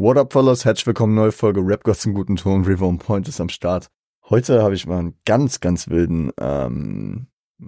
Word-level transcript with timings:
What 0.00 0.16
up, 0.16 0.32
fellas? 0.32 0.64
Herzlich 0.64 0.86
willkommen, 0.86 1.14
neue 1.14 1.30
Folge 1.30 1.60
Rap 1.60 1.84
Gods 1.84 2.06
im 2.06 2.14
guten 2.14 2.36
Ton. 2.36 2.64
River 2.64 2.86
on 2.86 2.96
Point 2.96 3.28
ist 3.28 3.38
am 3.38 3.50
Start. 3.50 3.88
Heute 4.30 4.62
habe 4.62 4.74
ich 4.74 4.86
mal 4.86 4.98
einen 4.98 5.18
ganz, 5.26 5.60
ganz 5.60 5.90
wilden, 5.90 6.32
ähm, 6.40 7.26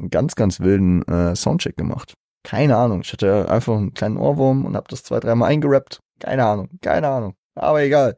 ganz, 0.08 0.34
ganz 0.34 0.58
wilden 0.60 1.02
äh, 1.08 1.36
Soundcheck 1.36 1.76
gemacht. 1.76 2.14
Keine 2.42 2.78
Ahnung. 2.78 3.02
Ich 3.02 3.12
hatte 3.12 3.50
einfach 3.50 3.76
einen 3.76 3.92
kleinen 3.92 4.16
Ohrwurm 4.16 4.64
und 4.64 4.76
habe 4.76 4.86
das 4.88 5.02
zwei, 5.02 5.20
dreimal 5.20 5.50
eingerappt. 5.50 6.00
Keine 6.20 6.46
Ahnung, 6.46 6.70
keine 6.80 7.08
Ahnung. 7.08 7.34
Aber 7.54 7.82
egal. 7.82 8.16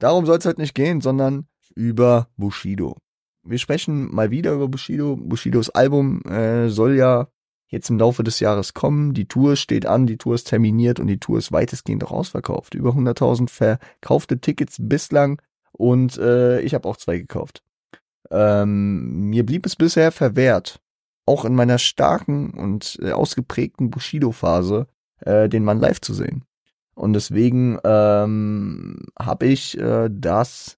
Darum 0.00 0.26
soll 0.26 0.38
es 0.38 0.44
halt 0.44 0.58
nicht 0.58 0.74
gehen, 0.74 1.00
sondern 1.00 1.46
über 1.76 2.26
Bushido. 2.36 2.96
Wir 3.44 3.58
sprechen 3.58 4.12
mal 4.12 4.32
wieder 4.32 4.54
über 4.54 4.66
Bushido. 4.66 5.14
Bushidos 5.16 5.70
Album 5.70 6.20
äh, 6.22 6.68
soll 6.68 6.96
ja 6.96 7.28
jetzt 7.70 7.88
im 7.88 7.98
Laufe 7.98 8.22
des 8.22 8.40
Jahres 8.40 8.74
kommen. 8.74 9.14
Die 9.14 9.26
Tour 9.26 9.56
steht 9.56 9.86
an, 9.86 10.06
die 10.06 10.18
Tour 10.18 10.34
ist 10.34 10.48
terminiert 10.48 11.00
und 11.00 11.06
die 11.06 11.18
Tour 11.18 11.38
ist 11.38 11.52
weitestgehend 11.52 12.04
auch 12.04 12.12
ausverkauft. 12.12 12.74
Über 12.74 12.90
100.000 12.90 13.48
verkaufte 13.48 14.40
Tickets 14.40 14.76
bislang 14.78 15.40
und 15.72 16.18
äh, 16.18 16.60
ich 16.60 16.74
habe 16.74 16.88
auch 16.88 16.96
zwei 16.96 17.16
gekauft. 17.16 17.62
Ähm, 18.30 19.30
mir 19.30 19.46
blieb 19.46 19.66
es 19.66 19.76
bisher 19.76 20.12
verwehrt, 20.12 20.80
auch 21.26 21.44
in 21.44 21.54
meiner 21.54 21.78
starken 21.78 22.50
und 22.50 22.98
äh, 23.00 23.12
ausgeprägten 23.12 23.90
Bushido-Phase, 23.90 24.86
äh, 25.20 25.48
den 25.48 25.64
Mann 25.64 25.78
live 25.78 26.00
zu 26.00 26.12
sehen. 26.12 26.44
Und 26.94 27.14
deswegen 27.14 27.78
ähm, 27.84 29.06
habe 29.18 29.46
ich 29.46 29.78
äh, 29.78 30.08
das 30.12 30.76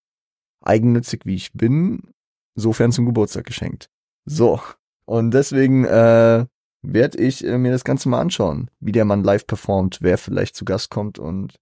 eigennützig 0.60 1.22
wie 1.24 1.34
ich 1.34 1.52
bin, 1.52 2.12
sofern 2.54 2.92
zum 2.92 3.06
Geburtstag 3.06 3.44
geschenkt. 3.44 3.88
So. 4.24 4.60
Und 5.04 5.32
deswegen 5.32 5.84
äh, 5.84 6.46
werde 6.82 7.18
ich 7.18 7.44
äh, 7.44 7.58
mir 7.58 7.72
das 7.72 7.84
Ganze 7.84 8.08
mal 8.08 8.20
anschauen, 8.20 8.70
wie 8.80 8.92
der 8.92 9.04
Mann 9.04 9.24
live 9.24 9.46
performt, 9.46 9.98
wer 10.02 10.18
vielleicht 10.18 10.56
zu 10.56 10.64
Gast 10.64 10.90
kommt 10.90 11.18
und 11.18 11.54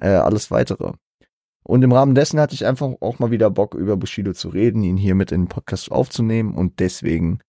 äh, 0.00 0.08
alles 0.08 0.50
weitere. 0.50 0.92
Und 1.64 1.82
im 1.82 1.92
Rahmen 1.92 2.14
dessen 2.14 2.40
hatte 2.40 2.54
ich 2.54 2.66
einfach 2.66 2.90
auch 3.00 3.18
mal 3.18 3.30
wieder 3.30 3.50
Bock, 3.50 3.74
über 3.74 3.96
Bushido 3.96 4.32
zu 4.32 4.48
reden, 4.48 4.82
ihn 4.82 4.96
hier 4.96 5.14
mit 5.14 5.30
in 5.30 5.42
den 5.42 5.48
Podcast 5.48 5.92
aufzunehmen 5.92 6.54
und 6.54 6.80
deswegen, 6.80 7.40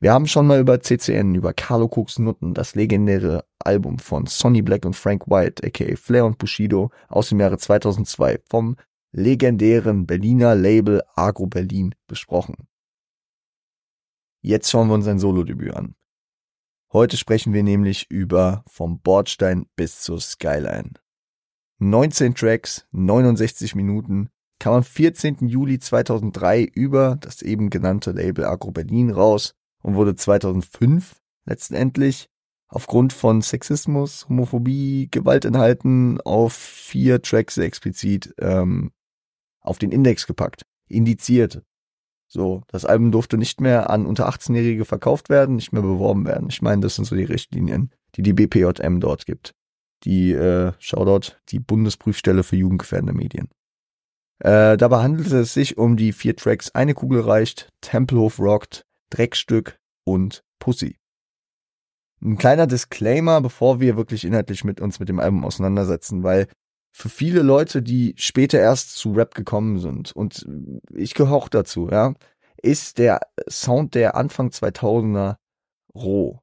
wir 0.00 0.12
haben 0.12 0.26
schon 0.26 0.46
mal 0.46 0.60
über 0.60 0.80
CCN, 0.80 1.34
über 1.34 1.54
Carlo 1.54 1.86
Cooks 1.86 2.18
Nutten, 2.18 2.52
das 2.52 2.74
legendäre 2.74 3.44
Album 3.58 3.98
von 3.98 4.26
Sonny 4.26 4.60
Black 4.60 4.84
und 4.84 4.96
Frank 4.96 5.28
White, 5.28 5.66
aka 5.66 5.96
Flair 5.96 6.26
und 6.26 6.36
Bushido 6.36 6.90
aus 7.08 7.30
dem 7.30 7.40
Jahre 7.40 7.56
2002 7.56 8.40
vom 8.50 8.76
legendären 9.12 10.06
Berliner 10.06 10.54
Label 10.54 11.02
Agro 11.14 11.46
Berlin 11.46 11.94
besprochen. 12.06 12.68
Jetzt 14.42 14.70
schauen 14.70 14.88
wir 14.88 14.94
uns 14.94 15.06
ein 15.06 15.18
Solo-Debüt 15.18 15.74
an. 15.74 15.94
Heute 16.94 17.16
sprechen 17.16 17.52
wir 17.52 17.64
nämlich 17.64 18.08
über 18.08 18.62
vom 18.68 19.00
Bordstein 19.00 19.66
bis 19.74 20.00
zur 20.02 20.20
Skyline. 20.20 20.92
19 21.80 22.36
Tracks, 22.36 22.86
69 22.92 23.74
Minuten, 23.74 24.28
kam 24.60 24.74
am 24.74 24.84
14. 24.84 25.48
Juli 25.48 25.80
2003 25.80 26.62
über 26.62 27.16
das 27.20 27.42
eben 27.42 27.68
genannte 27.68 28.12
Label 28.12 28.44
Agro 28.44 28.70
Berlin 28.70 29.10
raus 29.10 29.56
und 29.82 29.96
wurde 29.96 30.14
2005 30.14 31.20
letztendlich 31.46 32.28
aufgrund 32.68 33.12
von 33.12 33.42
Sexismus, 33.42 34.28
Homophobie, 34.28 35.08
Gewaltinhalten 35.10 36.20
auf 36.20 36.52
vier 36.52 37.20
Tracks 37.20 37.58
explizit 37.58 38.32
ähm, 38.38 38.92
auf 39.60 39.78
den 39.78 39.90
Index 39.90 40.28
gepackt, 40.28 40.62
indiziert. 40.86 41.60
So, 42.26 42.62
das 42.68 42.84
Album 42.84 43.12
durfte 43.12 43.38
nicht 43.38 43.60
mehr 43.60 43.90
an 43.90 44.06
unter 44.06 44.28
18-Jährige 44.28 44.84
verkauft 44.84 45.28
werden, 45.28 45.56
nicht 45.56 45.72
mehr 45.72 45.82
beworben 45.82 46.26
werden. 46.26 46.48
Ich 46.48 46.62
meine, 46.62 46.82
das 46.82 46.96
sind 46.96 47.04
so 47.04 47.14
die 47.14 47.24
Richtlinien, 47.24 47.90
die 48.16 48.22
die 48.22 48.32
BPJM 48.32 49.00
dort 49.00 49.26
gibt 49.26 49.54
die 50.04 50.32
äh, 50.32 50.72
Shoutout, 50.78 51.36
die 51.48 51.58
Bundesprüfstelle 51.58 52.42
für 52.42 52.56
jugendgefährdende 52.56 53.14
Medien. 53.14 53.48
Äh, 54.40 54.76
dabei 54.76 55.02
handelt 55.02 55.32
es 55.32 55.54
sich 55.54 55.78
um 55.78 55.96
die 55.96 56.12
vier 56.12 56.36
Tracks 56.36 56.70
Eine 56.74 56.94
Kugel 56.94 57.20
reicht, 57.20 57.68
Tempelhof 57.80 58.38
rockt, 58.38 58.84
Dreckstück 59.10 59.78
und 60.04 60.42
Pussy. 60.58 60.96
Ein 62.22 62.36
kleiner 62.38 62.66
Disclaimer, 62.66 63.40
bevor 63.40 63.80
wir 63.80 63.96
wirklich 63.96 64.24
inhaltlich 64.24 64.64
mit 64.64 64.80
uns 64.80 64.98
mit 64.98 65.08
dem 65.08 65.20
Album 65.20 65.44
auseinandersetzen, 65.44 66.22
weil 66.22 66.48
für 66.96 67.08
viele 67.08 67.42
Leute, 67.42 67.82
die 67.82 68.14
später 68.16 68.60
erst 68.60 68.96
zu 68.96 69.12
Rap 69.12 69.34
gekommen 69.34 69.80
sind, 69.80 70.12
und 70.12 70.46
ich 70.94 71.14
gehöre 71.14 71.34
auch 71.34 71.48
dazu, 71.48 71.88
ja, 71.90 72.14
ist 72.62 72.98
der 72.98 73.20
Sound 73.50 73.96
der 73.96 74.14
Anfang 74.14 74.50
2000er 74.50 75.36
roh, 75.92 76.40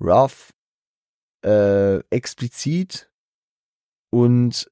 rough, 0.00 0.54
äh, 1.44 1.98
explizit 2.08 3.10
und 4.10 4.70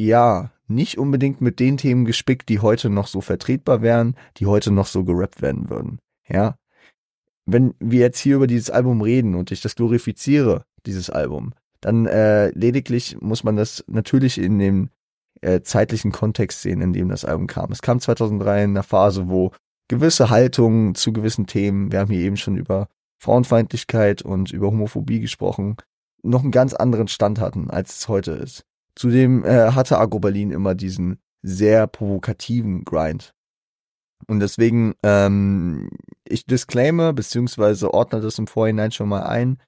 ja, 0.00 0.50
nicht 0.66 0.96
unbedingt 0.96 1.42
mit 1.42 1.60
den 1.60 1.76
Themen 1.76 2.06
gespickt, 2.06 2.48
die 2.48 2.60
heute 2.60 2.88
noch 2.88 3.06
so 3.06 3.20
vertretbar 3.20 3.82
wären, 3.82 4.16
die 4.38 4.46
heute 4.46 4.70
noch 4.70 4.86
so 4.86 5.04
gerappt 5.04 5.42
werden 5.42 5.68
würden. 5.68 5.98
Ja. 6.26 6.58
Wenn 7.44 7.74
wir 7.80 8.00
jetzt 8.00 8.20
hier 8.20 8.36
über 8.36 8.46
dieses 8.46 8.70
Album 8.70 9.02
reden 9.02 9.34
und 9.34 9.50
ich 9.50 9.60
das 9.60 9.74
glorifiziere, 9.74 10.64
dieses 10.86 11.10
Album, 11.10 11.52
dann 11.80 12.06
äh, 12.06 12.50
lediglich 12.50 13.16
muss 13.20 13.44
man 13.44 13.56
das 13.56 13.84
natürlich 13.86 14.38
in 14.38 14.58
dem 14.58 14.90
äh, 15.40 15.60
zeitlichen 15.60 16.12
Kontext 16.12 16.62
sehen, 16.62 16.80
in 16.80 16.92
dem 16.92 17.08
das 17.08 17.24
Album 17.24 17.46
kam. 17.46 17.70
Es 17.70 17.82
kam 17.82 18.00
2003 18.00 18.64
in 18.64 18.70
einer 18.70 18.82
Phase, 18.82 19.28
wo 19.28 19.52
gewisse 19.88 20.30
Haltungen 20.30 20.94
zu 20.94 21.12
gewissen 21.12 21.46
Themen, 21.46 21.92
wir 21.92 22.00
haben 22.00 22.10
hier 22.10 22.20
eben 22.20 22.36
schon 22.36 22.56
über 22.56 22.88
Frauenfeindlichkeit 23.20 24.22
und 24.22 24.52
über 24.52 24.68
Homophobie 24.68 25.20
gesprochen, 25.20 25.76
noch 26.22 26.42
einen 26.42 26.50
ganz 26.50 26.74
anderen 26.74 27.08
Stand 27.08 27.40
hatten, 27.40 27.70
als 27.70 27.98
es 27.98 28.08
heute 28.08 28.32
ist. 28.32 28.64
Zudem 28.94 29.44
äh, 29.44 29.72
hatte 29.72 29.98
Agro 29.98 30.18
Berlin 30.18 30.50
immer 30.50 30.74
diesen 30.74 31.18
sehr 31.42 31.86
provokativen 31.86 32.84
Grind. 32.84 33.34
Und 34.26 34.40
deswegen, 34.40 34.94
ähm, 35.04 35.90
ich 36.26 36.44
disclaime, 36.46 37.12
beziehungsweise 37.12 37.94
ordne 37.94 38.20
das 38.20 38.38
im 38.38 38.48
Vorhinein 38.48 38.90
schon 38.90 39.08
mal 39.08 39.22
ein, 39.22 39.58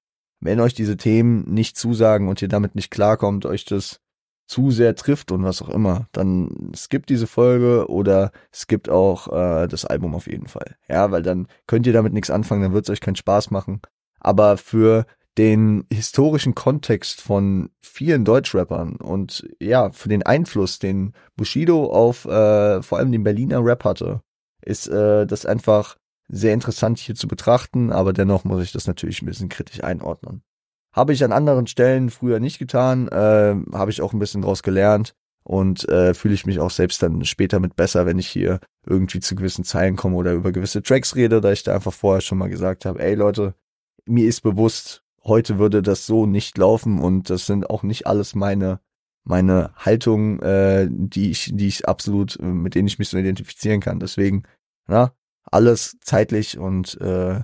wenn 0.41 0.61
euch 0.61 0.75
diese 0.75 0.97
Themen 0.97 1.45
nicht 1.53 1.77
zusagen 1.77 2.29
und 2.29 2.43
ihr 2.43 2.49
damit 2.49 2.75
nicht 2.75 2.91
klarkommt, 2.91 3.47
euch 3.47 3.65
das 3.65 4.01
zu 4.47 4.73
sehr 4.73 4.97
trifft 4.97 5.31
und 5.31 5.45
was 5.45 5.63
auch 5.63 5.69
immer, 5.69 6.09
dann 6.11 6.73
skippt 6.75 7.09
diese 7.09 7.29
Folge 7.29 7.89
oder 7.89 8.33
skippt 8.53 8.89
auch 8.89 9.29
äh, 9.29 9.69
das 9.69 9.85
Album 9.85 10.15
auf 10.15 10.27
jeden 10.27 10.49
Fall. 10.49 10.75
Ja, 10.89 11.13
weil 11.13 11.23
dann 11.23 11.47
könnt 11.69 11.87
ihr 11.87 11.93
damit 11.93 12.13
nichts 12.13 12.31
anfangen, 12.31 12.63
dann 12.63 12.73
wird 12.73 12.87
es 12.87 12.91
euch 12.91 13.01
keinen 13.01 13.17
Spaß 13.17 13.53
machen. 13.53 13.81
Aber 14.19 14.57
für 14.57 15.07
den 15.39 15.87
historischen 15.93 16.57
Kontext 16.57 17.21
von 17.21 17.71
vielen 17.81 18.25
Deutschrappern 18.25 18.97
und 18.97 19.49
ja, 19.61 19.93
für 19.93 20.09
den 20.09 20.25
Einfluss, 20.25 20.81
den 20.81 21.13
Bushido 21.37 21.85
auf 21.93 22.25
äh, 22.25 22.83
vor 22.83 22.99
allem 22.99 23.13
den 23.13 23.23
Berliner 23.23 23.65
Rap 23.65 23.85
hatte, 23.85 24.21
ist 24.63 24.89
äh, 24.89 25.27
das 25.27 25.47
einfach 25.47 25.97
sehr 26.31 26.55
interessant 26.55 26.99
hier 26.99 27.15
zu 27.15 27.29
betrachten, 27.29 27.93
aber 27.93 28.13
dennoch 28.13 28.45
muss 28.45 28.63
ich 28.63 28.73
das 28.73 28.87
natürlich 28.87 29.21
ein 29.23 29.27
bisschen 29.27 29.49
kritisch 29.49 29.83
einordnen. 29.83 30.43
Habe 30.93 31.13
ich 31.13 31.23
an 31.25 31.33
anderen 31.33 31.67
Stellen 31.67 32.11
früher 32.11 32.41
nicht 32.41 32.59
getan, 32.59 33.09
äh, 33.09 33.55
habe 33.73 33.91
ich 33.91 34.03
auch 34.03 34.13
ein 34.13 34.19
bisschen 34.19 34.43
draus 34.43 34.63
gelernt 34.63 35.15
und 35.43 35.89
äh, 35.89 36.15
fühle 36.15 36.35
ich 36.35 36.47
mich 36.47 36.61
auch 36.61 36.71
selbst 36.71 37.03
dann 37.03 37.25
später 37.25 37.61
mit 37.61 37.77
besser, 37.77 38.07
wenn 38.07 38.19
ich 38.19 38.29
hier 38.29 38.61
irgendwie 38.87 39.21
zu 39.21 39.35
gewissen 39.35 39.65
Zeilen 39.65 39.97
komme 39.97 40.17
oder 40.17 40.33
über 40.33 40.53
gewisse 40.53 40.83
Tracks 40.83 41.17
rede, 41.17 41.41
da 41.41 41.53
ich 41.53 41.63
da 41.63 41.75
einfach 41.75 41.93
vorher 41.93 42.21
schon 42.21 42.39
mal 42.39 42.49
gesagt 42.49 42.85
habe, 42.85 43.01
ey 43.01 43.15
Leute, 43.15 43.55
mir 44.07 44.27
ist 44.27 44.41
bewusst, 44.41 45.03
heute 45.25 45.59
würde 45.59 45.83
das 45.83 46.07
so 46.07 46.27
nicht 46.27 46.59
laufen 46.59 47.01
und 47.01 47.31
das 47.31 47.47
sind 47.47 47.71
auch 47.71 47.83
nicht 47.83 48.07
alles 48.07 48.35
meine 48.35 48.81
meine 49.23 49.73
Haltungen, 49.77 50.41
äh, 50.41 50.89
die 50.91 51.31
ich 51.31 51.51
die 51.55 51.69
ich 51.69 51.87
absolut 51.87 52.41
mit 52.41 52.75
denen 52.75 52.89
ich 52.89 52.99
mich 52.99 53.11
so 53.11 53.19
identifizieren 53.19 53.81
kann. 53.81 54.01
Deswegen, 54.01 54.45
na, 54.87 55.13
alles 55.51 55.97
zeitlich 56.01 56.59
und 56.59 57.01
äh, 57.01 57.41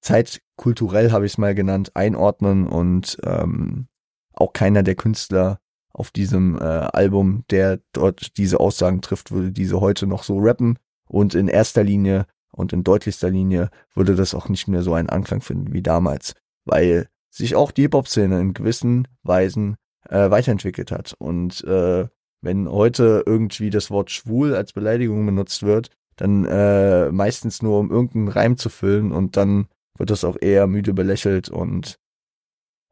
zeitkulturell 0.00 1.10
habe 1.12 1.26
ich 1.26 1.32
es 1.32 1.38
mal 1.38 1.54
genannt, 1.54 1.92
einordnen 1.94 2.66
und 2.66 3.18
ähm, 3.24 3.88
auch 4.32 4.52
keiner 4.52 4.82
der 4.82 4.94
Künstler 4.94 5.60
auf 5.92 6.10
diesem 6.10 6.58
äh, 6.58 6.62
Album, 6.62 7.44
der 7.50 7.80
dort 7.92 8.36
diese 8.36 8.60
Aussagen 8.60 9.00
trifft, 9.00 9.30
würde 9.30 9.52
diese 9.52 9.80
heute 9.80 10.06
noch 10.06 10.24
so 10.24 10.38
rappen. 10.38 10.78
Und 11.06 11.34
in 11.34 11.48
erster 11.48 11.84
Linie 11.84 12.26
und 12.50 12.72
in 12.72 12.82
deutlichster 12.82 13.30
Linie 13.30 13.70
würde 13.94 14.16
das 14.16 14.34
auch 14.34 14.48
nicht 14.48 14.66
mehr 14.66 14.82
so 14.82 14.94
einen 14.94 15.08
Anklang 15.08 15.40
finden 15.40 15.72
wie 15.72 15.82
damals, 15.82 16.34
weil 16.64 17.08
sich 17.30 17.54
auch 17.54 17.70
die 17.70 17.82
Hip-Hop-Szene 17.82 18.40
in 18.40 18.54
gewissen 18.54 19.08
Weisen 19.22 19.76
äh, 20.08 20.30
weiterentwickelt 20.30 20.90
hat. 20.90 21.14
Und 21.18 21.62
äh, 21.64 22.06
wenn 22.40 22.68
heute 22.68 23.22
irgendwie 23.26 23.70
das 23.70 23.90
Wort 23.90 24.10
schwul 24.10 24.54
als 24.54 24.72
Beleidigung 24.72 25.24
benutzt 25.24 25.62
wird, 25.62 25.90
dann 26.16 26.44
äh, 26.44 27.10
meistens 27.12 27.62
nur 27.62 27.78
um 27.78 27.90
irgendeinen 27.90 28.28
Reim 28.28 28.56
zu 28.56 28.68
füllen 28.68 29.12
und 29.12 29.36
dann 29.36 29.66
wird 29.96 30.10
das 30.10 30.24
auch 30.24 30.36
eher 30.40 30.66
müde 30.66 30.94
belächelt 30.94 31.48
und 31.48 31.98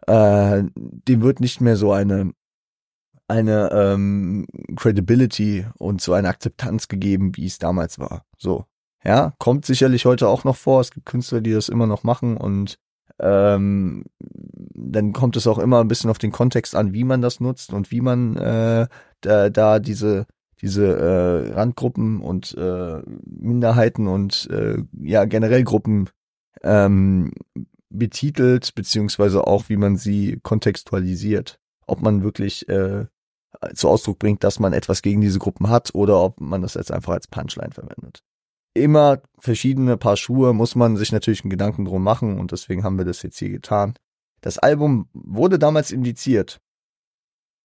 äh, 0.07 0.63
dem 0.75 1.23
wird 1.23 1.41
nicht 1.41 1.61
mehr 1.61 1.77
so 1.77 1.93
eine 1.93 2.33
eine 3.29 3.71
ähm, 3.73 4.47
Credibility 4.77 5.67
und 5.79 6.01
so 6.01 6.13
eine 6.13 6.29
Akzeptanz 6.29 6.89
gegeben, 6.89 7.37
wie 7.37 7.47
es 7.47 7.59
damals 7.59 7.99
war. 7.99 8.25
So, 8.37 8.67
ja, 9.05 9.33
kommt 9.39 9.65
sicherlich 9.65 10.05
heute 10.05 10.29
auch 10.29 10.45
noch 10.45 10.57
vor. 10.57 10.81
Es 10.81 10.91
gibt 10.91 11.07
Künstler, 11.07 11.41
die 11.41 11.53
das 11.53 11.69
immer 11.69 11.87
noch 11.87 12.05
machen 12.05 12.37
und 12.37 12.79
Ähm, 13.21 14.05
dann 14.75 15.13
kommt 15.13 15.37
es 15.37 15.47
auch 15.47 15.59
immer 15.59 15.81
ein 15.81 15.87
bisschen 15.87 16.11
auf 16.11 16.19
den 16.19 16.33
Kontext 16.33 16.75
an, 16.75 16.93
wie 16.93 17.05
man 17.05 17.21
das 17.21 17.41
nutzt 17.41 17.73
und 17.73 17.91
wie 17.93 18.01
man 18.01 18.37
äh, 18.37 18.89
da, 19.21 19.51
da 19.51 19.79
diese 19.79 20.27
diese 20.63 20.87
äh, 20.87 21.53
Randgruppen 21.53 22.21
und 22.21 22.57
äh, 22.57 23.03
Minderheiten 23.27 24.07
und 24.07 24.49
äh, 24.51 24.79
ja 25.03 25.25
generell 25.25 25.65
Gruppen 25.65 26.09
ähm, 26.63 27.33
betitelt, 27.91 28.75
beziehungsweise 28.75 29.47
auch, 29.47 29.69
wie 29.69 29.77
man 29.77 29.97
sie 29.97 30.39
kontextualisiert. 30.43 31.59
Ob 31.87 32.01
man 32.01 32.23
wirklich 32.23 32.69
äh, 32.69 33.07
zu 33.75 33.89
Ausdruck 33.89 34.19
bringt, 34.19 34.45
dass 34.45 34.61
man 34.61 34.73
etwas 34.73 35.03
gegen 35.03 35.21
diese 35.21 35.39
Gruppen 35.39 35.69
hat 35.69 35.95
oder 35.95 36.23
ob 36.23 36.41
man 36.41 36.63
das 36.63 36.75
jetzt 36.75 36.93
einfach 36.93 37.13
als 37.13 37.27
Punchline 37.27 37.73
verwendet. 37.73 38.23
Immer 38.75 39.21
verschiedene 39.39 39.99
Paar 39.99 40.17
Schuhe 40.17 40.55
muss 40.55 40.75
man 40.75 40.97
sich 40.97 41.13
natürlich 41.13 41.43
einen 41.43 41.51
Gedanken 41.51 41.85
drum 41.85 42.03
machen 42.03 42.39
und 42.39 42.53
deswegen 42.53 42.85
haben 42.85 42.97
wir 42.97 43.05
das 43.05 43.23
jetzt 43.23 43.39
hier 43.39 43.51
getan. 43.51 43.95
Das 44.41 44.59
Album 44.59 45.09
wurde 45.13 45.59
damals 45.59 45.91
indiziert. 45.91 46.61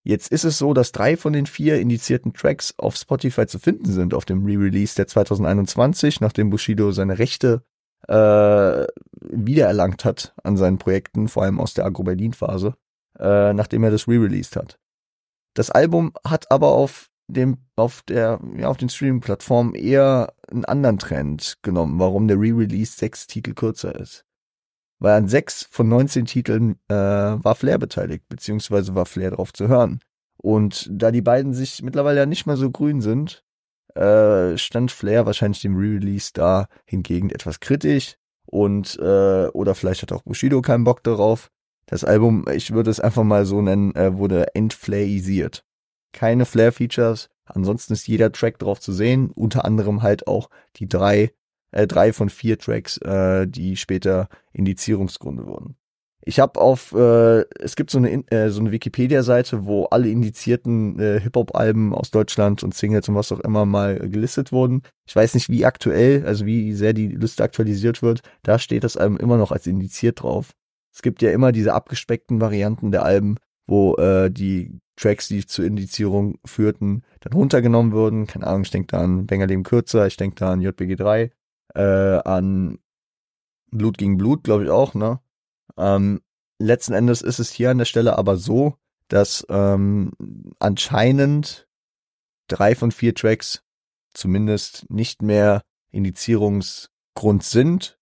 Jetzt 0.07 0.31
ist 0.31 0.45
es 0.45 0.57
so, 0.57 0.73
dass 0.73 0.93
drei 0.93 1.17
von 1.17 1.33
den 1.33 1.47
vier 1.47 1.81
indizierten 1.81 2.31
Tracks 2.33 2.73
auf 2.77 2.95
Spotify 2.95 3.45
zu 3.45 3.59
finden 3.59 3.91
sind 3.91 4.13
auf 4.13 4.23
dem 4.23 4.45
Re-Release 4.45 4.95
der 4.95 5.05
2021, 5.05 6.21
nachdem 6.21 6.49
Bushido 6.49 6.93
seine 6.93 7.19
Rechte 7.19 7.61
äh, 8.07 8.87
wiedererlangt 9.19 10.05
hat 10.05 10.33
an 10.45 10.55
seinen 10.55 10.77
Projekten, 10.77 11.27
vor 11.27 11.43
allem 11.43 11.59
aus 11.59 11.73
der 11.73 11.83
Agro-Berlin-Phase, 11.83 12.75
äh, 13.19 13.51
nachdem 13.51 13.83
er 13.83 13.91
das 13.91 14.07
re-released 14.07 14.55
hat. 14.55 14.79
Das 15.55 15.71
Album 15.71 16.13
hat 16.25 16.49
aber 16.51 16.69
auf 16.69 17.09
dem, 17.27 17.57
auf 17.75 18.01
der, 18.03 18.39
ja, 18.55 18.69
auf 18.69 18.77
den 18.77 18.87
Streaming-Plattformen 18.87 19.75
eher 19.75 20.33
einen 20.49 20.63
anderen 20.63 20.99
Trend 20.99 21.57
genommen, 21.63 21.99
warum 21.99 22.29
der 22.29 22.39
Re-Release 22.39 22.97
sechs 22.97 23.27
Titel 23.27 23.53
kürzer 23.53 23.93
ist. 23.99 24.23
Weil 24.99 25.13
an 25.13 25.27
sechs 25.27 25.67
von 25.69 25.87
19 25.87 26.25
Titeln 26.25 26.79
äh, 26.87 26.95
war 26.95 27.55
Flair 27.55 27.77
beteiligt, 27.77 28.25
beziehungsweise 28.29 28.95
war 28.95 29.05
Flair 29.05 29.31
drauf 29.31 29.53
zu 29.53 29.67
hören. 29.67 29.99
Und 30.37 30.87
da 30.91 31.11
die 31.11 31.21
beiden 31.21 31.53
sich 31.53 31.83
mittlerweile 31.83 32.19
ja 32.19 32.25
nicht 32.25 32.45
mehr 32.45 32.57
so 32.57 32.71
grün 32.71 33.01
sind, 33.01 33.43
äh, 33.95 34.57
stand 34.57 34.91
Flair 34.91 35.25
wahrscheinlich 35.25 35.61
dem 35.61 35.75
Re-Release 35.75 36.31
da 36.33 36.67
hingegen 36.85 37.29
etwas 37.29 37.59
kritisch 37.59 38.15
und 38.45 38.97
äh, 38.99 39.47
oder 39.47 39.75
vielleicht 39.75 40.03
hat 40.03 40.11
auch 40.11 40.23
Bushido 40.23 40.61
keinen 40.61 40.83
Bock 40.83 41.03
darauf. 41.03 41.49
Das 41.85 42.03
Album, 42.03 42.45
ich 42.51 42.71
würde 42.73 42.91
es 42.91 42.99
einfach 42.99 43.23
mal 43.23 43.45
so 43.45 43.61
nennen, 43.61 43.95
äh, 43.95 44.17
wurde 44.17 44.55
entflairisiert. 44.55 45.63
Keine 46.13 46.45
Flair-Features, 46.45 47.29
ansonsten 47.45 47.93
ist 47.93 48.07
jeder 48.07 48.31
Track 48.31 48.59
drauf 48.59 48.79
zu 48.79 48.93
sehen, 48.93 49.31
unter 49.31 49.65
anderem 49.65 50.01
halt 50.01 50.27
auch 50.27 50.49
die 50.75 50.87
drei, 50.87 51.31
äh, 51.77 51.87
drei 51.87 52.11
von 52.11 52.29
vier 52.29 52.57
Tracks, 52.57 52.97
äh, 52.97 53.47
die 53.47 53.77
später 53.77 54.29
Indizierungsgründe 54.53 55.45
wurden. 55.45 55.75
Ich 56.25 56.39
habe 56.41 56.59
auf, 56.59 56.91
äh, 56.93 57.45
es 57.59 57.77
gibt 57.77 57.89
so 57.89 57.99
eine, 57.99 58.23
äh, 58.31 58.49
so 58.49 58.59
eine 58.59 58.71
Wikipedia-Seite, 58.71 59.65
wo 59.65 59.85
alle 59.85 60.09
indizierten 60.09 60.99
äh, 60.99 61.21
Hip-Hop-Alben 61.21 61.93
aus 61.93 62.11
Deutschland 62.11 62.63
und 62.63 62.73
Singles 62.73 63.07
und 63.07 63.15
was 63.15 63.31
auch 63.31 63.39
immer 63.39 63.65
mal 63.65 63.97
gelistet 64.09 64.51
wurden. 64.51 64.81
Ich 65.07 65.15
weiß 65.15 65.35
nicht, 65.35 65.49
wie 65.49 65.65
aktuell, 65.65 66.25
also 66.25 66.45
wie 66.45 66.73
sehr 66.73 66.91
die 66.91 67.07
Liste 67.07 67.43
aktualisiert 67.43 68.01
wird. 68.01 68.21
Da 68.43 68.59
steht 68.59 68.83
das 68.83 68.97
Album 68.97 69.17
immer 69.17 69.37
noch 69.37 69.51
als 69.53 69.67
indiziert 69.67 70.21
drauf. 70.21 70.51
Es 70.93 71.01
gibt 71.01 71.21
ja 71.21 71.31
immer 71.31 71.51
diese 71.51 71.73
abgespeckten 71.73 72.41
Varianten 72.41 72.91
der 72.91 73.05
Alben, 73.05 73.37
wo 73.67 73.95
äh, 73.95 74.29
die 74.29 74.79
Tracks, 74.97 75.27
die 75.27 75.45
zur 75.45 75.63
Indizierung 75.63 76.39
führten, 76.43 77.03
dann 77.21 77.33
runtergenommen 77.33 77.93
wurden. 77.93 78.27
Keine 78.27 78.47
Ahnung, 78.47 78.63
ich 78.63 78.71
denke 78.71 78.87
da 78.87 79.01
an 79.01 79.27
Bengerleben 79.27 79.63
Kürzer, 79.63 80.07
ich 80.07 80.17
denke 80.17 80.35
da 80.35 80.51
an 80.51 80.61
JBG 80.61 80.95
3, 80.95 81.31
äh, 81.75 81.81
an 81.81 82.79
Blut 83.71 83.97
gegen 83.97 84.17
Blut, 84.17 84.43
glaube 84.43 84.65
ich 84.65 84.69
auch, 84.69 84.93
ne? 84.93 85.19
Ähm, 85.77 86.21
letzten 86.59 86.93
Endes 86.93 87.21
ist 87.21 87.39
es 87.39 87.51
hier 87.51 87.71
an 87.71 87.77
der 87.77 87.85
Stelle 87.85 88.17
aber 88.17 88.37
so, 88.37 88.75
dass 89.07 89.45
ähm, 89.49 90.11
anscheinend 90.59 91.67
drei 92.47 92.75
von 92.75 92.91
vier 92.91 93.13
Tracks 93.13 93.63
zumindest 94.13 94.89
nicht 94.89 95.21
mehr 95.21 95.61
Indizierungsgrund 95.91 97.43
sind. 97.43 97.99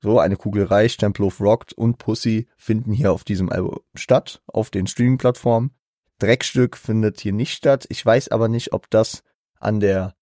So, 0.00 0.18
eine 0.18 0.36
Kugel 0.36 0.64
reicht, 0.64 1.00
Tempelhof 1.00 1.40
rockt 1.40 1.72
und 1.72 1.96
Pussy 1.96 2.48
finden 2.56 2.92
hier 2.92 3.12
auf 3.12 3.24
diesem 3.24 3.50
Album 3.50 3.80
statt, 3.94 4.42
auf 4.46 4.70
den 4.70 4.86
Streaming-Plattformen. 4.86 5.70
Dreckstück 6.18 6.76
findet 6.76 7.20
hier 7.20 7.32
nicht 7.32 7.54
statt. 7.54 7.86
Ich 7.88 8.04
weiß 8.04 8.28
aber 8.28 8.48
nicht, 8.48 8.72
ob 8.72 8.90
das 8.90 9.22
an 9.58 9.80
der 9.80 10.14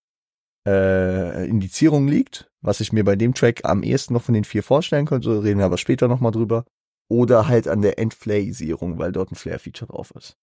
äh, 0.66 1.48
Indizierung 1.48 2.06
liegt, 2.06 2.51
was 2.62 2.80
ich 2.80 2.92
mir 2.92 3.04
bei 3.04 3.16
dem 3.16 3.34
Track 3.34 3.60
am 3.64 3.82
ehesten 3.82 4.14
noch 4.14 4.22
von 4.22 4.34
den 4.34 4.44
vier 4.44 4.62
vorstellen 4.62 5.06
könnte, 5.06 5.42
reden 5.42 5.58
wir 5.58 5.66
aber 5.66 5.78
später 5.78 6.08
nochmal 6.08 6.32
drüber 6.32 6.64
oder 7.08 7.48
halt 7.48 7.68
an 7.68 7.82
der 7.82 7.98
Entflaisierung, 7.98 8.98
weil 8.98 9.12
dort 9.12 9.32
ein 9.32 9.36
Flair-Feature 9.36 9.92
drauf 9.92 10.12
ist. 10.16 10.36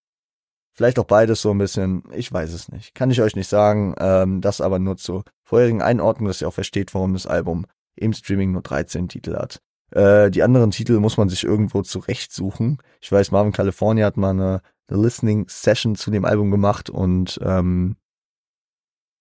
Vielleicht 0.73 0.99
auch 0.99 1.05
beides 1.05 1.41
so 1.41 1.51
ein 1.51 1.57
bisschen, 1.57 2.03
ich 2.13 2.31
weiß 2.31 2.53
es 2.53 2.69
nicht. 2.69 2.93
Kann 2.95 3.11
ich 3.11 3.21
euch 3.21 3.35
nicht 3.35 3.49
sagen. 3.49 3.95
Ähm, 3.99 4.39
das 4.39 4.61
aber 4.61 4.79
nur 4.79 4.97
zur 4.97 5.23
vorherigen 5.43 5.81
Einordnung, 5.81 6.27
dass 6.27 6.41
ihr 6.41 6.47
auch 6.47 6.53
versteht, 6.53 6.93
warum 6.93 7.13
das 7.13 7.25
Album 7.27 7.65
im 7.95 8.13
Streaming 8.13 8.51
nur 8.51 8.61
13 8.61 9.09
Titel 9.09 9.35
hat. 9.35 9.59
Äh, 9.91 10.29
die 10.31 10.43
anderen 10.43 10.71
Titel 10.71 10.99
muss 10.99 11.17
man 11.17 11.27
sich 11.27 11.43
irgendwo 11.43 11.81
zurechtsuchen. 11.81 12.77
Ich 13.01 13.11
weiß, 13.11 13.31
Marvin 13.31 13.51
California 13.51 14.05
hat 14.05 14.17
mal 14.17 14.29
eine, 14.29 14.61
eine 14.87 15.01
Listening 15.01 15.47
Session 15.49 15.95
zu 15.95 16.11
dem 16.11 16.23
Album 16.23 16.51
gemacht 16.51 16.89
und 16.89 17.39
ähm, 17.43 17.95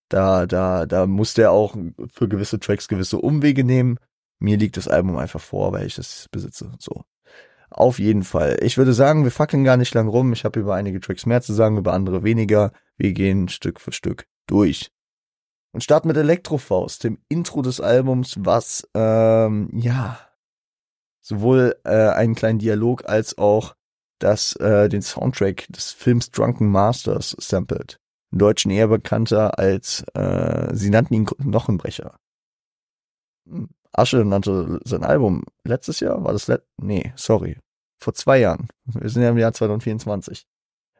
da, 0.09 0.45
da, 0.45 0.85
da 0.85 1.05
musste 1.07 1.43
er 1.43 1.51
auch 1.51 1.75
für 2.11 2.27
gewisse 2.27 2.59
Tracks 2.59 2.87
gewisse 2.87 3.17
Umwege 3.17 3.63
nehmen. 3.63 3.97
Mir 4.39 4.57
liegt 4.57 4.77
das 4.77 4.87
Album 4.87 5.17
einfach 5.17 5.41
vor, 5.41 5.71
weil 5.71 5.85
ich 5.85 5.97
es 5.97 6.27
besitze. 6.31 6.71
So. 6.79 7.03
Auf 7.69 7.99
jeden 7.99 8.23
Fall. 8.23 8.57
Ich 8.61 8.77
würde 8.77 8.93
sagen, 8.93 9.23
wir 9.23 9.31
fackeln 9.31 9.63
gar 9.63 9.77
nicht 9.77 9.93
lang 9.93 10.07
rum. 10.07 10.33
Ich 10.33 10.43
habe 10.43 10.59
über 10.59 10.75
einige 10.75 10.99
Tracks 10.99 11.25
mehr 11.25 11.41
zu 11.41 11.53
sagen, 11.53 11.77
über 11.77 11.93
andere 11.93 12.23
weniger. 12.23 12.71
Wir 12.97 13.13
gehen 13.13 13.47
Stück 13.47 13.79
für 13.79 13.91
Stück 13.91 14.25
durch. 14.47 14.91
Und 15.71 15.83
starten 15.83 16.07
mit 16.07 16.17
Elektrofaust, 16.17 17.03
dem 17.03 17.19
Intro 17.29 17.61
des 17.61 17.79
Albums, 17.79 18.37
was, 18.39 18.87
ähm, 18.95 19.69
ja, 19.73 20.19
sowohl 21.21 21.75
äh, 21.83 22.09
einen 22.09 22.33
kleinen 22.33 22.57
Dialog 22.57 23.07
als 23.07 23.37
auch 23.37 23.75
das, 24.17 24.55
äh, 24.55 24.89
den 24.89 25.03
Soundtrack 25.03 25.67
des 25.69 25.91
Films 25.91 26.31
Drunken 26.31 26.71
Masters 26.71 27.35
sampled. 27.39 27.99
Im 28.31 28.39
Deutschen 28.39 28.71
eher 28.71 28.87
bekannter 28.87 29.57
als, 29.57 30.03
äh, 30.13 30.73
sie 30.73 30.89
nannten 30.89 31.13
ihn 31.13 31.25
Knochenbrecher. 31.25 32.19
Hm. 33.47 33.69
Asche 33.91 34.23
nannte 34.23 34.79
sein 34.85 35.03
Album 35.03 35.43
letztes 35.63 35.99
Jahr, 35.99 36.23
war 36.23 36.33
das 36.33 36.47
let 36.47 36.63
nee, 36.77 37.11
sorry, 37.15 37.57
vor 37.99 38.13
zwei 38.13 38.39
Jahren. 38.39 38.67
Wir 38.85 39.09
sind 39.09 39.23
ja 39.23 39.29
im 39.29 39.37
Jahr 39.37 39.53
2024. 39.53 40.45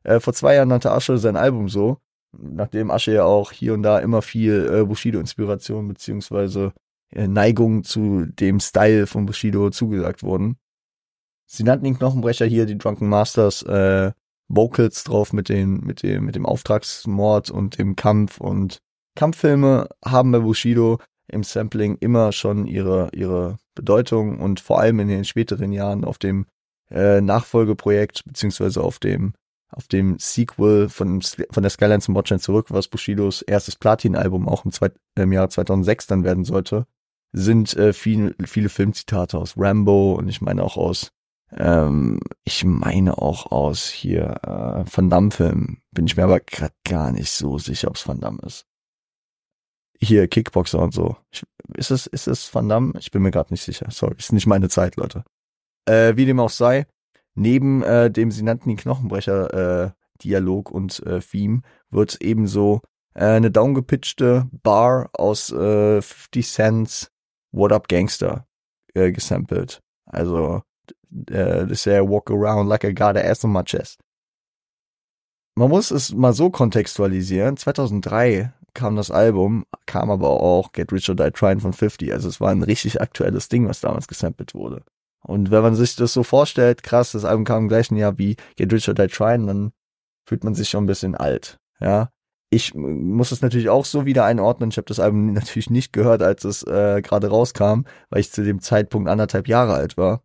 Äh, 0.04 0.20
vor 0.20 0.34
zwei 0.34 0.56
Jahren 0.56 0.70
nannte 0.70 0.92
Asche 0.92 1.18
sein 1.18 1.38
Album 1.38 1.70
so, 1.70 1.98
nachdem 2.32 2.90
Asche 2.92 3.14
ja 3.14 3.26
auch 3.26 3.52
hier 3.52 3.74
und 3.74 3.84
da 3.84 4.00
immer 4.00 4.22
viel 4.22 4.70
äh, 4.74 4.86
Bushido-Inspiration 4.86 5.88
beziehungsweise 5.88 6.74
äh, 7.12 7.28
Neigung 7.28 7.84
zu 7.84 8.26
dem 8.26 8.60
Style 8.60 9.08
von 9.08 9.26
Bushido 9.26 9.70
zugesagt 9.70 10.24
wurden. 10.24 10.58
Sie 11.46 11.64
nannten 11.64 11.86
ihn 11.86 11.98
Knochenbrecher 11.98 12.46
hier, 12.46 12.66
die 12.66 12.78
Drunken 12.78 13.10
Masters, 13.10 13.64
äh, 13.64 14.12
Vocals 14.50 15.04
drauf 15.04 15.32
mit 15.32 15.48
den, 15.48 15.82
mit 15.82 16.04
dem, 16.04 16.26
mit 16.26 16.36
dem 16.36 16.46
Auftragsmord 16.46 17.50
und 17.52 17.78
dem 17.78 17.96
Kampf 17.96 18.42
und 18.42 18.80
Kampffilme 19.16 19.88
haben 20.04 20.32
bei 20.32 20.40
Bushido 20.40 21.00
im 21.28 21.44
Sampling 21.44 21.98
immer 22.00 22.32
schon 22.32 22.66
ihre, 22.66 23.10
ihre 23.14 23.58
Bedeutung 23.76 24.40
und 24.40 24.60
vor 24.60 24.80
allem 24.80 25.00
in 25.00 25.08
den 25.08 25.26
späteren 25.26 25.72
Jahren 25.72 26.04
auf 26.04 26.18
dem 26.18 26.46
äh, 26.90 27.22
Nachfolgeprojekt 27.22 28.24
beziehungsweise 28.26 28.84
auf 28.84 29.00
dem 29.00 29.34
auf 29.72 29.88
dem 29.88 30.18
Sequel 30.18 30.90
von, 30.90 31.22
von 31.22 31.64
der 31.64 31.70
Skyline 31.70 32.02
zum 32.02 32.16
Watchline 32.16 32.40
zurück, 32.40 32.68
was 32.70 32.88
Bushidos 32.88 33.44
erstes 33.44 33.76
Platin-Album 33.76 34.50
auch 34.50 34.66
im, 34.66 34.72
im 35.16 35.32
Jahr 35.32 35.50
2006 35.50 36.08
dann 36.08 36.24
werden 36.24 36.44
sollte, 36.44 36.88
sind 37.34 37.76
äh, 37.78 37.94
viel, 37.94 38.36
viele 38.46 38.70
Filmzitate 38.70 39.38
aus 39.38 39.54
Rambo 39.58 40.14
und 40.14 40.28
ich 40.28 40.42
meine 40.42 40.64
auch 40.64 40.76
aus, 40.76 41.12
ähm, 41.52 42.20
ich 42.44 42.64
meine 42.64 43.18
auch 43.18 43.52
aus 43.52 43.88
hier 43.88 44.40
äh, 44.44 44.86
Van 44.96 45.10
Damme-Filmen. 45.10 45.82
Bin 45.92 46.06
ich 46.06 46.18
mir 46.18 46.24
aber 46.24 46.40
gerade 46.40 46.74
gar 46.84 47.12
nicht 47.12 47.32
so 47.32 47.58
sicher, 47.58 47.90
ob 47.90 47.96
es 47.96 48.08
Van 48.08 48.20
Damme 48.20 48.40
ist 48.46 48.70
hier 50.02 50.28
Kickboxer 50.28 50.80
und 50.80 50.94
so. 50.94 51.18
Ich, 51.32 51.44
ist 51.76 51.92
es, 51.92 52.08
ist 52.08 52.28
es 52.28 52.54
Van 52.54 52.70
Damme? 52.70 52.94
Ich 53.00 53.12
bin 53.12 53.22
mir 53.22 53.32
gerade 53.32 53.54
nicht 53.54 53.64
sicher. 53.64 53.88
Sorry, 53.92 54.16
ist 54.18 54.32
nicht 54.32 54.48
meine 54.48 54.70
Zeit, 54.70 54.96
Leute. 54.96 55.24
Äh, 55.86 56.16
wie 56.16 56.26
dem 56.26 56.40
auch 56.40 56.50
sei, 56.50 56.88
neben 57.36 57.84
äh, 57.84 58.10
dem 58.10 58.32
sie 58.32 58.44
nannten 58.44 58.70
die 58.70 58.76
Knochenbrecher 58.76 59.86
äh, 59.86 59.92
Dialog 60.24 60.72
und 60.72 61.06
äh, 61.06 61.20
Theme 61.20 61.62
wird 61.90 62.22
ebenso 62.22 62.82
äh, 63.14 63.26
eine 63.26 63.52
downgepitchte 63.52 64.50
Bar 64.52 65.10
aus 65.14 65.52
äh, 65.52 66.02
50 66.02 66.48
Cents 66.48 67.12
What 67.52 67.72
Up 67.72 67.88
Gangster 67.88 68.48
äh, 68.94 69.12
gesampelt. 69.12 69.82
Also 70.06 70.62
äh, 71.28 71.66
das 71.66 71.72
ist 71.72 71.86
ja 71.86 72.02
Walk 72.08 72.30
Around 72.32 72.68
Like 72.68 72.84
I 72.84 72.94
Got 72.94 73.18
Ass 73.18 73.44
on 73.44 73.54
My 73.54 73.64
Chest. 73.64 74.00
Man 75.56 75.70
muss 75.70 75.92
es 75.92 76.14
mal 76.14 76.34
so 76.34 76.50
kontextualisieren. 76.50 77.58
2003 77.58 78.54
kam 78.74 78.96
das 78.96 79.12
Album, 79.12 79.66
kam 79.86 80.10
aber 80.10 80.30
auch 80.30 80.72
Get 80.72 80.92
Rich 80.94 81.10
or 81.10 81.16
Die 81.16 81.32
Trying 81.32 81.60
von 81.60 81.74
50. 81.74 82.14
Also 82.14 82.30
es 82.30 82.40
war 82.40 82.52
ein 82.52 82.64
richtig 82.64 83.02
aktuelles 83.02 83.50
Ding, 83.50 83.68
was 83.68 83.82
damals 83.82 84.08
gesampelt 84.08 84.54
wurde. 84.54 84.84
Und 85.22 85.52
wenn 85.52 85.62
man 85.62 85.76
sich 85.76 85.96
das 85.96 86.14
so 86.14 86.24
vorstellt, 86.24 86.84
krass, 86.84 87.12
das 87.12 87.26
Album 87.26 87.44
kam 87.44 87.64
im 87.64 87.68
gleichen 87.68 87.98
Jahr 87.98 88.18
wie 88.18 88.38
Get 88.56 88.72
Rich 88.72 88.88
or 88.88 88.94
Die 88.94 89.08
Trying, 89.08 89.48
dann 89.48 89.72
fühlt 90.26 90.44
man 90.44 90.56
sich 90.56 90.70
schon 90.70 90.86
ein 90.86 90.88
bisschen 90.88 91.16
alt. 91.16 91.58
Ja, 91.82 92.10
ich 92.50 92.74
muss 92.74 93.32
es 93.32 93.42
natürlich 93.42 93.70
auch 93.70 93.86
so 93.86 94.06
wieder 94.06 94.26
einordnen. 94.26 94.70
Ich 94.72 94.78
habe 94.78 94.88
das 94.88 95.00
Album 95.00 95.34
natürlich 95.34 95.70
nicht 95.70 95.94
gehört, 95.94 96.22
als 96.22 96.44
es 96.44 96.64
äh, 96.64 97.02
gerade 97.02 97.28
rauskam, 97.28 97.82
weil 98.10 98.22
ich 98.22 98.32
zu 98.32 98.44
dem 98.44 98.62
Zeitpunkt 98.62 99.10
anderthalb 99.10 99.48
Jahre 99.48 99.74
alt 99.74 99.98
war. 99.98 100.24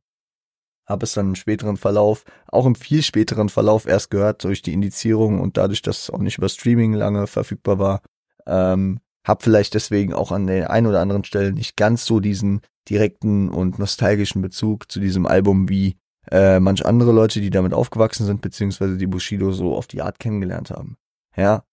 Habe 0.86 1.04
es 1.04 1.14
dann 1.14 1.28
im 1.28 1.34
späteren 1.34 1.76
Verlauf, 1.76 2.24
auch 2.46 2.66
im 2.66 2.74
viel 2.74 3.02
späteren 3.02 3.48
Verlauf 3.48 3.86
erst 3.86 4.10
gehört 4.10 4.44
durch 4.44 4.62
die 4.62 4.72
Indizierung 4.72 5.40
und 5.40 5.56
dadurch, 5.56 5.82
dass 5.82 6.02
es 6.02 6.10
auch 6.10 6.18
nicht 6.18 6.38
über 6.38 6.48
Streaming 6.48 6.92
lange 6.92 7.26
verfügbar 7.26 7.78
war. 7.78 8.02
Ähm, 8.46 9.00
hab 9.26 9.42
vielleicht 9.42 9.74
deswegen 9.74 10.12
auch 10.12 10.32
an 10.32 10.46
der 10.46 10.70
einen 10.70 10.86
oder 10.86 11.00
anderen 11.00 11.24
Stelle 11.24 11.52
nicht 11.52 11.76
ganz 11.76 12.04
so 12.04 12.20
diesen 12.20 12.60
direkten 12.88 13.48
und 13.48 13.78
nostalgischen 13.78 14.42
Bezug 14.42 14.92
zu 14.92 15.00
diesem 15.00 15.26
Album 15.26 15.70
wie 15.70 15.96
äh, 16.30 16.60
manch 16.60 16.84
andere 16.84 17.12
Leute, 17.12 17.40
die 17.40 17.50
damit 17.50 17.72
aufgewachsen 17.72 18.26
sind, 18.26 18.42
beziehungsweise 18.42 18.98
die 18.98 19.06
Bushido 19.06 19.52
so 19.52 19.74
auf 19.74 19.86
die 19.86 20.02
Art 20.02 20.18
kennengelernt 20.18 20.70
haben. 20.70 20.96
Ja, 21.36 21.64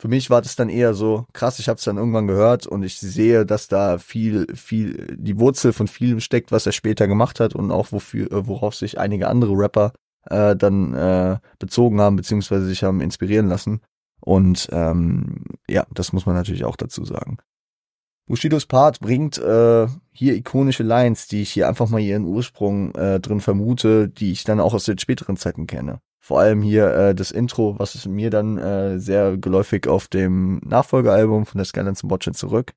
für 0.00 0.08
mich 0.08 0.30
war 0.30 0.40
das 0.40 0.54
dann 0.54 0.68
eher 0.68 0.94
so 0.94 1.26
krass, 1.32 1.58
ich 1.58 1.68
habe 1.68 1.78
es 1.78 1.84
dann 1.84 1.96
irgendwann 1.96 2.28
gehört 2.28 2.66
und 2.66 2.84
ich 2.84 2.98
sehe, 2.98 3.44
dass 3.44 3.66
da 3.66 3.98
viel, 3.98 4.46
viel, 4.54 5.16
die 5.18 5.40
Wurzel 5.40 5.72
von 5.72 5.88
vielem 5.88 6.20
steckt, 6.20 6.52
was 6.52 6.66
er 6.66 6.72
später 6.72 7.08
gemacht 7.08 7.40
hat 7.40 7.54
und 7.54 7.72
auch 7.72 7.90
wofür, 7.90 8.30
äh, 8.30 8.46
worauf 8.46 8.76
sich 8.76 8.98
einige 8.98 9.28
andere 9.28 9.54
Rapper 9.54 9.92
äh, 10.26 10.54
dann 10.54 10.94
äh, 10.94 11.38
bezogen 11.58 12.00
haben, 12.00 12.16
beziehungsweise 12.16 12.66
sich 12.66 12.84
haben 12.84 13.00
inspirieren 13.00 13.48
lassen. 13.48 13.80
Und 14.20 14.68
ähm, 14.72 15.44
ja, 15.68 15.84
das 15.92 16.12
muss 16.12 16.26
man 16.26 16.36
natürlich 16.36 16.64
auch 16.64 16.76
dazu 16.76 17.04
sagen. 17.04 17.38
Bushidos 18.26 18.66
Part 18.66 19.00
bringt 19.00 19.38
äh, 19.38 19.86
hier 20.12 20.34
ikonische 20.34 20.82
Lines, 20.82 21.28
die 21.28 21.42
ich 21.42 21.50
hier 21.50 21.66
einfach 21.66 21.88
mal 21.88 22.00
ihren 22.00 22.24
Ursprung 22.24 22.94
äh, 22.94 23.20
drin 23.20 23.40
vermute, 23.40 24.08
die 24.08 24.32
ich 24.32 24.44
dann 24.44 24.60
auch 24.60 24.74
aus 24.74 24.84
den 24.84 24.98
späteren 24.98 25.36
Zeiten 25.36 25.66
kenne. 25.66 26.00
Vor 26.28 26.40
allem 26.40 26.60
hier 26.60 26.92
äh, 26.92 27.14
das 27.14 27.30
Intro, 27.30 27.78
was 27.78 27.94
ist 27.94 28.06
mir 28.06 28.28
dann 28.28 28.58
äh, 28.58 28.98
sehr 28.98 29.38
geläufig 29.38 29.88
auf 29.88 30.08
dem 30.08 30.58
Nachfolgealbum 30.58 31.46
von 31.46 31.56
der 31.56 31.64
Skylines 31.64 32.04
and 32.04 32.10
Botchin 32.10 32.34
zurück, 32.34 32.74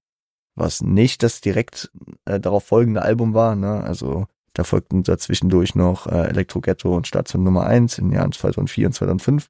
was 0.56 0.80
nicht 0.80 1.22
das 1.22 1.42
direkt 1.42 1.92
äh, 2.24 2.40
darauf 2.40 2.64
folgende 2.64 3.02
Album 3.02 3.34
war, 3.34 3.58
ne? 3.58 3.84
Also 3.84 4.26
da 4.54 4.64
folgten 4.64 5.04
dazwischendurch 5.04 5.76
noch 5.76 6.08
äh, 6.08 6.30
Electro 6.30 6.62
Ghetto 6.62 6.96
und 6.96 7.08
Station 7.08 7.44
Nummer 7.44 7.66
1 7.66 7.98
in 7.98 8.06
den 8.06 8.14
Jahren 8.14 8.32
2004 8.32 8.88
und 8.88 8.94
2005. 8.94 9.50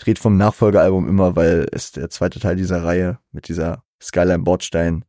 Ich 0.00 0.06
rede 0.06 0.18
vom 0.18 0.38
Nachfolgealbum 0.38 1.06
immer, 1.06 1.36
weil 1.36 1.66
es 1.72 1.92
der 1.92 2.08
zweite 2.08 2.40
Teil 2.40 2.56
dieser 2.56 2.82
Reihe 2.82 3.18
mit 3.32 3.48
dieser 3.48 3.84
Skyline 4.02 4.44
Bordstein 4.44 5.04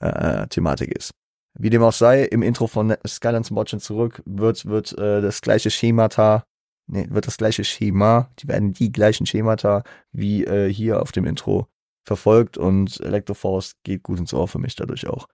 äh, 0.00 0.46
Thematik 0.48 0.94
ist. 0.94 1.12
Wie 1.58 1.70
dem 1.70 1.82
auch 1.82 1.94
sei, 1.94 2.24
im 2.24 2.42
Intro 2.42 2.66
von 2.66 2.94
Skylines 3.06 3.48
and 3.48 3.54
Botchin 3.54 3.80
zurück 3.80 4.22
wird, 4.26 4.66
wird 4.66 4.92
äh, 4.98 5.22
das 5.22 5.40
gleiche 5.40 5.70
Schemata 5.70 6.44
nee, 6.92 7.06
wird 7.10 7.26
das 7.26 7.38
gleiche 7.38 7.64
Schema, 7.64 8.30
die 8.38 8.48
werden 8.48 8.72
die 8.72 8.92
gleichen 8.92 9.26
Schemata 9.26 9.82
wie 10.12 10.44
äh, 10.44 10.72
hier 10.72 11.02
auf 11.02 11.10
dem 11.10 11.26
Intro 11.26 11.66
verfolgt 12.04 12.58
und 12.58 13.00
Electroforce 13.00 13.76
geht 13.82 14.02
gut 14.02 14.18
ins 14.18 14.34
Ohr 14.34 14.48
für 14.48 14.58
mich 14.58 14.76
dadurch 14.76 15.06
auch. 15.06 15.26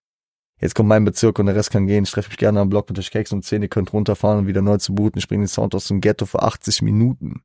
Jetzt 0.60 0.74
kommt 0.74 0.88
mein 0.88 1.04
Bezirk 1.04 1.38
und 1.38 1.46
der 1.46 1.54
Rest 1.54 1.70
kann 1.70 1.86
gehen. 1.86 2.04
Ich 2.04 2.10
treffe 2.10 2.30
mich 2.30 2.38
gerne 2.38 2.60
am 2.60 2.68
Block 2.68 2.88
mit 2.88 2.96
der 2.96 3.04
Keks 3.04 3.32
und 3.32 3.44
10. 3.44 3.62
Ihr 3.62 3.68
könnt 3.68 3.92
runterfahren 3.92 4.40
und 4.40 4.46
wieder 4.48 4.60
neu 4.60 4.76
zu 4.78 4.92
booten. 4.92 5.18
Ich 5.18 5.28
bringe 5.28 5.44
den 5.44 5.48
Sound 5.48 5.74
aus 5.74 5.86
dem 5.86 6.00
Ghetto 6.00 6.26
für 6.26 6.42
80 6.42 6.82
Minuten. 6.82 7.42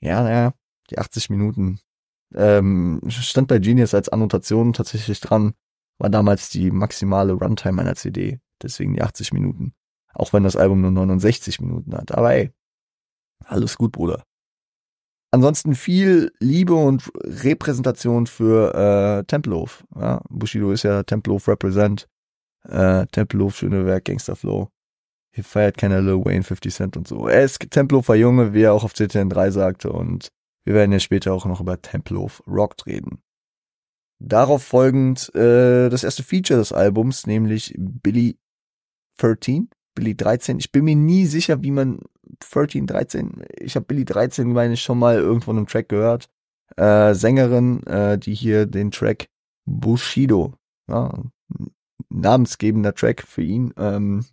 Ja, 0.00 0.28
ja, 0.28 0.54
die 0.88 0.98
80 0.98 1.28
Minuten. 1.28 1.80
Ähm, 2.34 3.02
stand 3.08 3.48
bei 3.48 3.58
Genius 3.58 3.92
als 3.92 4.08
Annotation 4.08 4.72
tatsächlich 4.72 5.20
dran. 5.20 5.52
War 5.98 6.08
damals 6.08 6.48
die 6.48 6.70
maximale 6.70 7.34
Runtime 7.34 7.82
einer 7.82 7.94
CD. 7.94 8.40
Deswegen 8.62 8.94
die 8.94 9.02
80 9.02 9.34
Minuten. 9.34 9.74
Auch 10.14 10.32
wenn 10.32 10.42
das 10.42 10.56
Album 10.56 10.80
nur 10.80 10.90
69 10.92 11.60
Minuten 11.60 11.94
hat. 11.94 12.12
Aber 12.12 12.32
ey, 12.32 12.52
alles 13.50 13.76
gut, 13.76 13.92
Bruder. 13.92 14.24
Ansonsten 15.32 15.74
viel 15.74 16.32
Liebe 16.40 16.74
und 16.74 17.10
Repräsentation 17.14 18.26
für 18.26 18.74
äh, 18.74 19.24
Tempelhof. 19.24 19.84
Ja, 19.94 20.22
Bushido 20.28 20.72
ist 20.72 20.82
ja 20.82 21.04
Tempelhof 21.04 21.46
Represent. 21.46 22.08
Äh, 22.68 23.06
Tempelhof, 23.06 23.56
schöne 23.56 23.86
Werk, 23.86 24.06
Gangsterflow. 24.06 24.68
Hier 25.32 25.44
feiert 25.44 25.78
keiner 25.78 26.00
Lil 26.00 26.24
Wayne 26.24 26.42
50 26.42 26.74
Cent 26.74 26.96
und 26.96 27.06
so. 27.06 27.28
Er 27.28 27.44
ist 27.44 27.60
Tempelhofer 27.70 28.16
Junge, 28.16 28.52
wie 28.52 28.62
er 28.62 28.72
auch 28.72 28.82
auf 28.82 28.94
CTN 28.94 29.30
3 29.30 29.52
sagte. 29.52 29.92
Und 29.92 30.28
wir 30.64 30.74
werden 30.74 30.92
ja 30.92 30.98
später 30.98 31.32
auch 31.32 31.46
noch 31.46 31.60
über 31.60 31.80
Tempelhof 31.80 32.42
Rock 32.48 32.74
reden. 32.86 33.22
Darauf 34.18 34.64
folgend 34.64 35.32
äh, 35.34 35.88
das 35.88 36.04
erste 36.04 36.24
Feature 36.24 36.58
des 36.58 36.72
Albums, 36.72 37.26
nämlich 37.26 37.74
Billy 37.78 38.36
13. 39.18 39.70
Billy 40.00 40.16
13. 40.16 40.58
Ich 40.58 40.72
bin 40.72 40.86
mir 40.86 40.96
nie 40.96 41.26
sicher, 41.26 41.62
wie 41.62 41.70
man 41.70 42.00
13, 42.38 42.86
13, 42.86 43.44
ich 43.58 43.76
habe 43.76 43.84
Billy 43.84 44.06
13, 44.06 44.50
meine 44.50 44.72
ich, 44.72 44.80
schon 44.80 44.98
mal 44.98 45.16
irgendwo 45.16 45.50
in 45.50 45.58
einem 45.58 45.66
Track 45.66 45.90
gehört. 45.90 46.30
Äh, 46.76 47.12
Sängerin, 47.12 47.86
äh, 47.86 48.16
die 48.16 48.34
hier 48.34 48.64
den 48.64 48.90
Track 48.90 49.28
Bushido, 49.66 50.54
ja, 50.88 51.22
namensgebender 52.08 52.94
Track 52.94 53.24
für 53.26 53.42
ihn, 53.42 53.74
ähm, 53.76 54.24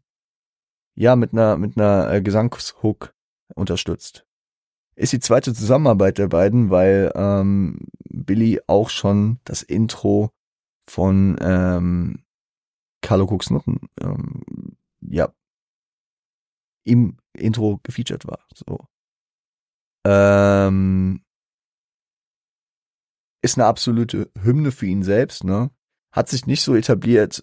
ja, 0.96 1.18
mit 1.18 1.34
einer, 1.34 1.58
mit 1.58 1.78
einer 1.78 2.14
äh, 2.14 2.22
Gesangshook 2.22 3.14
unterstützt. 3.54 4.26
Ist 4.96 5.12
die 5.12 5.20
zweite 5.20 5.54
Zusammenarbeit 5.54 6.18
der 6.18 6.30
beiden, 6.30 6.70
weil 6.70 7.12
ähm, 7.14 7.88
Billy 8.10 8.62
auch 8.68 8.90
schon 8.90 9.40
das 9.44 9.64
Intro 9.64 10.32
von 10.90 11.36
ähm, 11.42 12.24
Carlo 13.02 13.26
Cooks 13.26 13.50
Nutten 13.50 13.90
ähm, 14.02 14.78
ja, 15.02 15.30
im 16.88 17.17
Intro 17.34 17.79
gefeatured 17.84 18.25
war. 18.25 18.39
So. 18.53 18.79
Ähm, 20.06 21.22
ist 23.41 23.58
eine 23.58 23.65
absolute 23.65 24.32
Hymne 24.41 24.72
für 24.72 24.86
ihn 24.86 25.03
selbst, 25.03 25.44
ne? 25.44 25.70
Hat 26.12 26.29
sich 26.29 26.48
nicht 26.48 26.62
so 26.62 26.75
etabliert 26.75 27.41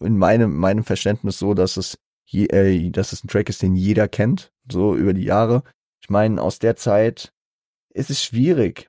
in 0.00 0.18
meinem, 0.18 0.54
meinem 0.56 0.84
Verständnis 0.84 1.38
so, 1.38 1.54
dass 1.54 1.76
es, 1.76 1.98
je, 2.26 2.46
äh, 2.46 2.90
dass 2.90 3.12
es 3.12 3.24
ein 3.24 3.28
Track 3.28 3.48
ist, 3.48 3.62
den 3.62 3.74
jeder 3.74 4.06
kennt, 4.06 4.52
so 4.70 4.94
über 4.94 5.14
die 5.14 5.24
Jahre. 5.24 5.64
Ich 6.00 6.10
meine, 6.10 6.40
aus 6.40 6.58
der 6.58 6.76
Zeit 6.76 7.32
ist 7.92 8.10
es 8.10 8.22
schwierig. 8.22 8.88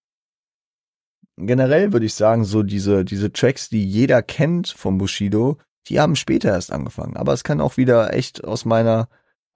Generell 1.37 1.93
würde 1.93 2.05
ich 2.05 2.13
sagen, 2.13 2.43
so 2.43 2.63
diese, 2.63 3.05
diese 3.05 3.31
Tracks, 3.31 3.69
die 3.69 3.85
jeder 3.85 4.21
kennt 4.21 4.67
vom 4.67 4.97
Bushido, 4.97 5.57
die 5.87 5.99
haben 5.99 6.17
später 6.17 6.49
erst 6.49 6.71
angefangen. 6.71 7.15
Aber 7.15 7.31
es 7.33 7.45
kann 7.45 7.61
auch 7.61 7.77
wieder 7.77 8.13
echt 8.13 8.43
aus 8.43 8.65
meiner 8.65 9.07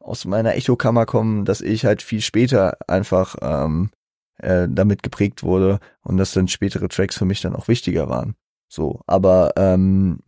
aus 0.04 0.26
meiner 0.26 0.56
Echokammer 0.56 1.06
kommen, 1.06 1.46
dass 1.46 1.62
ich 1.62 1.86
halt 1.86 2.02
viel 2.02 2.22
später 2.22 2.78
einfach 2.88 3.36
ähm, 3.42 3.90
äh, 4.38 4.68
damit 4.70 5.04
geprägt 5.04 5.44
wurde 5.44 5.80
und 6.02 6.18
dass 6.18 6.34
dann 6.34 6.48
spätere 6.48 6.90
Tracks 6.90 7.18
für 7.18 7.26
mich 7.26 7.42
dann 7.42 7.56
auch 7.56 7.68
wichtiger 7.68 8.10
waren. 8.10 8.36
So, 8.68 9.02
aber 9.06 9.54
ähm, 9.56 10.20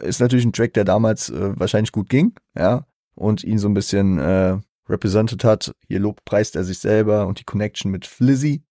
ist 0.00 0.20
natürlich 0.20 0.44
ein 0.44 0.52
Track, 0.52 0.74
der 0.74 0.84
damals 0.84 1.30
äh, 1.30 1.58
wahrscheinlich 1.58 1.92
gut 1.92 2.08
ging, 2.08 2.34
ja, 2.56 2.84
und 3.14 3.44
ihn 3.44 3.58
so 3.58 3.68
ein 3.68 3.74
bisschen 3.74 4.18
äh, 4.18 4.58
represented 4.88 5.44
hat. 5.44 5.72
Hier 5.86 6.00
lobpreist 6.00 6.56
er 6.56 6.64
sich 6.64 6.80
selber 6.80 7.26
und 7.26 7.40
die 7.40 7.44
Connection 7.44 7.90
mit 7.90 8.06
Flizzy, 8.06 8.64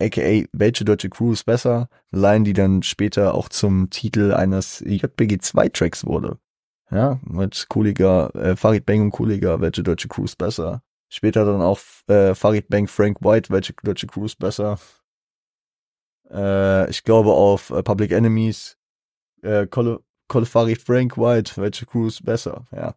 aka 0.00 0.44
welche 0.52 0.84
deutsche 0.84 1.10
Crew 1.10 1.32
ist 1.32 1.44
besser? 1.44 1.88
Line, 2.10 2.44
die 2.44 2.52
dann 2.52 2.82
später 2.82 3.34
auch 3.34 3.48
zum 3.48 3.90
Titel 3.90 4.32
eines 4.32 4.80
JBG 4.80 5.38
2 5.38 5.68
Tracks 5.70 6.06
wurde. 6.06 6.38
Ja, 6.90 7.18
mit 7.24 7.66
Cooliger, 7.68 8.34
äh, 8.34 8.56
Farid 8.56 8.86
Bang 8.86 9.00
und 9.02 9.10
Cooliger, 9.10 9.60
welche 9.60 9.82
deutsche 9.82 10.08
Cruise 10.08 10.36
besser. 10.36 10.82
Später 11.08 11.44
dann 11.44 11.62
auch 11.62 11.78
äh, 12.08 12.34
Farid 12.34 12.68
Bang, 12.68 12.88
Frank 12.88 13.18
White, 13.22 13.50
welche 13.50 13.72
deutsche 13.82 14.06
Cruise 14.06 14.36
besser. 14.38 14.78
Äh, 16.30 16.90
ich 16.90 17.04
glaube 17.04 17.32
auf 17.32 17.70
äh, 17.70 17.82
Public 17.82 18.12
Enemies, 18.12 18.76
äh, 19.42 19.66
Call 19.66 20.00
Farid 20.44 20.80
Frank 20.80 21.16
White, 21.18 21.60
welche 21.60 21.86
Cruise 21.86 22.22
besser, 22.22 22.66
ja. 22.72 22.94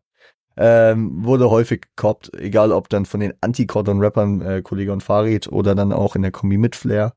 Ähm, 0.58 1.24
wurde 1.24 1.52
häufig 1.52 1.84
gekoppt, 1.84 2.34
egal 2.36 2.72
ob 2.72 2.90
dann 2.90 3.06
von 3.06 3.20
den 3.20 3.34
Anti-Cordon-Rappern 3.42 4.42
äh, 4.42 4.62
Kollege 4.64 4.92
und 4.92 5.04
Farid 5.04 5.48
oder 5.48 5.76
dann 5.76 5.94
auch 5.94 6.16
in 6.16 6.24
der 6.24 6.32
Kombi 6.32 6.58
mit 6.58 6.76
Flair. 6.76 7.14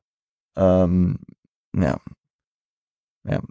Ähm, 0.55 1.19
ja. 1.75 1.99
Ja, 3.23 3.41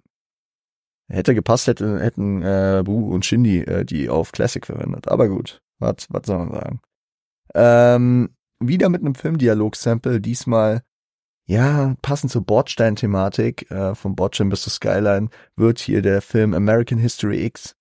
Hätte 1.11 1.35
gepasst, 1.35 1.67
hätte, 1.67 2.01
hätten 2.01 2.43
äh, 2.43 2.83
Bu 2.85 3.13
und 3.13 3.25
Shindy 3.25 3.61
äh, 3.61 3.85
die 3.85 4.09
auf 4.09 4.33
Classic 4.33 4.65
verwendet. 4.65 5.09
Aber 5.09 5.29
gut, 5.29 5.61
was 5.79 6.09
soll 6.25 6.39
man 6.39 6.53
sagen? 6.53 6.81
Ähm, 7.55 8.31
wieder 8.61 8.89
mit 8.89 9.01
einem 9.01 9.15
Filmdialog-Sample, 9.15 10.21
diesmal 10.21 10.83
ja, 11.47 11.97
passend 12.01 12.31
zur 12.31 12.45
Bordstein-Thematik 12.45 13.71
äh, 13.73 13.97
von 13.97 14.15
Bordstein 14.15 14.51
bis 14.51 14.63
zur 14.63 14.73
Skyline 14.73 15.31
wird 15.57 15.81
hier 15.81 16.01
der 16.01 16.23
Film 16.23 16.55
American 16.55 16.99
History 16.99 17.45
X 17.45 17.75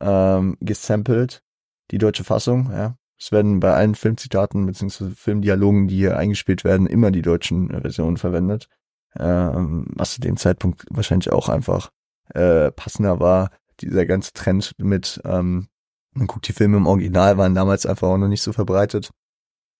ähm, 0.00 0.58
gesampelt, 0.60 1.42
die 1.90 1.96
deutsche 1.96 2.24
Fassung, 2.24 2.70
ja. 2.70 2.96
Es 3.18 3.32
werden 3.32 3.60
bei 3.60 3.72
allen 3.72 3.94
Filmzitaten 3.94 4.66
bzw. 4.66 5.10
Filmdialogen, 5.14 5.88
die 5.88 5.96
hier 5.96 6.18
eingespielt 6.18 6.64
werden, 6.64 6.86
immer 6.86 7.10
die 7.10 7.22
deutschen 7.22 7.70
Versionen 7.70 8.18
verwendet. 8.18 8.68
Ähm, 9.16 9.86
was 9.94 10.14
zu 10.14 10.20
dem 10.20 10.36
Zeitpunkt 10.36 10.84
wahrscheinlich 10.90 11.32
auch 11.32 11.48
einfach 11.48 11.90
äh, 12.32 12.70
passender 12.70 13.20
war, 13.20 13.50
dieser 13.80 14.06
ganze 14.06 14.32
Trend 14.32 14.72
mit 14.78 15.20
ähm, 15.24 15.68
Man 16.14 16.26
guckt 16.26 16.48
die 16.48 16.52
Filme 16.52 16.76
im 16.76 16.86
Original, 16.86 17.38
waren 17.38 17.54
damals 17.54 17.86
einfach 17.86 18.08
auch 18.08 18.18
noch 18.18 18.28
nicht 18.28 18.42
so 18.42 18.52
verbreitet. 18.52 19.10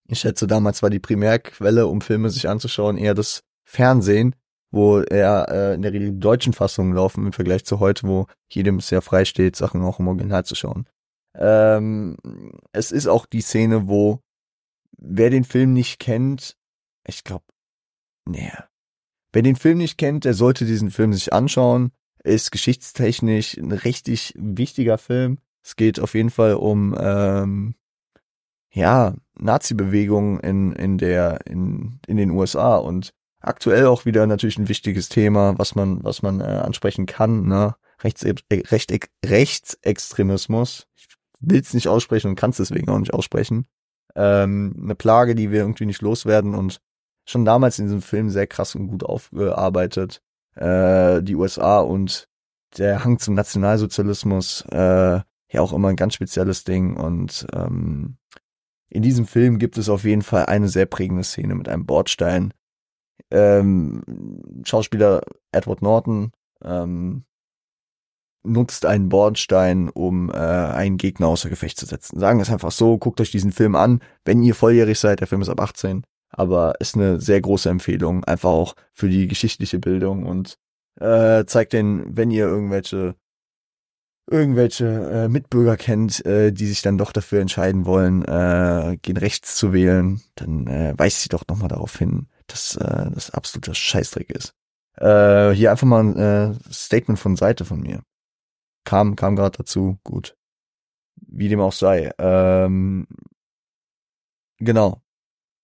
Ich 0.06 0.20
schätze, 0.20 0.46
damals 0.46 0.82
war 0.82 0.90
die 0.90 1.00
Primärquelle, 1.00 1.86
um 1.86 2.00
Filme 2.00 2.28
sich 2.30 2.48
anzuschauen, 2.48 2.98
eher 2.98 3.14
das 3.14 3.42
Fernsehen, 3.64 4.34
wo 4.70 5.00
eher 5.00 5.46
äh, 5.48 5.74
in 5.74 5.82
der 5.82 5.92
Regel 5.92 6.12
die 6.12 6.20
deutschen 6.20 6.52
Fassungen 6.52 6.94
laufen 6.94 7.24
im 7.26 7.32
Vergleich 7.32 7.64
zu 7.64 7.80
heute, 7.80 8.06
wo 8.06 8.26
jedem 8.48 8.80
ja 8.80 9.00
frei 9.00 9.24
steht, 9.24 9.56
Sachen 9.56 9.82
auch 9.82 10.00
im 10.00 10.08
Original 10.08 10.44
zu 10.44 10.54
schauen. 10.54 10.86
Ähm, 11.36 12.16
es 12.72 12.92
ist 12.92 13.06
auch 13.06 13.26
die 13.26 13.40
Szene, 13.40 13.88
wo 13.88 14.20
wer 14.98 15.30
den 15.30 15.44
Film 15.44 15.72
nicht 15.72 15.98
kennt, 15.98 16.56
ich 17.06 17.24
glaube, 17.24 17.44
nee, 18.28 18.52
wer 19.32 19.42
den 19.42 19.56
Film 19.56 19.78
nicht 19.78 19.98
kennt, 19.98 20.24
der 20.24 20.34
sollte 20.34 20.64
diesen 20.64 20.90
Film 20.90 21.12
sich 21.12 21.32
anschauen. 21.32 21.92
Ist 22.24 22.50
geschichtstechnisch 22.50 23.56
ein 23.58 23.70
richtig 23.70 24.34
wichtiger 24.36 24.98
Film. 24.98 25.38
Es 25.62 25.76
geht 25.76 26.00
auf 26.00 26.14
jeden 26.14 26.30
Fall 26.30 26.54
um 26.54 26.96
ähm, 26.98 27.74
ja 28.72 29.14
Nazi-Bewegung 29.38 30.40
in 30.40 30.72
in 30.72 30.98
der 30.98 31.46
in 31.46 32.00
in 32.06 32.16
den 32.16 32.30
USA 32.30 32.76
und 32.76 33.12
aktuell 33.40 33.86
auch 33.86 34.06
wieder 34.06 34.26
natürlich 34.26 34.58
ein 34.58 34.68
wichtiges 34.68 35.10
Thema, 35.10 35.58
was 35.58 35.74
man 35.74 36.02
was 36.02 36.22
man 36.22 36.40
äh, 36.40 36.44
ansprechen 36.44 37.06
kann. 37.06 37.46
Ne? 37.46 37.74
Rechts, 38.02 38.22
äh, 38.22 38.34
Recht, 38.50 38.92
Rechtsextremismus. 39.24 40.86
Ich 40.94 41.06
will 41.40 41.60
es 41.60 41.74
nicht 41.74 41.88
aussprechen 41.88 42.28
und 42.28 42.36
kann 42.36 42.50
es 42.50 42.56
deswegen 42.56 42.88
auch 42.88 42.98
nicht 42.98 43.14
aussprechen. 43.14 43.66
Ähm, 44.16 44.76
eine 44.82 44.94
Plage, 44.94 45.34
die 45.34 45.50
wir 45.50 45.60
irgendwie 45.60 45.86
nicht 45.86 46.02
loswerden 46.02 46.54
und 46.54 46.80
schon 47.26 47.44
damals 47.44 47.78
in 47.78 47.86
diesem 47.86 48.02
Film 48.02 48.30
sehr 48.30 48.46
krass 48.46 48.74
und 48.74 48.88
gut 48.88 49.04
aufgearbeitet. 49.04 50.22
Äh, 50.56 51.22
die 51.22 51.34
USA 51.34 51.80
und 51.80 52.28
der 52.78 53.04
Hang 53.04 53.18
zum 53.18 53.34
Nationalsozialismus, 53.34 54.64
äh, 54.70 55.20
ja 55.50 55.60
auch 55.60 55.72
immer 55.72 55.88
ein 55.88 55.96
ganz 55.96 56.14
spezielles 56.14 56.64
Ding. 56.64 56.96
Und 56.96 57.46
ähm, 57.54 58.16
in 58.88 59.02
diesem 59.02 59.26
Film 59.26 59.58
gibt 59.58 59.78
es 59.78 59.88
auf 59.88 60.04
jeden 60.04 60.22
Fall 60.22 60.46
eine 60.46 60.68
sehr 60.68 60.86
prägende 60.86 61.24
Szene 61.24 61.54
mit 61.54 61.68
einem 61.68 61.86
Bordstein. 61.86 62.52
Ähm, 63.30 64.02
Schauspieler 64.64 65.22
Edward 65.52 65.82
Norton 65.82 66.32
ähm, 66.62 67.24
nutzt 68.42 68.86
einen 68.86 69.08
Bordstein, 69.08 69.88
um 69.88 70.30
äh, 70.30 70.34
einen 70.34 70.98
Gegner 70.98 71.28
außer 71.28 71.48
Gefecht 71.48 71.78
zu 71.78 71.86
setzen. 71.86 72.20
Sagen 72.20 72.40
es 72.40 72.50
einfach 72.50 72.72
so, 72.72 72.98
guckt 72.98 73.20
euch 73.20 73.30
diesen 73.30 73.52
Film 73.52 73.74
an, 73.74 74.00
wenn 74.24 74.42
ihr 74.42 74.54
volljährig 74.54 74.98
seid, 74.98 75.20
der 75.20 75.26
Film 75.26 75.42
ist 75.42 75.48
ab 75.48 75.60
18 75.60 76.04
aber 76.36 76.80
ist 76.80 76.96
eine 76.96 77.20
sehr 77.20 77.40
große 77.40 77.68
Empfehlung, 77.68 78.24
einfach 78.24 78.50
auch 78.50 78.74
für 78.92 79.08
die 79.08 79.28
geschichtliche 79.28 79.78
Bildung 79.78 80.24
und 80.26 80.58
äh, 81.00 81.44
zeigt 81.46 81.72
den, 81.72 82.16
wenn 82.16 82.30
ihr 82.30 82.46
irgendwelche 82.46 83.16
irgendwelche 84.30 84.86
äh, 84.86 85.28
Mitbürger 85.28 85.76
kennt, 85.76 86.24
äh, 86.24 86.50
die 86.50 86.66
sich 86.66 86.82
dann 86.82 86.98
doch 86.98 87.12
dafür 87.12 87.40
entscheiden 87.40 87.84
wollen, 87.84 88.24
äh, 88.24 88.96
gehen 89.02 89.16
rechts 89.16 89.56
zu 89.56 89.72
wählen, 89.72 90.22
dann 90.34 90.66
äh, 90.66 90.94
weist 90.96 91.20
sie 91.20 91.28
doch 91.28 91.44
nochmal 91.48 91.68
darauf 91.68 91.96
hin, 91.98 92.28
dass 92.46 92.76
äh, 92.76 93.10
das 93.12 93.30
absoluter 93.30 93.74
Scheißdreck 93.74 94.30
ist. 94.30 94.54
Äh, 94.96 95.50
hier 95.50 95.70
einfach 95.70 95.86
mal 95.86 96.04
ein 96.04 96.16
äh, 96.16 96.54
Statement 96.72 97.18
von 97.18 97.36
Seite 97.36 97.64
von 97.64 97.80
mir. 97.80 98.02
Kam, 98.84 99.16
kam 99.16 99.36
gerade 99.36 99.58
dazu, 99.58 99.98
gut. 100.04 100.36
Wie 101.16 101.48
dem 101.48 101.60
auch 101.60 101.72
sei. 101.72 102.12
Ähm, 102.18 103.06
genau. 104.58 105.03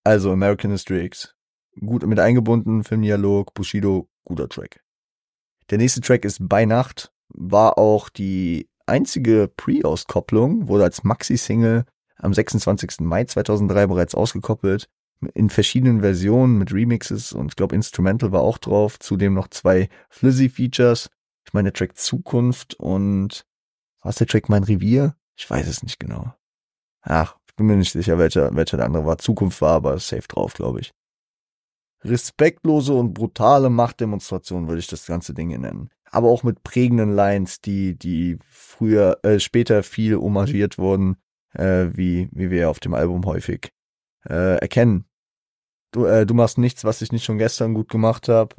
Also 0.04 0.32
American 0.32 0.70
History 0.70 1.04
X. 1.04 1.34
Gut 1.78 2.06
mit 2.06 2.18
eingebunden, 2.18 2.84
Filmdialog, 2.84 3.54
Bushido, 3.54 4.08
guter 4.24 4.48
Track. 4.48 4.82
Der 5.70 5.78
nächste 5.78 6.00
Track 6.00 6.24
ist 6.24 6.48
Bei 6.48 6.64
Nacht, 6.64 7.12
war 7.28 7.78
auch 7.78 8.08
die 8.08 8.68
einzige 8.86 9.48
Pre-Auskopplung, 9.56 10.68
wurde 10.68 10.84
als 10.84 11.04
Maxi-Single 11.04 11.84
am 12.16 12.34
26. 12.34 13.00
Mai 13.00 13.24
2003 13.24 13.86
bereits 13.86 14.14
ausgekoppelt, 14.14 14.88
in 15.34 15.50
verschiedenen 15.50 16.00
Versionen 16.00 16.58
mit 16.58 16.72
Remixes 16.72 17.32
und 17.32 17.48
ich 17.48 17.56
glaube 17.56 17.76
Instrumental 17.76 18.32
war 18.32 18.40
auch 18.40 18.58
drauf, 18.58 18.98
zudem 18.98 19.34
noch 19.34 19.48
zwei 19.48 19.88
Flizzy-Features. 20.08 21.10
Ich 21.46 21.52
meine 21.52 21.70
der 21.70 21.74
Track 21.74 21.96
Zukunft 21.96 22.74
und 22.74 23.46
was 24.02 24.16
der 24.16 24.26
Track 24.26 24.48
Mein 24.48 24.64
Revier? 24.64 25.16
Ich 25.36 25.48
weiß 25.48 25.68
es 25.68 25.82
nicht 25.82 26.00
genau. 26.00 26.34
Ach, 27.02 27.36
bin 27.60 27.66
mir 27.66 27.76
nicht 27.76 27.92
sicher, 27.92 28.18
welcher, 28.18 28.56
welcher 28.56 28.78
der 28.78 28.86
andere 28.86 29.04
war. 29.04 29.18
Zukunft 29.18 29.60
war 29.60 29.74
aber 29.74 29.98
safe 29.98 30.26
drauf, 30.26 30.54
glaube 30.54 30.80
ich. 30.80 30.92
Respektlose 32.02 32.94
und 32.94 33.12
brutale 33.12 33.68
Machtdemonstration 33.68 34.66
würde 34.66 34.80
ich 34.80 34.86
das 34.86 35.04
ganze 35.04 35.34
Ding 35.34 35.48
nennen. 35.48 35.90
Aber 36.10 36.28
auch 36.28 36.42
mit 36.42 36.62
prägenden 36.62 37.14
Lines, 37.14 37.60
die, 37.60 37.98
die 37.98 38.38
früher, 38.48 39.18
äh, 39.22 39.38
später 39.38 39.82
viel 39.82 40.16
homagiert 40.16 40.78
wurden, 40.78 41.16
äh, 41.52 41.88
wie, 41.92 42.30
wie 42.32 42.50
wir 42.50 42.70
auf 42.70 42.80
dem 42.80 42.94
Album 42.94 43.26
häufig 43.26 43.70
äh, 44.26 44.56
erkennen. 44.58 45.04
Du, 45.92 46.06
äh, 46.06 46.24
du 46.24 46.32
machst 46.32 46.56
nichts, 46.56 46.84
was 46.84 47.02
ich 47.02 47.12
nicht 47.12 47.24
schon 47.24 47.36
gestern 47.36 47.74
gut 47.74 47.90
gemacht 47.90 48.28
habe. 48.28 48.56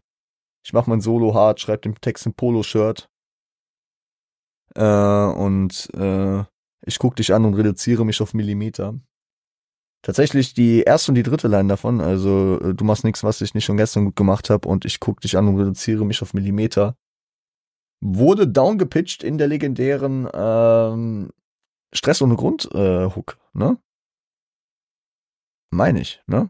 Ich 0.63 0.73
mach 0.73 0.85
mein 0.85 1.01
Solo 1.01 1.33
hart, 1.33 1.59
schreib 1.59 1.81
den 1.81 1.95
Text 1.95 2.27
im 2.27 2.35
Polo-Shirt. 2.35 3.09
Äh, 4.75 4.83
und 4.83 5.89
äh, 5.95 6.43
ich 6.85 6.99
guck 6.99 7.15
dich 7.15 7.33
an 7.33 7.45
und 7.45 7.53
reduziere 7.53 8.05
mich 8.05 8.21
auf 8.21 8.33
Millimeter. 8.33 8.99
Tatsächlich 10.03 10.55
die 10.55 10.81
erste 10.81 11.11
und 11.11 11.15
die 11.15 11.23
dritte 11.23 11.47
Line 11.47 11.69
davon, 11.69 12.01
also 12.01 12.59
äh, 12.59 12.73
du 12.73 12.83
machst 12.83 13.03
nichts, 13.03 13.23
was 13.23 13.41
ich 13.41 13.53
nicht 13.53 13.65
schon 13.65 13.77
gestern 13.77 14.05
gut 14.05 14.15
gemacht 14.15 14.49
habe 14.49 14.67
und 14.67 14.83
ich 14.83 14.99
guck 14.99 15.21
dich 15.21 15.37
an 15.37 15.47
und 15.47 15.59
reduziere 15.59 16.05
mich 16.05 16.23
auf 16.23 16.33
Millimeter, 16.33 16.97
wurde 18.03 18.47
downgepitcht 18.47 19.23
in 19.23 19.37
der 19.37 19.47
legendären 19.47 20.27
ähm, 20.33 21.31
Stress 21.93 22.21
ohne 22.23 22.35
Grund 22.35 22.67
äh, 22.73 23.09
Hook, 23.15 23.37
ne? 23.53 23.77
Meine 25.71 26.01
ich, 26.01 26.21
ne? 26.25 26.49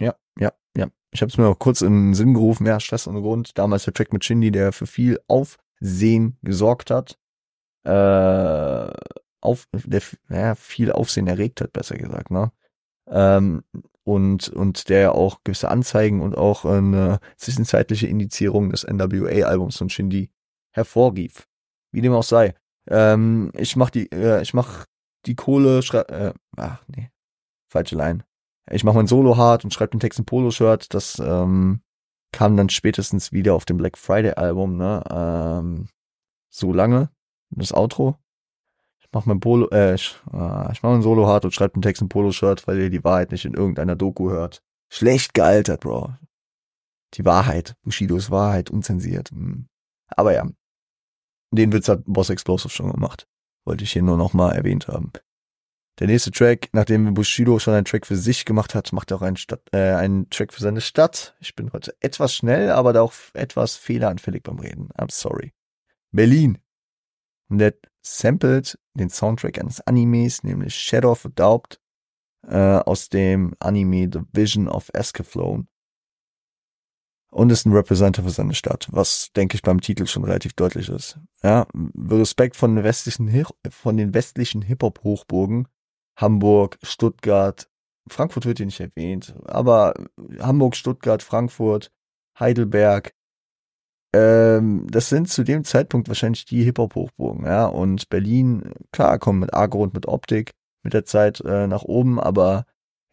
Ja, 0.00 0.16
ja, 0.38 0.52
ja. 0.76 0.88
Ich 1.12 1.22
habe 1.22 1.30
es 1.30 1.38
mir 1.38 1.46
auch 1.46 1.58
kurz 1.58 1.82
in 1.82 2.08
den 2.08 2.14
Sinn 2.14 2.34
gerufen, 2.34 2.66
ja, 2.66 2.80
Stress 2.80 3.06
ohne 3.06 3.22
Grund. 3.22 3.56
Damals 3.56 3.84
der 3.84 3.94
Track 3.94 4.12
mit 4.12 4.24
Shindy, 4.24 4.50
der 4.50 4.72
für 4.72 4.86
viel 4.86 5.20
Aufsehen 5.28 6.36
gesorgt 6.42 6.90
hat 6.90 7.16
äh, 7.86 8.92
auf, 9.40 9.68
der 9.72 10.02
ja, 10.28 10.54
viel 10.54 10.92
Aufsehen 10.92 11.26
erregt 11.26 11.60
hat, 11.60 11.72
besser 11.72 11.96
gesagt, 11.96 12.30
ne? 12.30 12.52
Ähm, 13.08 13.62
und, 14.02 14.48
und 14.48 14.88
der 14.88 15.14
auch 15.14 15.40
gewisse 15.44 15.68
Anzeigen 15.68 16.20
und 16.20 16.36
auch 16.36 16.64
eine 16.64 17.18
zwischenzeitliche 17.36 18.06
Indizierung 18.06 18.70
des 18.70 18.84
NWA-Albums 18.84 19.76
von 19.76 19.88
Shindy 19.88 20.30
hervorrief. 20.72 21.48
Wie 21.92 22.02
dem 22.02 22.12
auch 22.12 22.22
sei. 22.22 22.54
Ähm, 22.88 23.50
ich 23.56 23.76
mach 23.76 23.90
die, 23.90 24.10
äh, 24.12 24.42
ich 24.42 24.54
mach 24.54 24.86
die 25.26 25.34
Kohle, 25.34 25.82
schrei 25.82 26.00
äh, 26.02 26.34
ach 26.56 26.84
nee, 26.88 27.10
falsche 27.68 27.96
Line. 27.96 28.24
Ich 28.70 28.84
mach 28.84 28.94
mein 28.94 29.06
Solo 29.06 29.36
hart 29.36 29.64
und 29.64 29.72
schreib 29.72 29.92
den 29.92 30.00
Text 30.00 30.18
im 30.18 30.24
Polo-Shirt. 30.24 30.92
Das 30.94 31.20
ähm, 31.20 31.82
kam 32.32 32.56
dann 32.56 32.68
spätestens 32.68 33.32
wieder 33.32 33.54
auf 33.54 33.64
dem 33.64 33.76
Black 33.76 33.96
Friday-Album, 33.96 34.76
ne? 34.76 35.02
Ähm, 35.10 35.88
so 36.50 36.72
lange 36.72 37.10
das 37.50 37.72
Outro. 37.72 38.16
Ich 39.00 39.08
mach 39.12 39.26
mein 39.26 39.40
Polo, 39.40 39.68
äh, 39.70 39.94
ich, 39.94 40.16
äh, 40.32 40.72
ich 40.72 40.82
mach 40.82 40.90
mein 40.90 41.02
Solo 41.02 41.26
hart 41.26 41.44
und 41.44 41.52
schreibe 41.52 41.74
den 41.74 41.82
Text 41.82 42.02
im 42.02 42.08
Polo-Shirt, 42.08 42.66
weil 42.66 42.78
ihr 42.78 42.90
die 42.90 43.04
Wahrheit 43.04 43.30
nicht 43.30 43.44
in 43.44 43.54
irgendeiner 43.54 43.96
Doku 43.96 44.30
hört. 44.30 44.62
Schlecht 44.88 45.34
gealtert, 45.34 45.80
Bro. 45.80 46.14
Die 47.14 47.24
Wahrheit. 47.24 47.76
Bushidos 47.82 48.30
Wahrheit, 48.30 48.70
unzensiert. 48.70 49.30
Hm. 49.30 49.68
Aber 50.08 50.34
ja. 50.34 50.46
Den 51.52 51.72
Witz 51.72 51.88
hat 51.88 52.02
Boss 52.06 52.30
Explosive 52.30 52.70
schon 52.70 52.90
gemacht. 52.90 53.26
Wollte 53.64 53.84
ich 53.84 53.92
hier 53.92 54.02
nur 54.02 54.16
nochmal 54.16 54.56
erwähnt 54.56 54.88
haben. 54.88 55.12
Der 55.98 56.08
nächste 56.08 56.30
Track, 56.30 56.68
nachdem 56.72 57.14
Bushido 57.14 57.58
schon 57.58 57.72
einen 57.72 57.86
Track 57.86 58.06
für 58.06 58.16
sich 58.16 58.44
gemacht 58.44 58.74
hat, 58.74 58.92
macht 58.92 59.10
er 59.10 59.16
auch 59.16 59.22
einen, 59.22 59.36
Stadt, 59.36 59.62
äh, 59.72 59.94
einen 59.94 60.28
Track 60.28 60.52
für 60.52 60.60
seine 60.60 60.82
Stadt. 60.82 61.34
Ich 61.40 61.54
bin 61.54 61.72
heute 61.72 61.94
etwas 62.00 62.34
schnell, 62.34 62.70
aber 62.70 62.92
da 62.92 63.00
auch 63.00 63.14
etwas 63.32 63.76
fehleranfällig 63.76 64.42
beim 64.42 64.58
Reden. 64.58 64.90
I'm 64.98 65.10
sorry. 65.10 65.54
Berlin. 66.12 66.58
Und 67.48 67.58
der 67.58 67.74
samplet 68.02 68.78
den 68.94 69.10
Soundtrack 69.10 69.58
eines 69.58 69.80
Animes, 69.82 70.42
nämlich 70.42 70.74
Shadow 70.74 71.12
of 71.12 71.26
a 71.26 71.28
Doubt, 71.28 71.80
äh, 72.46 72.78
aus 72.78 73.08
dem 73.08 73.54
Anime 73.58 74.08
The 74.12 74.20
Vision 74.32 74.68
of 74.68 74.90
Escaflowne. 74.92 75.66
Und 77.30 77.50
ist 77.50 77.66
ein 77.66 77.72
Representative 77.72 78.26
für 78.26 78.32
seine 78.32 78.54
Stadt, 78.54 78.88
was, 78.90 79.30
denke 79.36 79.56
ich, 79.56 79.62
beim 79.62 79.80
Titel 79.80 80.06
schon 80.06 80.24
relativ 80.24 80.54
deutlich 80.54 80.88
ist. 80.88 81.18
Ja, 81.42 81.66
Respekt 82.08 82.56
von 82.56 82.76
den 82.76 82.84
westlichen, 82.84 83.46
von 83.68 83.96
den 83.96 84.14
westlichen 84.14 84.62
Hip-Hop-Hochburgen. 84.62 85.68
Hamburg, 86.16 86.78
Stuttgart, 86.82 87.68
Frankfurt 88.08 88.46
wird 88.46 88.58
hier 88.58 88.66
nicht 88.66 88.80
erwähnt, 88.80 89.34
aber 89.44 89.94
Hamburg, 90.38 90.76
Stuttgart, 90.76 91.22
Frankfurt, 91.22 91.92
Heidelberg, 92.38 93.14
ähm, 94.16 94.86
das 94.90 95.08
sind 95.08 95.28
zu 95.28 95.44
dem 95.44 95.64
Zeitpunkt 95.64 96.08
wahrscheinlich 96.08 96.44
die 96.44 96.64
Hip-Hop-Hochburgen, 96.64 97.44
ja. 97.44 97.66
Und 97.66 98.08
Berlin, 98.08 98.72
klar, 98.92 99.18
kommen 99.18 99.40
mit 99.40 99.54
Agro 99.54 99.82
und 99.82 99.94
mit 99.94 100.06
Optik 100.08 100.52
mit 100.82 100.94
der 100.94 101.04
Zeit 101.04 101.40
äh, 101.40 101.66
nach 101.66 101.82
oben, 101.82 102.20
aber 102.20 102.64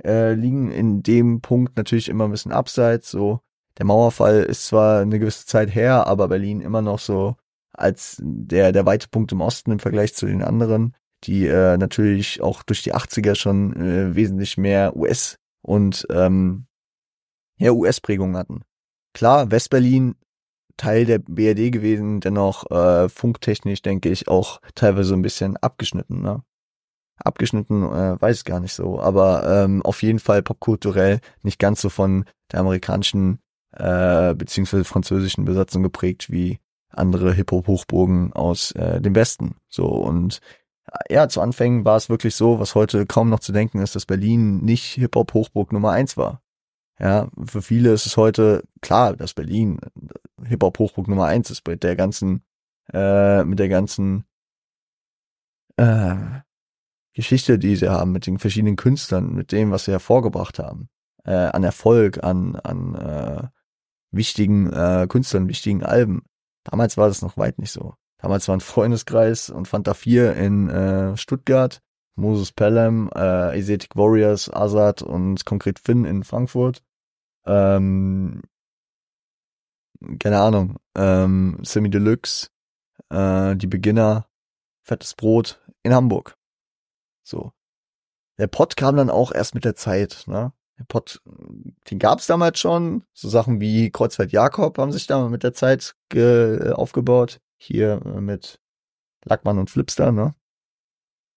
äh, 0.03 0.33
liegen 0.33 0.71
in 0.71 1.03
dem 1.03 1.41
Punkt 1.41 1.75
natürlich 1.75 2.07
immer 2.07 2.25
ein 2.25 2.31
bisschen 2.31 2.51
abseits. 2.51 3.11
So, 3.11 3.41
der 3.77 3.85
Mauerfall 3.85 4.43
ist 4.43 4.67
zwar 4.67 5.01
eine 5.01 5.19
gewisse 5.19 5.45
Zeit 5.45 5.73
her, 5.73 6.07
aber 6.07 6.27
Berlin 6.27 6.61
immer 6.61 6.81
noch 6.81 6.99
so 6.99 7.35
als 7.73 8.17
der, 8.21 8.71
der 8.71 8.85
weite 8.85 9.07
Punkt 9.09 9.31
im 9.31 9.41
Osten 9.41 9.71
im 9.71 9.79
Vergleich 9.79 10.13
zu 10.13 10.27
den 10.27 10.43
anderen, 10.43 10.95
die 11.23 11.47
äh, 11.47 11.77
natürlich 11.77 12.41
auch 12.41 12.63
durch 12.63 12.83
die 12.83 12.93
80er 12.93 13.35
schon 13.35 13.75
äh, 13.75 14.15
wesentlich 14.15 14.57
mehr 14.57 14.95
US 14.95 15.37
und 15.63 16.05
ähm, 16.11 16.67
ja, 17.57 17.71
US-Prägung 17.71 18.37
hatten. 18.37 18.61
Klar, 19.13 19.49
Westberlin 19.51 20.15
Teil 20.77 21.05
der 21.05 21.19
BRD 21.19 21.71
gewesen, 21.71 22.19
dennoch 22.19 22.69
äh, 22.71 23.09
funktechnisch, 23.09 23.81
denke 23.81 24.09
ich, 24.09 24.27
auch 24.27 24.59
teilweise 24.75 25.13
ein 25.13 25.21
bisschen 25.21 25.57
abgeschnitten. 25.57 26.21
Ne? 26.21 26.43
Abgeschnitten, 27.17 27.83
äh, 27.83 28.19
weiß 28.21 28.37
ich 28.37 28.45
gar 28.45 28.59
nicht 28.59 28.73
so, 28.73 28.99
aber 28.99 29.63
ähm, 29.63 29.81
auf 29.83 30.01
jeden 30.01 30.19
Fall 30.19 30.41
popkulturell 30.41 31.19
nicht 31.43 31.59
ganz 31.59 31.81
so 31.81 31.89
von 31.89 32.25
der 32.51 32.61
amerikanischen 32.61 33.39
äh, 33.71 34.33
beziehungsweise 34.35 34.83
französischen 34.83 35.45
Besatzung 35.45 35.83
geprägt 35.83 36.31
wie 36.31 36.59
andere 36.89 37.33
Hip-Hop-Hochburgen 37.33 38.33
aus 38.33 38.71
äh, 38.73 39.01
dem 39.01 39.15
Westen. 39.15 39.55
So 39.67 39.85
und 39.85 40.41
äh, 40.91 41.13
ja, 41.13 41.27
zu 41.27 41.41
Anfängen 41.41 41.85
war 41.85 41.97
es 41.97 42.09
wirklich 42.09 42.35
so, 42.35 42.59
was 42.59 42.75
heute 42.75 43.05
kaum 43.05 43.29
noch 43.29 43.39
zu 43.39 43.51
denken 43.51 43.79
ist, 43.79 43.95
dass 43.95 44.05
Berlin 44.05 44.57
nicht 44.57 44.93
Hip-Hop-Hochburg 44.93 45.73
Nummer 45.73 45.91
eins 45.91 46.17
war. 46.17 46.42
Ja, 47.03 47.27
für 47.45 47.61
viele 47.61 47.91
ist 47.91 48.05
es 48.05 48.15
heute 48.15 48.63
klar, 48.79 49.17
dass 49.17 49.33
Berlin 49.33 49.77
Hip-Hop-Hochburg 50.41 51.09
Nummer 51.09 51.25
eins 51.25 51.51
ist 51.51 51.67
mit 51.67 51.83
der 51.83 51.97
ganzen, 51.97 52.45
äh, 52.93 53.43
mit 53.43 53.59
der 53.59 53.67
ganzen 53.67 54.23
äh, 55.75 56.15
Geschichte, 57.13 57.59
die 57.59 57.75
sie 57.75 57.89
haben, 57.89 58.13
mit 58.13 58.25
den 58.25 58.39
verschiedenen 58.39 58.77
Künstlern, 58.77 59.33
mit 59.33 59.51
dem, 59.51 59.69
was 59.71 59.83
sie 59.83 59.91
hervorgebracht 59.91 60.59
haben, 60.59 60.87
äh, 61.25 61.33
an 61.33 61.65
Erfolg, 61.65 62.23
an, 62.23 62.55
an 62.55 62.95
äh, 62.95 63.47
wichtigen 64.11 64.71
äh, 64.71 65.05
Künstlern, 65.09 65.49
wichtigen 65.49 65.83
Alben. 65.83 66.23
Damals 66.63 66.95
war 66.95 67.09
das 67.09 67.21
noch 67.21 67.35
weit 67.35 67.59
nicht 67.59 67.73
so. 67.73 67.95
Damals 68.19 68.47
war 68.47 68.55
ein 68.55 68.61
Freundeskreis 68.61 69.49
und 69.49 69.67
Fanta 69.67 69.93
4 69.93 70.37
in 70.37 70.69
äh, 70.69 71.17
Stuttgart, 71.17 71.81
Moses 72.15 72.53
Pelham, 72.53 73.09
äh, 73.13 73.19
Asiatic 73.19 73.97
Warriors, 73.97 74.49
Azad 74.49 75.01
und 75.01 75.43
konkret 75.43 75.79
Finn 75.79 76.05
in 76.05 76.23
Frankfurt. 76.23 76.81
Ähm, 77.45 78.41
keine 80.19 80.39
Ahnung, 80.39 80.77
ähm, 80.95 81.59
Semi 81.63 81.89
Deluxe, 81.89 82.49
äh, 83.09 83.55
die 83.55 83.67
Beginner, 83.67 84.27
Fettes 84.83 85.13
Brot 85.13 85.61
in 85.83 85.93
Hamburg. 85.93 86.35
So. 87.23 87.51
Der 88.37 88.47
Pott 88.47 88.75
kam 88.75 88.97
dann 88.97 89.09
auch 89.09 89.31
erst 89.31 89.55
mit 89.55 89.65
der 89.65 89.75
Zeit, 89.75 90.23
ne? 90.27 90.53
Der 90.79 90.85
Pott, 90.85 91.21
den 91.89 91.99
gab's 91.99 92.25
damals 92.27 92.59
schon. 92.59 93.03
So 93.13 93.29
Sachen 93.29 93.61
wie 93.61 93.91
Kreuzfeld 93.91 94.31
Jakob 94.31 94.77
haben 94.79 94.91
sich 94.91 95.05
da 95.05 95.29
mit 95.29 95.43
der 95.43 95.53
Zeit 95.53 95.95
aufgebaut. 96.11 97.39
Hier 97.57 98.01
äh, 98.05 98.21
mit 98.21 98.59
Lackmann 99.23 99.59
und 99.59 99.69
Flipster, 99.69 100.11
ne? 100.11 100.33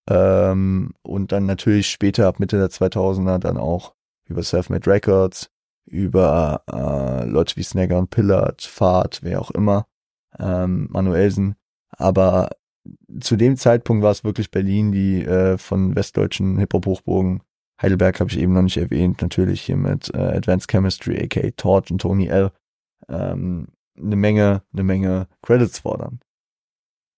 Ähm, 0.08 0.94
und 1.02 1.32
dann 1.32 1.46
natürlich 1.46 1.90
später 1.90 2.26
ab 2.28 2.40
Mitte 2.40 2.58
der 2.58 2.70
2000er 2.70 3.38
dann 3.38 3.56
auch 3.58 3.94
über 4.24 4.42
Selfmade 4.42 4.88
Records, 4.90 5.50
über 5.86 6.62
äh, 6.70 7.24
Leute 7.24 7.56
wie 7.56 7.62
Snagger 7.62 7.98
und 7.98 8.10
Pillard, 8.10 8.62
Fahrt, 8.62 9.20
wer 9.22 9.40
auch 9.40 9.50
immer, 9.50 9.86
ähm, 10.38 10.88
Manuelsen. 10.90 11.56
Aber 11.90 12.50
zu 13.20 13.36
dem 13.36 13.56
Zeitpunkt 13.56 14.02
war 14.02 14.10
es 14.10 14.24
wirklich 14.24 14.50
Berlin, 14.50 14.92
die 14.92 15.24
äh, 15.24 15.58
von 15.58 15.96
westdeutschen 15.96 16.58
Hip-Hop-Hochburgen 16.58 17.42
Heidelberg 17.80 18.20
habe 18.20 18.30
ich 18.30 18.38
eben 18.38 18.54
noch 18.54 18.62
nicht 18.62 18.78
erwähnt, 18.78 19.20
natürlich 19.20 19.62
hier 19.62 19.76
mit 19.76 20.12
äh, 20.14 20.18
Advanced 20.18 20.70
Chemistry, 20.70 21.22
aka 21.22 21.50
Torch 21.56 21.90
und 21.90 22.00
Tony 22.00 22.26
L. 22.26 22.50
Ähm, 23.08 23.68
eine 23.98 24.16
Menge, 24.16 24.62
eine 24.72 24.82
Menge 24.82 25.28
Credits 25.42 25.80
fordern. 25.80 26.20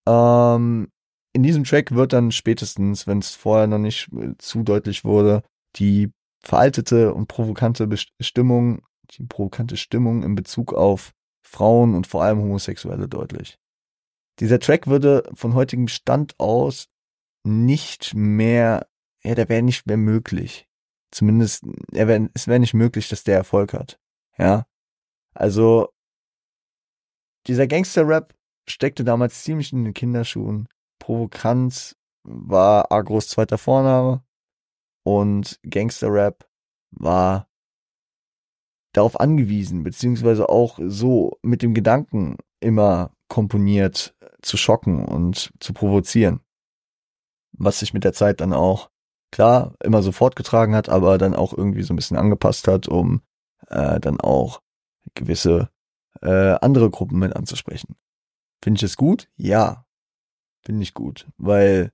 Ähm, 0.09 0.89
in 1.33 1.43
diesem 1.43 1.65
Track 1.65 1.93
wird 1.95 2.13
dann 2.13 2.33
spätestens, 2.33 3.07
wenn 3.07 3.19
es 3.19 3.35
vorher 3.35 3.67
noch 3.67 3.79
nicht 3.79 4.09
äh, 4.13 4.35
zu 4.39 4.63
deutlich 4.65 5.05
wurde, 5.05 5.43
die 5.77 6.11
veraltete 6.49 7.15
und 7.15 7.29
provokante 7.29 7.89
Stimmung, 8.21 8.83
die 9.11 9.25
provokante 9.25 9.77
Stimmung 9.77 10.23
in 10.23 10.35
Bezug 10.35 10.73
auf 10.75 11.13
Frauen 11.43 11.95
und 11.95 12.07
vor 12.07 12.23
allem 12.23 12.41
Homosexuelle 12.41 13.09
deutlich. 13.09 13.59
Dieser 14.41 14.59
Track 14.59 14.87
würde 14.87 15.29
von 15.35 15.55
heutigem 15.55 15.89
Stand 15.89 16.35
aus 16.39 16.89
nicht 17.45 18.15
mehr 18.15 18.87
ja, 19.23 19.35
der 19.35 19.49
wäre 19.49 19.63
nicht 19.63 19.87
mehr 19.87 19.97
möglich. 19.97 20.67
Zumindest, 21.11 21.65
er 21.93 22.09
wär, 22.09 22.29
es 22.35 22.47
wäre 22.47 22.61
nicht 22.61 22.75
möglich, 22.75 23.09
dass 23.09 23.25
der 23.25 23.37
Erfolg 23.37 23.73
hat. 23.73 23.99
Ja. 24.37 24.67
Also, 25.35 25.89
dieser 27.47 27.67
Gangster-Rap 27.67 28.35
steckte 28.69 29.05
damals 29.05 29.43
ziemlich 29.43 29.73
in 29.73 29.85
den 29.85 29.95
Kinderschuhen. 29.95 30.69
Provokant 30.99 31.97
war 32.23 32.93
Agros 32.93 33.29
zweiter 33.29 33.59
Vorname 33.59 34.23
und 35.09 35.59
Gangster-Rap 35.63 36.47
war 36.91 37.49
darauf 38.93 39.19
angewiesen, 39.19 39.83
beziehungsweise 39.83 40.51
auch 40.51 40.79
so 40.83 41.39
mit 41.43 41.63
dem 41.63 41.73
Gedanken 41.73 42.37
immer 42.61 43.13
komponiert 43.29 44.15
zu 44.43 44.59
schocken 44.59 45.05
und 45.07 45.51
zu 45.61 45.73
provozieren. 45.73 46.41
Was 47.53 47.79
sich 47.79 47.95
mit 47.95 48.05
der 48.05 48.13
Zeit 48.13 48.43
dann 48.43 48.53
auch 48.53 48.91
klar 49.31 49.75
immer 49.83 50.03
so 50.03 50.13
fortgetragen 50.13 50.75
hat, 50.75 50.91
aber 50.91 51.17
dann 51.17 51.35
auch 51.35 51.57
irgendwie 51.57 51.83
so 51.83 51.95
ein 51.95 51.97
bisschen 51.97 52.19
angepasst 52.19 52.69
hat, 52.69 52.87
um 52.87 53.23
äh, 53.69 54.01
dann 54.01 54.21
auch 54.21 54.61
gewisse 55.15 55.71
äh, 56.21 56.59
andere 56.61 56.91
Gruppen 56.91 57.19
mit 57.19 57.35
anzusprechen. 57.35 57.97
Finde 58.63 58.77
ich 58.79 58.83
es 58.83 58.99
gut? 58.99 59.31
Ja, 59.37 59.87
finde 60.63 60.83
ich 60.83 60.93
gut, 60.93 61.27
weil 61.39 61.93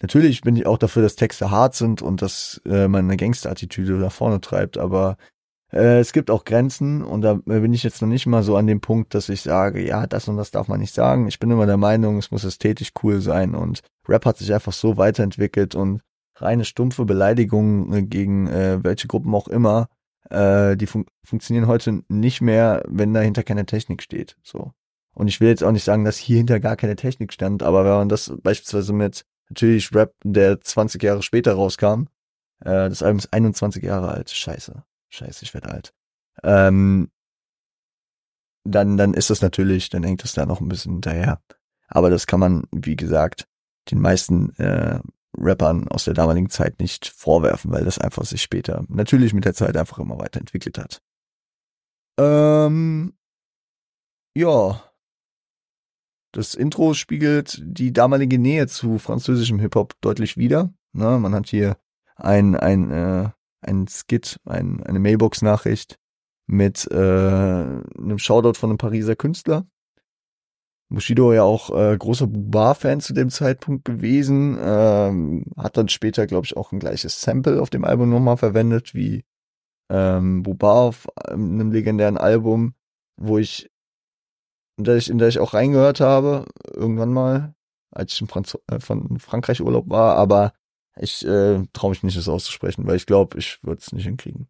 natürlich 0.00 0.40
bin 0.42 0.56
ich 0.56 0.66
auch 0.66 0.78
dafür, 0.78 1.02
dass 1.02 1.16
Texte 1.16 1.50
hart 1.50 1.74
sind 1.74 2.02
und 2.02 2.22
dass 2.22 2.60
äh, 2.66 2.88
man 2.88 3.06
eine 3.06 3.16
Gangster-Attitüde 3.16 3.94
nach 3.94 4.12
vorne 4.12 4.40
treibt, 4.40 4.78
aber 4.78 5.16
äh, 5.72 5.98
es 5.98 6.12
gibt 6.12 6.30
auch 6.30 6.44
Grenzen 6.44 7.02
und 7.02 7.22
da 7.22 7.34
bin 7.34 7.74
ich 7.74 7.82
jetzt 7.82 8.00
noch 8.00 8.08
nicht 8.08 8.26
mal 8.26 8.42
so 8.42 8.56
an 8.56 8.66
dem 8.66 8.80
Punkt, 8.80 9.14
dass 9.14 9.28
ich 9.28 9.42
sage, 9.42 9.86
ja, 9.86 10.06
das 10.06 10.28
und 10.28 10.36
das 10.36 10.50
darf 10.50 10.68
man 10.68 10.80
nicht 10.80 10.94
sagen. 10.94 11.26
Ich 11.28 11.38
bin 11.38 11.50
immer 11.50 11.66
der 11.66 11.76
Meinung, 11.76 12.18
es 12.18 12.30
muss 12.30 12.44
ästhetisch 12.44 12.92
cool 13.02 13.20
sein 13.20 13.54
und 13.54 13.82
Rap 14.08 14.24
hat 14.24 14.38
sich 14.38 14.52
einfach 14.54 14.72
so 14.72 14.96
weiterentwickelt 14.96 15.74
und 15.74 16.00
reine 16.36 16.64
stumpfe 16.64 17.04
Beleidigungen 17.04 17.92
äh, 17.92 18.02
gegen 18.02 18.46
äh, 18.46 18.82
welche 18.82 19.08
Gruppen 19.08 19.34
auch 19.34 19.48
immer, 19.48 19.88
äh, 20.30 20.76
die 20.76 20.86
fun 20.86 21.06
funktionieren 21.24 21.66
heute 21.66 22.02
nicht 22.08 22.40
mehr, 22.40 22.84
wenn 22.86 23.14
dahinter 23.14 23.42
keine 23.42 23.66
Technik 23.66 24.02
steht. 24.02 24.36
So. 24.42 24.72
Und 25.14 25.28
ich 25.28 25.40
will 25.40 25.48
jetzt 25.48 25.64
auch 25.64 25.72
nicht 25.72 25.84
sagen, 25.84 26.04
dass 26.04 26.16
hier 26.16 26.36
hinter 26.36 26.60
gar 26.60 26.76
keine 26.76 26.94
Technik 26.94 27.32
stand, 27.32 27.62
aber 27.62 27.84
wenn 27.84 27.92
man 27.92 28.08
das 28.08 28.32
beispielsweise 28.42 28.92
mit 28.92 29.24
natürlich 29.48 29.94
Rap, 29.94 30.14
der 30.24 30.60
20 30.60 31.02
Jahre 31.02 31.22
später 31.22 31.54
rauskam, 31.54 32.04
äh, 32.60 32.88
das 32.88 33.02
Album 33.02 33.18
ist 33.18 33.32
21 33.32 33.82
Jahre 33.82 34.08
alt, 34.08 34.30
scheiße. 34.30 34.82
Scheiße, 35.08 35.44
ich 35.44 35.54
werde 35.54 35.70
alt. 35.70 35.94
Ähm, 36.42 37.10
dann, 38.64 38.96
dann 38.96 39.14
ist 39.14 39.30
das 39.30 39.42
natürlich, 39.42 39.88
dann 39.90 40.02
hängt 40.02 40.24
es 40.24 40.32
da 40.32 40.46
noch 40.46 40.60
ein 40.60 40.68
bisschen 40.68 40.94
hinterher. 40.94 41.40
Aber 41.88 42.10
das 42.10 42.26
kann 42.26 42.40
man, 42.40 42.64
wie 42.72 42.96
gesagt, 42.96 43.46
den 43.90 44.00
meisten 44.00 44.50
äh, 44.56 44.98
Rappern 45.38 45.86
aus 45.88 46.04
der 46.04 46.14
damaligen 46.14 46.50
Zeit 46.50 46.80
nicht 46.80 47.06
vorwerfen, 47.06 47.70
weil 47.70 47.84
das 47.84 47.98
einfach 47.98 48.24
sich 48.24 48.42
später 48.42 48.84
natürlich 48.88 49.34
mit 49.34 49.44
der 49.44 49.54
Zeit 49.54 49.76
einfach 49.76 49.98
immer 49.98 50.18
weiterentwickelt 50.18 50.78
hat. 50.78 51.02
Ähm, 52.18 53.14
ja. 54.34 54.82
Das 56.36 56.54
Intro 56.54 56.92
spiegelt 56.92 57.62
die 57.64 57.94
damalige 57.94 58.38
Nähe 58.38 58.66
zu 58.66 58.98
französischem 58.98 59.58
Hip-Hop 59.58 59.94
deutlich 60.02 60.36
wider. 60.36 60.74
Ne, 60.92 61.18
man 61.18 61.34
hat 61.34 61.48
hier 61.48 61.78
ein, 62.16 62.54
ein 62.54 62.90
äh, 62.90 63.30
ein 63.62 63.86
Skit, 63.88 64.38
ein, 64.44 64.82
eine 64.82 64.98
Mailbox-Nachricht 64.98 65.98
mit 66.46 66.86
äh, 66.90 66.94
einem 66.94 68.18
Shoutout 68.18 68.58
von 68.58 68.70
einem 68.70 68.78
Pariser 68.78 69.16
Künstler. 69.16 69.66
Bushido 70.88 71.32
ja 71.32 71.42
auch 71.42 71.76
äh, 71.76 71.96
großer 71.96 72.26
Bubar-Fan 72.26 73.00
zu 73.00 73.14
dem 73.14 73.30
Zeitpunkt 73.30 73.86
gewesen, 73.86 74.58
ähm, 74.60 75.46
hat 75.56 75.78
dann 75.78 75.88
später, 75.88 76.26
glaube 76.26 76.44
ich, 76.44 76.56
auch 76.56 76.70
ein 76.70 76.78
gleiches 76.78 77.20
Sample 77.20 77.62
auf 77.62 77.70
dem 77.70 77.84
Album 77.84 78.10
nochmal 78.10 78.36
verwendet, 78.36 78.94
wie 78.94 79.24
ähm, 79.90 80.42
Bubar 80.42 80.82
auf 80.82 81.08
einem 81.16 81.72
legendären 81.72 82.18
Album, 82.18 82.74
wo 83.16 83.38
ich, 83.38 83.68
in 84.76 84.84
der 84.84 84.96
ich, 84.96 85.10
in 85.10 85.18
der 85.18 85.28
ich 85.28 85.38
auch 85.38 85.54
reingehört 85.54 86.00
habe, 86.00 86.46
irgendwann 86.72 87.12
mal, 87.12 87.54
als 87.90 88.12
ich 88.12 88.20
in 88.20 88.28
Franz 88.28 88.56
äh, 88.70 88.80
von 88.80 89.18
Frankreich 89.18 89.60
Urlaub 89.60 89.88
war, 89.88 90.16
aber 90.16 90.52
ich 90.98 91.26
äh, 91.26 91.62
traue 91.72 91.90
mich 91.90 92.02
nicht, 92.02 92.16
das 92.16 92.28
auszusprechen, 92.28 92.86
weil 92.86 92.96
ich 92.96 93.06
glaube, 93.06 93.38
ich 93.38 93.62
würde 93.62 93.80
es 93.80 93.92
nicht 93.92 94.04
hinkriegen. 94.04 94.48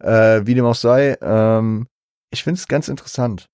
Äh, 0.00 0.46
wie 0.46 0.54
dem 0.54 0.66
auch 0.66 0.74
sei, 0.74 1.16
ähm, 1.20 1.88
ich 2.30 2.42
finde 2.42 2.58
es 2.58 2.68
ganz 2.68 2.88
interessant. 2.88 3.48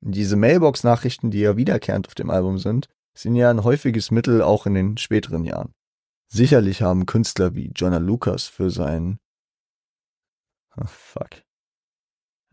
Diese 0.00 0.36
Mailbox-Nachrichten, 0.36 1.30
die 1.30 1.40
ja 1.40 1.56
wiederkehrend 1.56 2.06
auf 2.06 2.14
dem 2.14 2.30
Album 2.30 2.58
sind, 2.58 2.88
sind 3.16 3.34
ja 3.34 3.50
ein 3.50 3.64
häufiges 3.64 4.10
Mittel 4.10 4.42
auch 4.42 4.66
in 4.66 4.74
den 4.74 4.96
späteren 4.96 5.44
Jahren. 5.44 5.74
Sicherlich 6.28 6.82
haben 6.82 7.06
Künstler 7.06 7.54
wie 7.54 7.72
Jonah 7.74 7.98
Lucas 7.98 8.46
für 8.46 8.70
sein 8.70 9.18
oh, 10.76 10.84
fuck. 10.86 11.42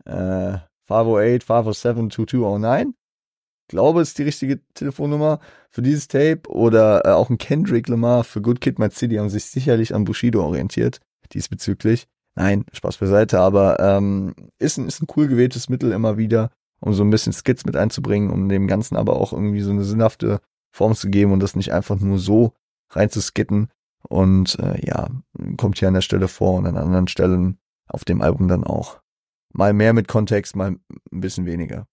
Äh, 0.04 0.58
508, 0.86 1.44
507, 1.44 2.10
2209 2.10 2.94
glaube, 3.68 4.00
ist 4.00 4.18
die 4.18 4.22
richtige 4.22 4.60
Telefonnummer 4.74 5.40
für 5.70 5.82
dieses 5.82 6.08
Tape. 6.08 6.42
Oder 6.48 7.04
äh, 7.04 7.10
auch 7.10 7.30
ein 7.30 7.38
Kendrick 7.38 7.88
Lamar 7.88 8.24
für 8.24 8.40
Good 8.40 8.60
Kid, 8.60 8.78
Mad 8.78 8.94
City 8.94 9.16
haben 9.16 9.28
sich 9.28 9.46
sicherlich 9.46 9.94
an 9.94 10.04
Bushido 10.04 10.44
orientiert, 10.44 11.00
diesbezüglich. 11.32 12.06
Nein, 12.34 12.64
Spaß 12.72 12.98
beiseite, 12.98 13.40
aber 13.40 13.80
ähm, 13.80 14.34
ist, 14.58 14.76
ein, 14.76 14.86
ist 14.86 15.02
ein 15.02 15.06
cool 15.16 15.26
gewähltes 15.26 15.70
Mittel 15.70 15.92
immer 15.92 16.18
wieder, 16.18 16.50
um 16.80 16.92
so 16.92 17.02
ein 17.02 17.10
bisschen 17.10 17.32
Skits 17.32 17.64
mit 17.64 17.76
einzubringen, 17.76 18.30
um 18.30 18.48
dem 18.50 18.66
Ganzen 18.66 18.96
aber 18.96 19.16
auch 19.16 19.32
irgendwie 19.32 19.62
so 19.62 19.70
eine 19.70 19.84
sinnhafte 19.84 20.40
Form 20.70 20.94
zu 20.94 21.08
geben 21.08 21.32
und 21.32 21.40
das 21.40 21.56
nicht 21.56 21.72
einfach 21.72 21.98
nur 21.98 22.18
so 22.18 22.52
reinzuskitten. 22.90 23.68
Und 24.08 24.58
äh, 24.60 24.86
ja, 24.86 25.08
kommt 25.56 25.78
hier 25.78 25.88
an 25.88 25.94
der 25.94 26.02
Stelle 26.02 26.28
vor 26.28 26.54
und 26.54 26.66
an 26.66 26.76
anderen 26.76 27.08
Stellen 27.08 27.58
auf 27.88 28.04
dem 28.04 28.20
Album 28.20 28.48
dann 28.48 28.64
auch. 28.64 29.00
Mal 29.56 29.72
mehr 29.72 29.94
mit 29.94 30.06
Kontext, 30.06 30.54
mal 30.54 30.72
ein 30.72 31.20
bisschen 31.20 31.46
weniger. 31.46 31.86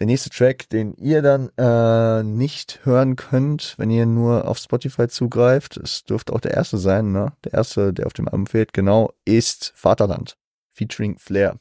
Der 0.00 0.06
nächste 0.06 0.30
Track, 0.30 0.68
den 0.68 0.94
ihr 0.94 1.22
dann 1.22 1.50
äh, 1.56 2.24
nicht 2.24 2.84
hören 2.84 3.14
könnt, 3.14 3.74
wenn 3.78 3.90
ihr 3.90 4.04
nur 4.04 4.48
auf 4.48 4.58
Spotify 4.58 5.06
zugreift, 5.06 5.76
es 5.76 6.02
dürfte 6.02 6.32
auch 6.32 6.40
der 6.40 6.54
erste 6.54 6.78
sein, 6.78 7.12
ne? 7.12 7.36
Der 7.44 7.52
erste, 7.54 7.92
der 7.92 8.06
auf 8.06 8.14
dem 8.14 8.26
Album 8.26 8.46
fehlt, 8.46 8.72
genau, 8.72 9.12
ist 9.24 9.72
Vaterland, 9.76 10.38
featuring 10.70 11.18
Flair. 11.18 11.60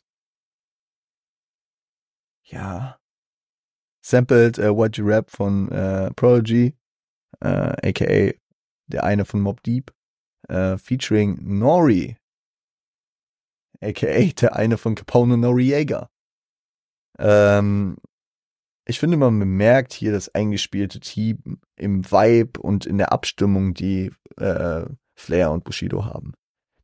Ja. 2.45 2.97
Sampled 4.01 4.57
äh, 4.57 4.75
What 4.75 4.97
You 4.97 5.05
Rap 5.05 5.29
von 5.29 5.69
äh, 5.69 6.09
Prodigy, 6.15 6.75
äh, 7.41 7.89
aka 7.89 8.33
der 8.87 9.03
eine 9.03 9.25
von 9.25 9.41
Mob 9.41 9.61
Deep, 9.61 9.93
äh, 10.47 10.77
featuring 10.77 11.37
Nori, 11.41 12.17
aka 13.81 14.23
der 14.41 14.55
eine 14.55 14.77
von 14.77 14.95
Capone 14.95 15.37
Noriega. 15.37 16.09
Ähm, 17.17 17.97
ich 18.85 18.99
finde, 18.99 19.17
man 19.17 19.37
bemerkt 19.37 19.93
hier 19.93 20.11
das 20.11 20.33
eingespielte 20.33 20.99
Team 20.99 21.59
im 21.75 22.09
Vibe 22.11 22.59
und 22.59 22.85
in 22.85 22.97
der 22.97 23.11
Abstimmung, 23.11 23.73
die 23.73 24.11
äh, 24.37 24.85
Flair 25.15 25.51
und 25.51 25.63
Bushido 25.63 26.05
haben. 26.05 26.33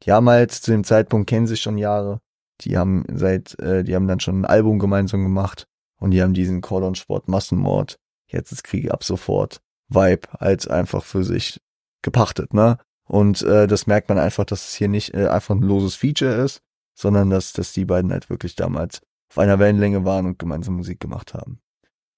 Die 0.04 0.12
haben 0.12 0.30
halt 0.30 0.52
zu 0.52 0.72
dem 0.72 0.84
Zeitpunkt 0.84 1.28
kennen 1.28 1.48
sich 1.48 1.62
schon 1.62 1.78
Jahre. 1.78 2.20
Die 2.62 2.78
haben 2.78 3.06
seit, 3.12 3.58
äh, 3.60 3.84
die 3.84 3.96
haben 3.96 4.08
dann 4.08 4.20
schon 4.20 4.42
ein 4.42 4.46
Album 4.46 4.78
gemeinsam 4.78 5.24
gemacht 5.24 5.68
und 6.00 6.12
die 6.12 6.22
haben 6.22 6.34
diesen 6.34 6.62
Call 6.62 6.84
on 6.84 6.96
Sport 6.96 7.28
Massenmord. 7.28 7.98
Jetzt 8.28 8.52
ist 8.52 8.64
Krieg 8.64 8.92
ab 8.92 9.04
sofort. 9.04 9.62
Vibe 9.88 10.28
als 10.40 10.68
einfach 10.68 11.04
für 11.04 11.24
sich 11.24 11.60
gepachtet, 12.02 12.54
ne? 12.54 12.78
Und 13.08 13.44
äh, 13.44 13.68
das 13.68 13.86
merkt 13.86 14.10
man 14.10 14.18
einfach, 14.18 14.46
dass 14.46 14.68
es 14.68 14.76
hier 14.76 14.88
nicht 14.88 15.14
äh, 15.14 15.28
einfach 15.28 15.54
ein 15.56 15.62
loses 15.62 15.96
Feature 15.96 16.34
ist, 16.44 16.62
sondern 16.96 17.30
dass, 17.30 17.54
dass 17.54 17.74
die 17.74 17.86
beiden 17.86 18.12
halt 18.12 18.30
wirklich 18.30 18.56
damals 18.56 19.02
auf 19.30 19.38
einer 19.38 19.60
Wellenlänge 19.60 20.06
waren 20.06 20.26
und 20.26 20.40
gemeinsam 20.40 20.76
Musik 20.76 21.00
gemacht 21.00 21.34
haben. 21.34 21.60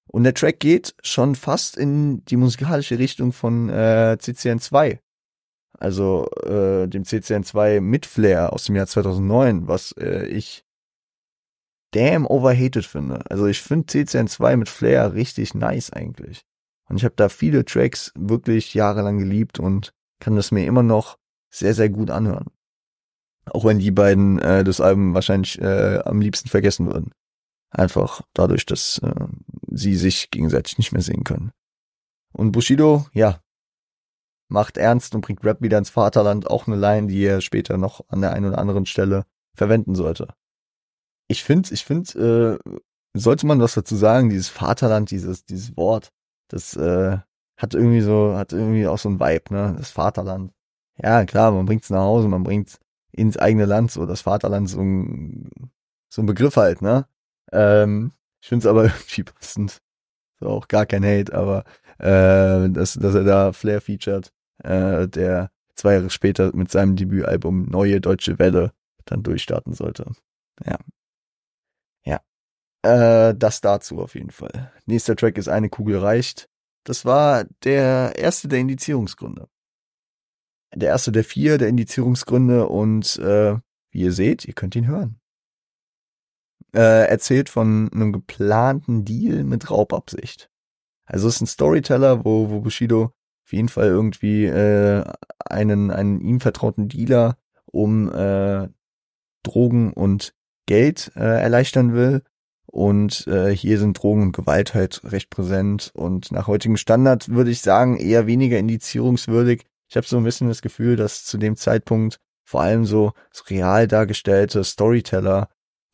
Und 0.06 0.24
der 0.24 0.34
Track 0.34 0.60
geht 0.60 0.94
schon 1.02 1.34
fast 1.34 1.76
in 1.76 2.24
die 2.24 2.36
musikalische 2.36 2.98
Richtung 2.98 3.32
von 3.32 3.68
äh, 3.68 4.16
CCN2. 4.18 5.00
Also 5.78 6.30
äh, 6.44 6.88
dem 6.88 7.02
CCN2 7.02 7.80
mit 7.80 8.06
Flair 8.06 8.52
aus 8.52 8.64
dem 8.64 8.76
Jahr 8.76 8.86
2009, 8.86 9.68
was 9.68 9.92
äh, 9.92 10.26
ich 10.26 10.64
damn 11.92 12.26
overhated 12.26 12.86
finde. 12.86 13.22
Also 13.30 13.46
ich 13.46 13.60
finde 13.60 13.86
CCN2 13.86 14.56
mit 14.56 14.68
Flair 14.68 15.14
richtig 15.14 15.54
nice 15.54 15.92
eigentlich. 15.92 16.44
Und 16.88 16.96
ich 16.96 17.04
habe 17.04 17.14
da 17.16 17.28
viele 17.28 17.64
Tracks 17.64 18.12
wirklich 18.16 18.74
jahrelang 18.74 19.18
geliebt 19.18 19.58
und 19.58 19.92
kann 20.20 20.36
das 20.36 20.50
mir 20.50 20.66
immer 20.66 20.82
noch 20.82 21.18
sehr, 21.50 21.74
sehr 21.74 21.90
gut 21.90 22.10
anhören. 22.10 22.46
Auch 23.50 23.64
wenn 23.64 23.78
die 23.78 23.90
beiden 23.90 24.38
äh, 24.38 24.64
das 24.64 24.80
Album 24.80 25.14
wahrscheinlich 25.14 25.60
äh, 25.60 25.98
am 26.04 26.20
liebsten 26.20 26.48
vergessen 26.48 26.86
würden. 26.86 27.12
Einfach 27.70 28.22
dadurch, 28.34 28.66
dass 28.66 28.98
äh, 28.98 29.26
sie 29.70 29.96
sich 29.96 30.30
gegenseitig 30.30 30.78
nicht 30.78 30.92
mehr 30.92 31.02
sehen 31.02 31.24
können. 31.24 31.52
Und 32.32 32.52
Bushido, 32.52 33.06
ja, 33.12 33.40
macht 34.48 34.78
ernst 34.78 35.14
und 35.14 35.20
bringt 35.20 35.44
Rap 35.44 35.60
wieder 35.60 35.78
ins 35.78 35.90
Vaterland, 35.90 36.48
auch 36.50 36.66
eine 36.66 36.76
Line, 36.76 37.06
die 37.06 37.22
er 37.22 37.40
später 37.40 37.76
noch 37.76 38.04
an 38.08 38.20
der 38.20 38.32
einen 38.32 38.46
oder 38.46 38.58
anderen 38.58 38.86
Stelle 38.86 39.26
verwenden 39.54 39.94
sollte. 39.94 40.28
Ich 41.28 41.44
finde, 41.44 41.72
ich 41.72 41.84
finde, 41.84 42.58
äh, 42.64 42.78
sollte 43.14 43.46
man 43.46 43.60
was 43.60 43.74
dazu 43.74 43.96
sagen, 43.96 44.30
dieses 44.30 44.48
Vaterland, 44.48 45.10
dieses, 45.10 45.44
dieses 45.44 45.76
Wort, 45.76 46.10
das 46.48 46.74
äh, 46.76 47.18
hat 47.58 47.74
irgendwie 47.74 48.00
so, 48.00 48.34
hat 48.36 48.52
irgendwie 48.52 48.86
auch 48.86 48.98
so 48.98 49.10
ein 49.10 49.20
Vibe, 49.20 49.52
ne? 49.52 49.74
Das 49.76 49.90
Vaterland. 49.90 50.52
Ja, 50.96 51.24
klar, 51.24 51.52
man 51.52 51.66
bringt's 51.66 51.90
nach 51.90 52.00
Hause, 52.00 52.28
man 52.28 52.44
bringt's 52.44 52.80
ins 53.12 53.36
eigene 53.36 53.64
Land, 53.64 53.90
so 53.90 54.06
das 54.06 54.22
Vaterland, 54.22 54.68
so 54.68 54.80
ein, 54.80 55.50
so 56.08 56.22
ein 56.22 56.26
Begriff 56.26 56.56
halt, 56.56 56.82
ne? 56.82 57.06
Ähm, 57.52 58.12
ich 58.40 58.48
finde 58.48 58.64
es 58.64 58.66
aber 58.66 58.84
irgendwie 58.84 59.24
passend. 59.24 59.78
So 60.40 60.48
auch 60.48 60.68
gar 60.68 60.86
kein 60.86 61.04
Hate, 61.04 61.34
aber 61.34 61.64
äh, 61.98 62.70
dass, 62.70 62.94
dass 62.94 63.14
er 63.14 63.24
da 63.24 63.52
Flair 63.52 63.80
featured, 63.80 64.32
äh, 64.62 65.08
der 65.08 65.50
zwei 65.74 65.94
Jahre 65.94 66.10
später 66.10 66.54
mit 66.54 66.70
seinem 66.70 66.96
Debütalbum 66.96 67.66
Neue 67.66 68.00
Deutsche 68.00 68.38
Welle 68.38 68.72
dann 69.04 69.22
durchstarten 69.22 69.72
sollte. 69.72 70.06
Ja. 70.64 70.78
Ja. 72.04 72.20
Äh, 73.30 73.34
das 73.36 73.60
dazu 73.60 74.00
auf 74.00 74.14
jeden 74.14 74.30
Fall. 74.30 74.72
Nächster 74.86 75.16
Track 75.16 75.38
ist 75.38 75.48
Eine 75.48 75.68
Kugel 75.68 75.98
reicht. 75.98 76.48
Das 76.84 77.04
war 77.04 77.44
der 77.64 78.14
erste 78.16 78.48
der 78.48 78.60
Indizierungsgründe. 78.60 79.48
Der 80.74 80.88
erste 80.88 81.12
der 81.12 81.24
vier 81.24 81.58
der 81.58 81.68
Indizierungsgründe 81.68 82.68
und 82.68 83.18
äh, 83.18 83.56
wie 83.90 84.00
ihr 84.00 84.12
seht, 84.12 84.44
ihr 84.44 84.54
könnt 84.54 84.76
ihn 84.76 84.86
hören 84.86 85.18
äh, 86.74 87.08
erzählt 87.08 87.48
von 87.48 87.90
einem 87.92 88.12
geplanten 88.12 89.04
Deal 89.04 89.44
mit 89.44 89.70
Raubabsicht. 89.70 90.50
Also 91.06 91.28
es 91.28 91.36
ist 91.36 91.40
ein 91.40 91.46
Storyteller, 91.46 92.24
wo, 92.24 92.50
wo 92.50 92.60
Bushido 92.60 93.12
auf 93.44 93.52
jeden 93.52 93.68
Fall 93.68 93.86
irgendwie 93.86 94.44
äh, 94.44 95.04
einen, 95.38 95.90
einen 95.90 96.20
ihm 96.20 96.40
vertrauten 96.40 96.88
Dealer 96.88 97.38
um 97.66 98.12
äh, 98.12 98.68
Drogen 99.42 99.92
und 99.92 100.34
Geld 100.66 101.12
äh, 101.16 101.40
erleichtern 101.40 101.94
will. 101.94 102.22
Und 102.66 103.26
äh, 103.26 103.50
hier 103.56 103.78
sind 103.78 103.94
Drogen 103.94 104.22
und 104.22 104.36
Gewalt 104.36 104.74
halt 104.74 105.00
recht 105.04 105.30
präsent. 105.30 105.90
Und 105.94 106.30
nach 106.30 106.46
heutigem 106.46 106.76
Standard 106.76 107.30
würde 107.30 107.50
ich 107.50 107.62
sagen, 107.62 107.96
eher 107.96 108.26
weniger 108.26 108.58
indizierungswürdig. 108.58 109.64
Ich 109.88 109.96
habe 109.96 110.06
so 110.06 110.16
ein 110.16 110.24
bisschen 110.24 110.48
das 110.48 110.62
Gefühl, 110.62 110.96
dass 110.96 111.24
zu 111.24 111.38
dem 111.38 111.56
Zeitpunkt 111.56 112.18
vor 112.44 112.62
allem 112.62 112.84
so, 112.84 113.12
real 113.48 113.86
dargestellte 113.86 114.64
Storyteller 114.64 115.48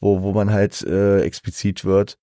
wo, 0.05 0.23
wo 0.23 0.33
man 0.33 0.53
halt 0.53 0.83
äh, 0.83 1.23
explizit 1.23 1.85
wird, 1.85 2.19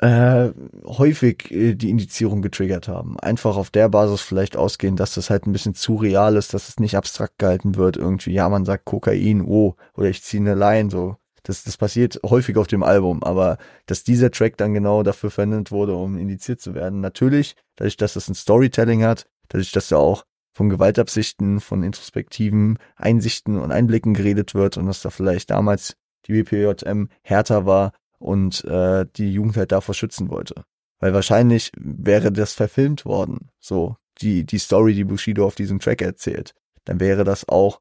äh, 0.00 0.50
häufig 0.84 1.50
äh, 1.50 1.74
die 1.74 1.90
Indizierung 1.90 2.42
getriggert 2.42 2.88
haben. 2.88 3.18
Einfach 3.20 3.56
auf 3.56 3.70
der 3.70 3.88
Basis 3.88 4.20
vielleicht 4.20 4.56
ausgehen, 4.56 4.96
dass 4.96 5.14
das 5.14 5.30
halt 5.30 5.46
ein 5.46 5.52
bisschen 5.52 5.74
zu 5.74 5.94
real 5.94 6.36
ist, 6.36 6.54
dass 6.54 6.68
es 6.68 6.80
nicht 6.80 6.96
abstrakt 6.96 7.38
gehalten 7.38 7.76
wird. 7.76 7.96
Irgendwie, 7.96 8.32
ja, 8.32 8.48
man 8.48 8.64
sagt 8.64 8.84
Kokain, 8.84 9.42
oh, 9.42 9.76
oder 9.94 10.08
ich 10.08 10.22
ziehe 10.22 10.42
eine 10.42 10.54
Line, 10.54 10.90
so. 10.90 11.16
Das, 11.44 11.62
das 11.62 11.76
passiert 11.78 12.20
häufig 12.26 12.56
auf 12.58 12.66
dem 12.66 12.82
Album, 12.82 13.22
aber 13.22 13.56
dass 13.86 14.02
dieser 14.02 14.30
Track 14.30 14.58
dann 14.58 14.74
genau 14.74 15.02
dafür 15.02 15.30
verwendet 15.30 15.70
wurde, 15.70 15.94
um 15.94 16.18
indiziert 16.18 16.60
zu 16.60 16.74
werden. 16.74 17.00
Natürlich, 17.00 17.56
dadurch, 17.76 17.96
dass 17.96 18.14
das 18.14 18.28
ein 18.28 18.34
Storytelling 18.34 19.04
hat, 19.04 19.26
dadurch, 19.48 19.72
dass 19.72 19.88
da 19.88 19.96
auch 19.96 20.24
von 20.58 20.70
Gewaltabsichten, 20.70 21.60
von 21.60 21.84
introspektiven 21.84 22.80
Einsichten 22.96 23.58
und 23.58 23.70
Einblicken 23.70 24.12
geredet 24.12 24.56
wird 24.56 24.76
und 24.76 24.86
dass 24.86 25.02
da 25.02 25.10
vielleicht 25.10 25.50
damals 25.50 25.96
die 26.26 26.34
WPJM 26.34 27.10
härter 27.22 27.64
war 27.64 27.92
und 28.18 28.64
äh, 28.64 29.06
die 29.14 29.32
Jugend 29.32 29.56
halt 29.56 29.70
davor 29.70 29.94
schützen 29.94 30.30
wollte. 30.30 30.64
Weil 30.98 31.14
wahrscheinlich 31.14 31.70
wäre 31.76 32.32
das 32.32 32.54
verfilmt 32.54 33.04
worden, 33.04 33.52
so 33.60 33.98
die, 34.20 34.44
die 34.44 34.58
Story, 34.58 34.94
die 34.94 35.04
Bushido 35.04 35.46
auf 35.46 35.54
diesem 35.54 35.78
Track 35.78 36.02
erzählt. 36.02 36.56
Dann 36.84 36.98
wäre 36.98 37.22
das 37.22 37.48
auch 37.48 37.80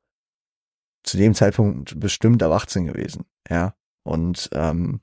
zu 1.01 1.17
dem 1.17 1.33
Zeitpunkt 1.33 1.99
bestimmt 1.99 2.43
ab 2.43 2.51
18 2.51 2.85
gewesen, 2.85 3.25
ja. 3.49 3.73
Und 4.03 4.51
ähm, 4.53 5.01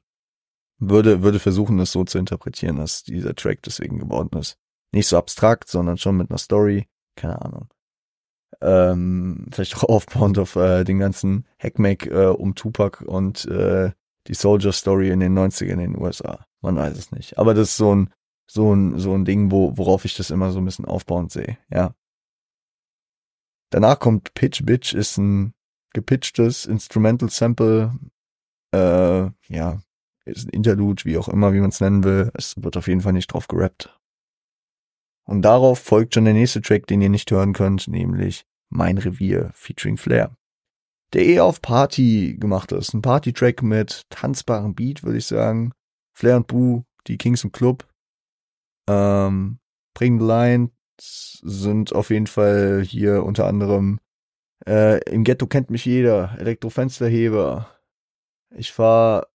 würde, 0.78 1.24
würde 1.24 1.40
versuchen, 1.40 1.78
das 1.78 1.90
so 1.90 2.04
zu 2.04 2.18
interpretieren, 2.18 2.76
dass 2.76 3.02
dieser 3.02 3.34
Track 3.34 3.62
deswegen 3.62 3.98
geworden 3.98 4.38
ist. 4.38 4.58
Nicht 4.92 5.08
so 5.08 5.18
abstrakt, 5.18 5.68
sondern 5.68 5.98
schon 5.98 6.16
mit 6.16 6.30
einer 6.30 6.38
Story. 6.38 6.86
Keine 7.16 7.40
Ahnung 7.42 7.68
ähm, 8.60 9.46
vielleicht 9.52 9.76
auch 9.76 9.84
aufbauend 9.88 10.38
auf 10.38 10.56
äh, 10.56 10.84
den 10.84 10.98
ganzen 10.98 11.46
Hackmack 11.58 12.06
äh, 12.06 12.26
um 12.26 12.54
Tupac 12.54 13.04
und 13.04 13.44
äh, 13.46 13.92
die 14.26 14.34
Soldier 14.34 14.72
Story 14.72 15.10
in 15.10 15.20
den 15.20 15.38
90ern 15.38 15.72
in 15.72 15.78
den 15.78 15.98
USA. 15.98 16.46
Man 16.62 16.76
weiß 16.76 16.96
es 16.96 17.12
nicht. 17.12 17.38
Aber 17.38 17.52
das 17.52 17.70
ist 17.70 17.76
so 17.76 17.94
ein, 17.94 18.10
so 18.46 18.74
ein, 18.74 18.98
so 18.98 19.14
ein 19.14 19.24
Ding, 19.24 19.50
wo, 19.50 19.76
worauf 19.76 20.04
ich 20.04 20.16
das 20.16 20.30
immer 20.30 20.50
so 20.50 20.58
ein 20.58 20.64
bisschen 20.64 20.86
aufbauend 20.86 21.30
sehe, 21.30 21.58
ja. 21.70 21.94
Danach 23.70 23.98
kommt 23.98 24.34
Pitch 24.34 24.64
Bitch, 24.64 24.94
ist 24.94 25.18
ein 25.18 25.52
gepitchtes 25.92 26.64
Instrumental 26.64 27.28
Sample, 27.28 27.92
äh, 28.72 29.30
ja, 29.48 29.82
ist 30.24 30.46
ein 30.46 30.50
Interlude, 30.50 31.04
wie 31.04 31.18
auch 31.18 31.28
immer, 31.28 31.52
wie 31.52 31.60
man 31.60 31.70
es 31.70 31.80
nennen 31.80 32.04
will. 32.04 32.30
Es 32.34 32.62
wird 32.62 32.76
auf 32.76 32.86
jeden 32.86 33.00
Fall 33.00 33.12
nicht 33.12 33.32
drauf 33.32 33.48
gerappt. 33.48 33.98
Und 35.24 35.42
darauf 35.42 35.78
folgt 35.78 36.14
schon 36.14 36.24
der 36.24 36.34
nächste 36.34 36.60
Track, 36.60 36.86
den 36.86 37.00
ihr 37.02 37.08
nicht 37.08 37.30
hören 37.30 37.52
könnt, 37.52 37.88
nämlich 37.88 38.44
Mein 38.68 38.98
Revier 38.98 39.50
featuring 39.54 39.96
Flair. 39.96 40.36
Der 41.12 41.24
eher 41.24 41.44
auf 41.44 41.62
Party 41.62 42.36
gemacht 42.38 42.72
ist. 42.72 42.92
Ein 42.92 43.02
Party-Track 43.02 43.62
mit 43.62 44.04
tanzbarem 44.10 44.74
Beat, 44.74 45.02
würde 45.02 45.18
ich 45.18 45.26
sagen. 45.26 45.72
Flair 46.12 46.36
und 46.36 46.46
Boo, 46.46 46.84
die 47.06 47.18
Kings 47.18 47.44
im 47.44 47.52
Club, 47.52 47.86
Ähm, 48.88 49.58
Bring 49.94 50.18
Lines 50.18 50.70
sind 51.00 51.94
auf 51.94 52.10
jeden 52.10 52.26
Fall 52.26 52.82
hier 52.82 53.24
unter 53.24 53.46
anderem 53.46 54.00
äh, 54.66 54.98
im 55.10 55.24
Ghetto 55.24 55.46
kennt 55.46 55.70
mich 55.70 55.84
jeder, 55.84 56.36
Elektrofensterheber. 56.38 57.68
Ich 58.50 58.72
fahr 58.72 59.26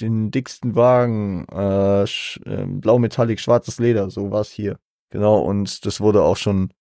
den 0.00 0.30
dicksten 0.30 0.74
Wagen, 0.74 1.46
äh, 1.48 2.02
äh, 2.02 2.66
blau 2.66 2.98
Metallic, 2.98 3.40
schwarzes 3.40 3.78
Leder, 3.78 4.10
so 4.10 4.30
war's 4.30 4.50
hier. 4.50 4.78
Genau, 5.10 5.40
und 5.40 5.84
das 5.84 6.00
wurde 6.00 6.22
auch 6.22 6.36
schon 6.36 6.72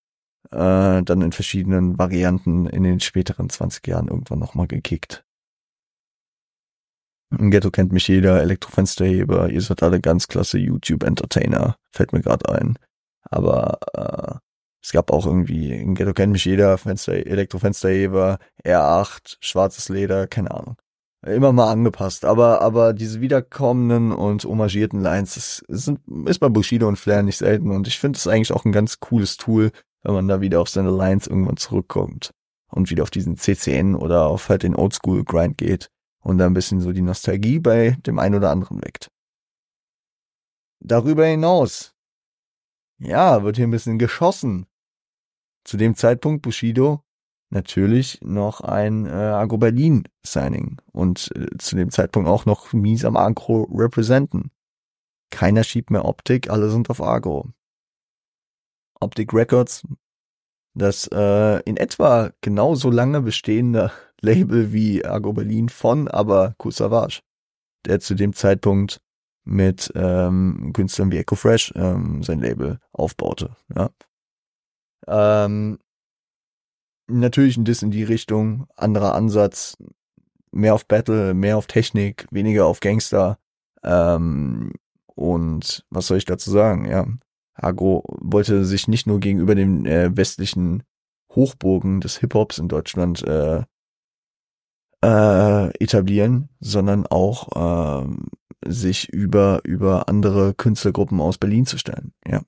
äh, 0.51 1.03
dann 1.03 1.21
in 1.21 1.31
verschiedenen 1.31 1.97
Varianten 1.97 2.65
in 2.67 2.83
den 2.83 2.99
späteren 2.99 3.49
20 3.49 3.85
Jahren 3.87 4.07
irgendwann 4.07 4.39
nochmal 4.39 4.67
gekickt. 4.67 5.25
Im 7.37 7.49
Ghetto 7.51 7.71
kennt 7.71 7.93
mich 7.93 8.07
jeder, 8.07 8.41
Elektrofensterheber, 8.41 9.49
ihr 9.49 9.61
seid 9.61 9.83
alle 9.83 10.01
ganz 10.01 10.27
klasse 10.27 10.57
YouTube-Entertainer, 10.57 11.77
fällt 11.91 12.11
mir 12.11 12.21
gerade 12.21 12.49
ein. 12.53 12.77
Aber 13.23 13.79
äh, 13.93 14.39
es 14.83 14.91
gab 14.91 15.11
auch 15.11 15.25
irgendwie, 15.25 15.73
im 15.73 15.95
Ghetto 15.95 16.13
kennt 16.13 16.33
mich 16.33 16.45
jeder, 16.45 16.77
Fenster, 16.77 17.13
Elektrofensterheber, 17.13 18.39
R8, 18.65 19.37
schwarzes 19.39 19.89
Leder, 19.89 20.27
keine 20.27 20.51
Ahnung. 20.51 20.80
Immer 21.23 21.53
mal 21.53 21.71
angepasst, 21.71 22.25
aber, 22.25 22.61
aber 22.61 22.93
diese 22.93 23.21
wiederkommenden 23.21 24.11
und 24.11 24.43
homagierten 24.43 25.01
Lines, 25.01 25.35
das 25.35 25.63
sind, 25.67 25.99
ist 26.25 26.39
bei 26.39 26.49
Bushido 26.49 26.87
und 26.87 26.97
Flair 26.97 27.21
nicht 27.21 27.37
selten 27.37 27.69
und 27.69 27.87
ich 27.87 27.99
finde 27.99 28.17
es 28.17 28.25
eigentlich 28.25 28.51
auch 28.51 28.65
ein 28.65 28.71
ganz 28.71 28.99
cooles 28.99 29.37
Tool, 29.37 29.71
wenn 30.01 30.15
man 30.15 30.27
da 30.27 30.41
wieder 30.41 30.59
auf 30.59 30.69
seine 30.69 30.89
Lines 30.89 31.27
irgendwann 31.27 31.57
zurückkommt 31.57 32.31
und 32.69 32.89
wieder 32.89 33.03
auf 33.03 33.11
diesen 33.11 33.37
CCN 33.37 33.93
oder 33.93 34.25
auf 34.25 34.49
halt 34.49 34.63
den 34.63 34.75
Oldschool 34.75 35.23
Grind 35.23 35.59
geht 35.59 35.91
und 36.23 36.39
da 36.39 36.47
ein 36.47 36.55
bisschen 36.55 36.81
so 36.81 36.91
die 36.91 37.03
Nostalgie 37.03 37.59
bei 37.59 37.97
dem 38.05 38.17
einen 38.17 38.35
oder 38.35 38.49
anderen 38.49 38.81
weckt. 38.81 39.11
Darüber 40.79 41.27
hinaus, 41.27 41.93
ja, 42.97 43.43
wird 43.43 43.57
hier 43.57 43.67
ein 43.67 43.71
bisschen 43.71 43.99
geschossen. 43.99 44.65
Zu 45.63 45.77
dem 45.77 45.95
Zeitpunkt 45.95 46.41
Bushido 46.41 47.03
natürlich 47.51 48.19
noch 48.21 48.61
ein 48.61 49.05
äh, 49.05 49.09
Agro 49.09 49.57
Berlin 49.57 50.03
Signing 50.25 50.77
und 50.91 51.31
äh, 51.35 51.57
zu 51.57 51.75
dem 51.75 51.91
Zeitpunkt 51.91 52.29
auch 52.29 52.45
noch 52.45 52.73
mies 52.73 53.05
am 53.05 53.17
Agro 53.17 53.63
representen. 53.63 54.51
Keiner 55.29 55.63
schiebt 55.63 55.91
mehr 55.91 56.05
Optik, 56.05 56.49
alle 56.49 56.69
sind 56.69 56.89
auf 56.89 57.01
Agro. 57.01 57.49
Optic 58.99 59.33
Records, 59.33 59.83
das 60.73 61.07
äh, 61.07 61.59
in 61.63 61.77
etwa 61.77 62.31
genauso 62.41 62.89
lange 62.89 63.21
bestehende 63.21 63.91
Label 64.21 64.71
wie 64.71 65.03
Argo 65.03 65.33
Berlin 65.33 65.69
von 65.69 66.07
aber 66.07 66.53
Kusavage, 66.57 67.21
der 67.85 67.99
zu 67.99 68.13
dem 68.15 68.33
Zeitpunkt 68.33 69.01
mit 69.43 69.91
ähm, 69.95 70.71
Künstlern 70.73 71.11
wie 71.11 71.17
Echo 71.17 71.35
Fresh 71.35 71.73
ähm, 71.75 72.21
sein 72.21 72.39
Label 72.39 72.79
aufbaute. 72.91 73.55
Ja. 73.75 73.89
Ähm, 75.07 75.79
natürlich 77.19 77.57
ein 77.57 77.65
Diss 77.65 77.83
in 77.83 77.91
die 77.91 78.03
Richtung, 78.03 78.67
anderer 78.75 79.15
Ansatz, 79.15 79.77
mehr 80.51 80.73
auf 80.73 80.85
Battle, 80.85 81.33
mehr 81.33 81.57
auf 81.57 81.67
Technik, 81.67 82.27
weniger 82.31 82.65
auf 82.65 82.79
Gangster. 82.79 83.37
Ähm, 83.83 84.73
und 85.07 85.85
was 85.89 86.07
soll 86.07 86.17
ich 86.17 86.25
dazu 86.25 86.51
sagen? 86.51 86.85
Ja, 86.85 87.07
Agro 87.53 88.03
wollte 88.19 88.65
sich 88.65 88.87
nicht 88.87 89.07
nur 89.07 89.19
gegenüber 89.19 89.55
den 89.55 89.85
äh, 89.85 90.15
westlichen 90.15 90.83
Hochburgen 91.33 92.01
des 92.01 92.17
Hip-Hops 92.17 92.57
in 92.57 92.67
Deutschland 92.67 93.23
äh, 93.23 93.63
äh, 95.03 95.67
etablieren, 95.79 96.49
sondern 96.59 97.05
auch 97.07 98.03
äh, 98.03 98.69
sich 98.69 99.09
über 99.09 99.61
über 99.63 100.09
andere 100.09 100.53
Künstlergruppen 100.53 101.19
aus 101.19 101.37
Berlin 101.37 101.65
zu 101.65 101.77
stellen. 101.77 102.13
Ja 102.27 102.41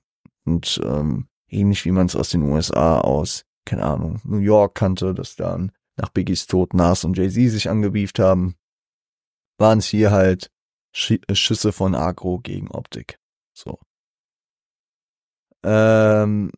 und 0.44 0.80
ähm, 0.84 1.26
ähnlich 1.48 1.84
wie 1.84 1.90
man 1.90 2.06
es 2.06 2.16
aus 2.16 2.30
den 2.30 2.42
USA 2.42 3.00
aus 3.00 3.44
keine 3.64 3.84
Ahnung 3.84 4.20
New 4.24 4.38
York 4.38 4.74
kannte, 4.74 5.14
dass 5.14 5.36
dann 5.36 5.72
nach 5.96 6.10
Biggies 6.10 6.46
Tod 6.46 6.74
Nas 6.74 7.04
und 7.04 7.16
Jay 7.16 7.30
Z 7.30 7.50
sich 7.50 7.68
angebieft 7.68 8.18
haben, 8.18 8.56
waren 9.58 9.78
es 9.78 9.86
hier 9.86 10.10
halt 10.10 10.50
Sch 10.92 11.18
Schüsse 11.32 11.72
von 11.72 11.94
Agro 11.94 12.40
gegen 12.40 12.70
Optik. 12.70 13.18
So 13.52 13.78
ähm, 15.64 16.50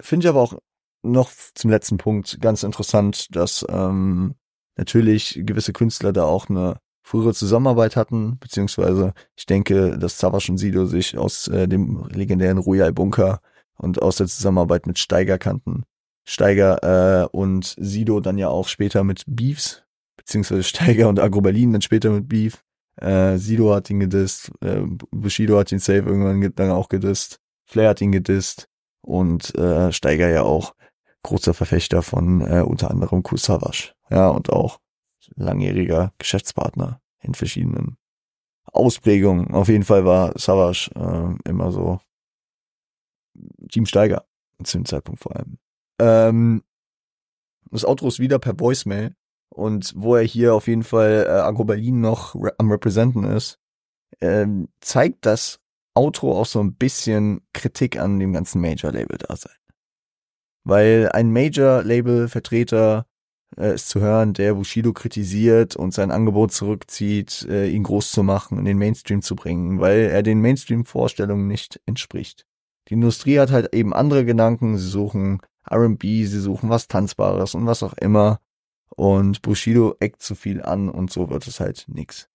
Finde 0.00 0.26
ich 0.26 0.28
aber 0.28 0.40
auch 0.40 0.54
noch 1.02 1.30
zum 1.54 1.70
letzten 1.70 1.98
Punkt 1.98 2.40
ganz 2.40 2.62
interessant, 2.62 3.34
dass 3.36 3.64
ähm, 3.68 4.34
natürlich 4.76 5.40
gewisse 5.44 5.72
Künstler 5.72 6.12
da 6.12 6.24
auch 6.24 6.48
eine 6.48 6.80
frühere 7.02 7.34
Zusammenarbeit 7.34 7.96
hatten, 7.96 8.38
beziehungsweise 8.38 9.12
ich 9.36 9.46
denke, 9.46 9.98
dass 9.98 10.18
Savas 10.18 10.48
und 10.48 10.58
Sido 10.58 10.86
sich 10.86 11.18
aus 11.18 11.48
äh, 11.48 11.68
dem 11.68 12.04
legendären 12.08 12.58
Royal 12.58 12.92
Bunker 12.92 13.40
und 13.78 14.00
aus 14.00 14.16
der 14.16 14.26
Zusammenarbeit 14.26 14.86
mit 14.86 14.98
Steiger 14.98 15.38
kannten. 15.38 15.84
Steiger 16.24 17.22
äh, 17.22 17.26
und 17.26 17.74
Sido 17.78 18.20
dann 18.20 18.38
ja 18.38 18.48
auch 18.48 18.68
später 18.68 19.04
mit 19.04 19.24
Beefs, 19.26 19.82
beziehungsweise 20.16 20.62
Steiger 20.62 21.08
und 21.08 21.18
Agro 21.18 21.40
Berlin 21.40 21.72
dann 21.72 21.82
später 21.82 22.10
mit 22.10 22.28
Beef. 22.28 22.62
Äh, 22.96 23.38
Sido 23.38 23.74
hat 23.74 23.90
ihn 23.90 24.00
gedisst, 24.00 24.52
äh, 24.60 24.82
Bushido 25.10 25.58
hat 25.58 25.72
ihn 25.72 25.78
safe 25.78 26.00
irgendwann 26.00 26.54
dann 26.54 26.70
auch 26.70 26.88
gedisst, 26.88 27.40
Flair 27.64 27.90
hat 27.90 28.00
ihn 28.00 28.12
gedisst 28.12 28.68
und 29.00 29.54
äh, 29.56 29.92
Steiger 29.92 30.28
ja 30.28 30.42
auch 30.42 30.74
großer 31.22 31.54
Verfechter 31.54 32.02
von 32.02 32.40
äh, 32.42 32.60
unter 32.60 32.90
anderem 32.90 33.22
Kusawasch. 33.22 33.94
Ja, 34.10 34.28
und 34.28 34.50
auch 34.50 34.78
langjähriger 35.36 36.12
Geschäftspartner 36.18 37.00
in 37.20 37.34
verschiedenen 37.34 37.96
Ausprägungen. 38.72 39.52
Auf 39.52 39.68
jeden 39.68 39.84
Fall 39.84 40.04
war 40.04 40.38
Savage 40.38 40.90
äh, 40.94 41.48
immer 41.48 41.72
so 41.72 42.00
Team 43.70 43.86
Steiger 43.86 44.24
zu 44.62 44.78
dem 44.78 44.84
Zeitpunkt 44.84 45.20
vor 45.20 45.36
allem. 45.36 45.58
Ähm, 45.98 46.62
das 47.70 47.84
Outro 47.84 48.08
ist 48.08 48.20
wieder 48.20 48.38
per 48.38 48.58
Voicemail 48.58 49.14
und 49.48 49.94
wo 49.96 50.16
er 50.16 50.22
hier 50.22 50.54
auf 50.54 50.66
jeden 50.66 50.82
Fall 50.82 51.26
äh, 51.26 51.30
Agro 51.30 51.64
Berlin 51.64 52.00
noch 52.00 52.34
re 52.34 52.54
am 52.58 52.70
Representen 52.70 53.24
ist, 53.24 53.58
ähm, 54.20 54.68
zeigt 54.80 55.26
das 55.26 55.60
Outro 55.94 56.38
auch 56.38 56.46
so 56.46 56.60
ein 56.60 56.74
bisschen 56.74 57.42
Kritik 57.52 57.98
an 57.98 58.18
dem 58.18 58.32
ganzen 58.32 58.60
Major-Label 58.60 59.18
da 59.18 59.36
sein. 59.36 59.56
Weil 60.64 61.10
ein 61.12 61.32
Major-Label-Vertreter 61.32 63.06
äh, 63.56 63.74
ist 63.74 63.88
zu 63.88 64.00
hören, 64.00 64.32
der 64.32 64.54
Bushido 64.54 64.92
kritisiert 64.92 65.76
und 65.76 65.92
sein 65.92 66.10
Angebot 66.10 66.52
zurückzieht, 66.52 67.46
äh, 67.48 67.68
ihn 67.68 67.82
groß 67.82 68.12
zu 68.12 68.22
machen, 68.22 68.58
in 68.58 68.64
den 68.64 68.78
Mainstream 68.78 69.22
zu 69.22 69.36
bringen, 69.36 69.80
weil 69.80 70.00
er 70.00 70.22
den 70.22 70.40
Mainstream-Vorstellungen 70.40 71.46
nicht 71.46 71.80
entspricht. 71.84 72.46
Die 72.92 72.96
Industrie 72.96 73.38
hat 73.38 73.50
halt 73.50 73.74
eben 73.74 73.94
andere 73.94 74.26
Gedanken, 74.26 74.76
sie 74.76 74.86
suchen 74.86 75.40
R&B, 75.66 76.26
sie 76.26 76.38
suchen 76.38 76.68
was 76.68 76.88
Tanzbares 76.88 77.54
und 77.54 77.64
was 77.64 77.82
auch 77.82 77.94
immer 77.94 78.38
und 78.90 79.40
Bushido 79.40 79.96
eckt 79.98 80.20
zu 80.20 80.34
viel 80.34 80.60
an 80.60 80.90
und 80.90 81.10
so 81.10 81.30
wird 81.30 81.46
es 81.46 81.58
halt 81.58 81.86
nix. 81.88 82.28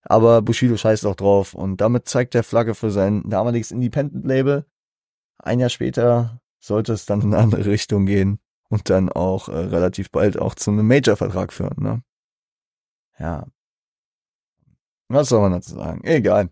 Aber 0.00 0.40
Bushido 0.40 0.78
scheißt 0.78 1.04
auch 1.04 1.16
drauf 1.16 1.52
und 1.52 1.82
damit 1.82 2.08
zeigt 2.08 2.34
er 2.34 2.44
Flagge 2.44 2.74
für 2.74 2.90
sein 2.90 3.28
damaliges 3.28 3.72
Independent-Label. 3.72 4.64
Ein 5.36 5.60
Jahr 5.60 5.68
später 5.68 6.40
sollte 6.58 6.94
es 6.94 7.04
dann 7.04 7.20
in 7.20 7.34
eine 7.34 7.42
andere 7.42 7.66
Richtung 7.66 8.06
gehen 8.06 8.38
und 8.70 8.88
dann 8.88 9.10
auch 9.10 9.50
äh, 9.50 9.52
relativ 9.52 10.10
bald 10.10 10.38
auch 10.38 10.54
zu 10.54 10.70
einem 10.70 10.88
Major-Vertrag 10.88 11.52
führen, 11.52 11.76
ne? 11.78 12.02
Ja. 13.18 13.48
Was 15.08 15.28
soll 15.28 15.42
man 15.42 15.52
dazu 15.52 15.74
sagen? 15.74 16.02
Egal. 16.04 16.48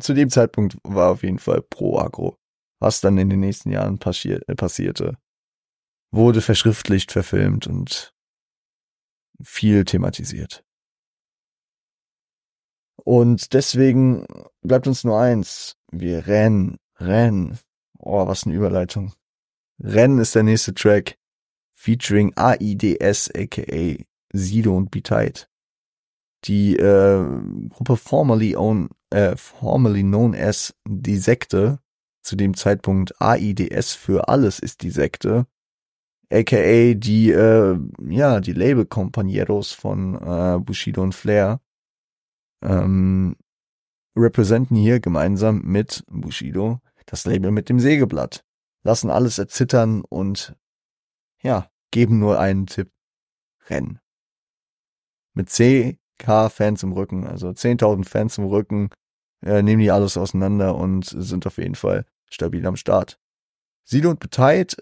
Zu 0.00 0.14
dem 0.14 0.30
Zeitpunkt 0.30 0.78
war 0.84 1.10
auf 1.10 1.22
jeden 1.22 1.38
Fall 1.38 1.62
pro 1.62 1.98
Agro. 1.98 2.38
Was 2.80 3.00
dann 3.00 3.18
in 3.18 3.28
den 3.28 3.40
nächsten 3.40 3.70
Jahren 3.70 3.98
passier 3.98 4.40
äh, 4.46 4.54
passierte, 4.54 5.18
wurde 6.12 6.40
verschriftlicht, 6.40 7.10
verfilmt 7.10 7.66
und 7.66 8.14
viel 9.42 9.84
thematisiert. 9.84 10.64
Und 13.04 13.52
deswegen 13.52 14.26
bleibt 14.62 14.86
uns 14.86 15.02
nur 15.02 15.18
eins. 15.18 15.76
Wir 15.90 16.26
rennen, 16.26 16.78
rennen. 16.96 17.58
Oh, 17.98 18.26
was 18.26 18.44
eine 18.44 18.54
Überleitung. 18.54 19.14
Rennen 19.80 20.18
ist 20.18 20.34
der 20.34 20.42
nächste 20.42 20.74
Track. 20.74 21.18
Featuring 21.74 22.32
AIDS, 22.36 23.30
aka 23.34 24.04
Sido 24.32 24.76
und 24.76 24.90
Beat 24.90 25.48
Die 26.44 26.76
äh, 26.76 27.24
Gruppe 27.68 27.96
formerly, 27.96 28.56
own, 28.56 28.90
äh, 29.10 29.36
formerly 29.36 30.02
known 30.02 30.34
as 30.34 30.74
die 30.86 31.16
Sekte, 31.16 31.80
zu 32.22 32.36
dem 32.36 32.54
Zeitpunkt 32.54 33.14
AIDS 33.20 33.94
für 33.94 34.28
alles 34.28 34.58
ist 34.58 34.82
die 34.82 34.90
Sekte, 34.90 35.46
aka 36.30 36.94
die, 36.94 37.30
äh, 37.30 37.78
ja, 38.08 38.40
die 38.40 38.52
Label-Companeros 38.52 39.72
von 39.72 40.14
äh, 40.14 40.58
Bushido 40.60 41.02
und 41.02 41.14
Flair, 41.14 41.60
ähm, 42.62 43.36
representen 44.16 44.76
hier 44.76 45.00
gemeinsam 45.00 45.62
mit 45.62 46.04
Bushido 46.08 46.80
das 47.10 47.24
Label 47.24 47.50
mit 47.50 47.68
dem 47.68 47.80
Sägeblatt, 47.80 48.44
lassen 48.82 49.10
alles 49.10 49.38
erzittern 49.38 50.02
und 50.02 50.54
ja, 51.42 51.70
geben 51.90 52.18
nur 52.18 52.38
einen 52.38 52.66
Tipp. 52.66 52.92
Rennen. 53.70 54.00
Mit 55.34 55.50
CK 56.18 56.50
Fans 56.50 56.82
im 56.82 56.92
Rücken, 56.92 57.26
also 57.26 57.48
10.000 57.48 58.04
Fans 58.04 58.38
im 58.38 58.44
Rücken, 58.44 58.90
äh, 59.44 59.62
nehmen 59.62 59.82
die 59.82 59.90
alles 59.90 60.16
auseinander 60.16 60.74
und 60.74 61.04
sind 61.06 61.46
auf 61.46 61.58
jeden 61.58 61.74
Fall 61.74 62.04
stabil 62.30 62.66
am 62.66 62.76
Start. 62.76 63.18
Sido 63.84 64.10
und 64.10 64.20
Beteit, 64.20 64.76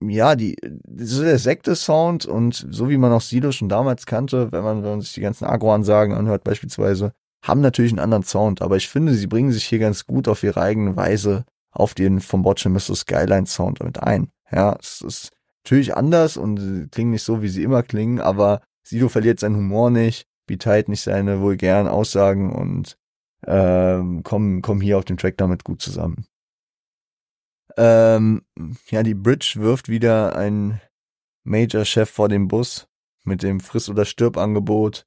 ja, 0.00 0.36
die, 0.36 0.56
ist 0.96 1.20
der 1.20 1.38
Sekte-Sound 1.38 2.26
und 2.26 2.66
so 2.70 2.88
wie 2.88 2.98
man 2.98 3.12
auch 3.12 3.20
Sido 3.20 3.52
schon 3.52 3.68
damals 3.68 4.06
kannte, 4.06 4.52
wenn 4.52 4.62
man, 4.62 4.82
wenn 4.82 4.90
man 4.90 5.00
sich 5.00 5.14
die 5.14 5.20
ganzen 5.20 5.44
Agro-Ansagen 5.44 6.14
anhört 6.14 6.44
beispielsweise, 6.44 7.12
haben 7.42 7.60
natürlich 7.60 7.92
einen 7.92 7.98
anderen 7.98 8.22
Sound, 8.22 8.62
aber 8.62 8.76
ich 8.76 8.88
finde, 8.88 9.14
sie 9.14 9.26
bringen 9.26 9.52
sich 9.52 9.64
hier 9.64 9.80
ganz 9.80 10.06
gut 10.06 10.28
auf 10.28 10.42
ihre 10.42 10.60
eigene 10.60 10.96
Weise 10.96 11.44
auf 11.72 11.94
den 11.94 12.20
vom 12.20 12.42
Botche 12.42 12.68
Mr. 12.68 12.94
Skyline 12.94 13.46
Sound 13.46 13.82
mit 13.82 14.00
ein. 14.00 14.30
Ja, 14.50 14.76
es 14.80 15.00
ist 15.00 15.30
natürlich 15.64 15.96
anders 15.96 16.36
und 16.36 16.90
klingen 16.92 17.10
nicht 17.10 17.24
so, 17.24 17.42
wie 17.42 17.48
sie 17.48 17.62
immer 17.62 17.82
klingen, 17.82 18.20
aber 18.20 18.60
Sido 18.82 19.08
verliert 19.08 19.40
seinen 19.40 19.56
Humor 19.56 19.90
nicht, 19.90 20.26
Beteit 20.46 20.88
nicht 20.88 21.02
seine 21.02 21.40
vulgären 21.40 21.88
Aussagen 21.88 22.52
und 22.52 22.98
ähm, 23.46 24.22
kommen, 24.22 24.62
kommen 24.62 24.80
hier 24.80 24.98
auf 24.98 25.04
dem 25.04 25.16
Track 25.16 25.36
damit 25.36 25.64
gut 25.64 25.80
zusammen. 25.80 26.26
Ähm, 27.76 28.42
ja, 28.90 29.02
die 29.02 29.14
Bridge 29.14 29.54
wirft 29.56 29.88
wieder 29.88 30.36
ein 30.36 30.80
Major-Chef 31.44 32.10
vor 32.10 32.28
dem 32.28 32.48
Bus 32.48 32.88
mit 33.24 33.42
dem 33.42 33.60
Friss- 33.60 33.88
oder 33.88 34.04
Stirb-Angebot, 34.04 35.06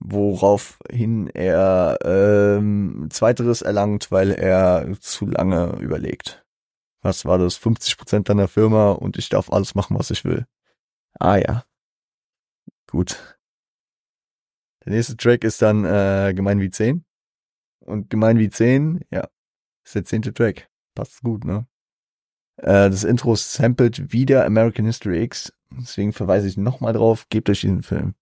woraufhin 0.00 1.28
er 1.28 1.98
ähm, 2.04 3.08
Zweiteres 3.10 3.62
erlangt, 3.62 4.10
weil 4.10 4.32
er 4.32 4.96
zu 5.00 5.26
lange 5.26 5.78
überlegt. 5.80 6.44
Was 7.02 7.24
war 7.24 7.38
das? 7.38 7.56
50 7.56 7.96
Prozent 7.96 8.28
deiner 8.28 8.48
Firma 8.48 8.90
und 8.90 9.16
ich 9.16 9.28
darf 9.28 9.50
alles 9.50 9.74
machen, 9.74 9.98
was 9.98 10.10
ich 10.10 10.24
will. 10.24 10.46
Ah 11.18 11.36
ja. 11.36 11.64
Gut. 12.88 13.38
Der 14.84 14.92
nächste 14.92 15.16
Track 15.16 15.44
ist 15.44 15.62
dann 15.62 15.84
äh, 15.84 16.32
Gemein 16.34 16.60
wie 16.60 16.70
10. 16.70 17.04
Und 17.80 18.10
Gemein 18.10 18.38
wie 18.38 18.50
10, 18.50 19.04
ja, 19.10 19.28
ist 19.84 19.94
der 19.94 20.04
zehnte 20.04 20.32
Track. 20.32 20.68
Passt 20.94 21.22
gut, 21.22 21.44
ne? 21.44 21.66
Äh, 22.56 22.90
das 22.90 23.04
Intro 23.04 23.34
sampled 23.34 24.12
wieder 24.12 24.44
American 24.44 24.86
History 24.86 25.22
X. 25.22 25.52
Deswegen 25.70 26.12
verweise 26.12 26.48
ich 26.48 26.56
nochmal 26.56 26.92
drauf, 26.92 27.26
gebt 27.28 27.50
euch 27.50 27.60
diesen 27.60 27.82
Film. 27.82 28.14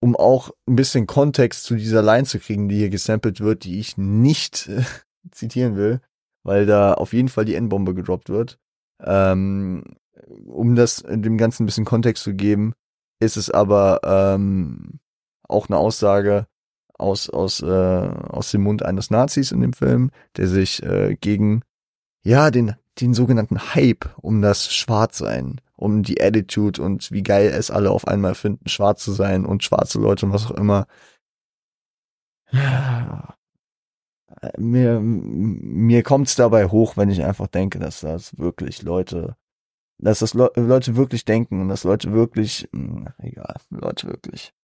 Um 0.00 0.16
auch 0.16 0.50
ein 0.66 0.76
bisschen 0.76 1.06
Kontext 1.06 1.64
zu 1.64 1.76
dieser 1.76 2.02
Line 2.02 2.24
zu 2.24 2.38
kriegen, 2.38 2.68
die 2.68 2.76
hier 2.76 2.90
gesampelt 2.90 3.40
wird, 3.40 3.64
die 3.64 3.80
ich 3.80 3.96
nicht 3.96 4.68
äh, 4.68 4.84
zitieren 5.30 5.76
will, 5.76 6.00
weil 6.42 6.66
da 6.66 6.94
auf 6.94 7.12
jeden 7.12 7.28
Fall 7.28 7.44
die 7.44 7.54
N-Bombe 7.54 7.94
gedroppt 7.94 8.30
wird. 8.30 8.58
Ähm, 9.00 9.84
um 10.46 10.74
das 10.74 11.04
dem 11.06 11.38
Ganzen 11.38 11.62
ein 11.62 11.66
bisschen 11.66 11.84
Kontext 11.84 12.24
zu 12.24 12.34
geben, 12.34 12.74
ist 13.20 13.36
es 13.36 13.50
aber 13.50 14.00
ähm, 14.04 15.00
auch 15.48 15.68
eine 15.68 15.78
Aussage 15.78 16.46
aus 16.94 17.30
aus 17.30 17.62
äh, 17.62 17.66
aus 17.66 18.50
dem 18.50 18.62
Mund 18.62 18.82
eines 18.84 19.10
Nazis 19.10 19.52
in 19.52 19.60
dem 19.60 19.72
Film, 19.72 20.10
der 20.36 20.48
sich 20.48 20.82
äh, 20.82 21.16
gegen 21.20 21.62
ja 22.22 22.50
den 22.50 22.74
den 23.00 23.14
sogenannten 23.14 23.74
Hype 23.74 24.10
um 24.20 24.42
das 24.42 24.74
Schwarzsein, 24.74 25.60
um 25.76 26.02
die 26.02 26.20
Attitude 26.20 26.82
und 26.82 27.12
wie 27.12 27.22
geil 27.22 27.48
es 27.48 27.70
alle 27.70 27.90
auf 27.90 28.08
einmal 28.08 28.34
finden, 28.34 28.68
schwarz 28.68 29.04
zu 29.04 29.12
sein 29.12 29.46
und 29.46 29.62
schwarze 29.62 30.00
Leute 30.00 30.26
und 30.26 30.32
was 30.32 30.46
auch 30.46 30.56
immer. 30.56 30.86
Mir, 34.56 35.00
mir 35.00 36.02
kommt's 36.02 36.36
dabei 36.36 36.66
hoch, 36.66 36.96
wenn 36.96 37.10
ich 37.10 37.24
einfach 37.24 37.48
denke, 37.48 37.78
dass 37.78 38.00
das 38.00 38.38
wirklich 38.38 38.82
Leute, 38.82 39.36
dass 39.98 40.20
das 40.20 40.34
Le 40.34 40.50
Leute 40.54 40.96
wirklich 40.96 41.24
denken 41.24 41.60
und 41.60 41.68
dass 41.68 41.84
Leute 41.84 42.12
wirklich, 42.12 42.68
mh, 42.72 42.80
hm, 42.80 43.08
egal, 43.18 43.56
Leute 43.70 44.08
wirklich. 44.08 44.54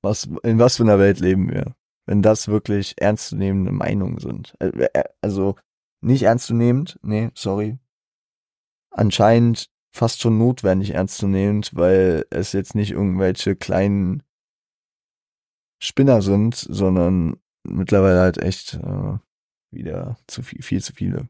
Was, 0.00 0.28
in 0.42 0.58
was 0.58 0.76
für 0.76 0.82
einer 0.84 0.98
Welt 0.98 1.20
leben 1.20 1.50
wir? 1.50 1.76
Wenn 2.06 2.22
das 2.22 2.48
wirklich 2.48 3.00
ernstzunehmende 3.00 3.72
Meinungen 3.72 4.18
sind. 4.18 4.54
Äh, 4.60 4.68
äh, 4.68 5.04
also, 5.20 5.56
nicht 6.00 6.22
ernstzunehmend, 6.22 6.98
nee, 7.02 7.30
sorry. 7.34 7.78
Anscheinend 8.90 9.70
fast 9.92 10.20
schon 10.20 10.38
notwendig 10.38 10.94
ernstzunehmend, 10.94 11.74
weil 11.74 12.24
es 12.30 12.52
jetzt 12.52 12.74
nicht 12.74 12.92
irgendwelche 12.92 13.56
kleinen 13.56 14.22
Spinner 15.80 16.22
sind, 16.22 16.54
sondern 16.54 17.36
mittlerweile 17.64 18.20
halt 18.20 18.38
echt 18.38 18.74
äh, 18.74 19.18
wieder 19.70 20.16
zu 20.26 20.42
viel, 20.42 20.62
viel 20.62 20.82
zu 20.82 20.92
viele. 20.92 21.28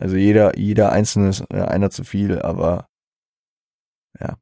Also 0.00 0.16
jeder, 0.16 0.58
jeder 0.58 0.92
einzelne 0.92 1.28
ist 1.28 1.44
äh, 1.50 1.60
einer 1.60 1.90
zu 1.90 2.04
viel, 2.04 2.40
aber 2.40 2.88
ja. 4.18 4.38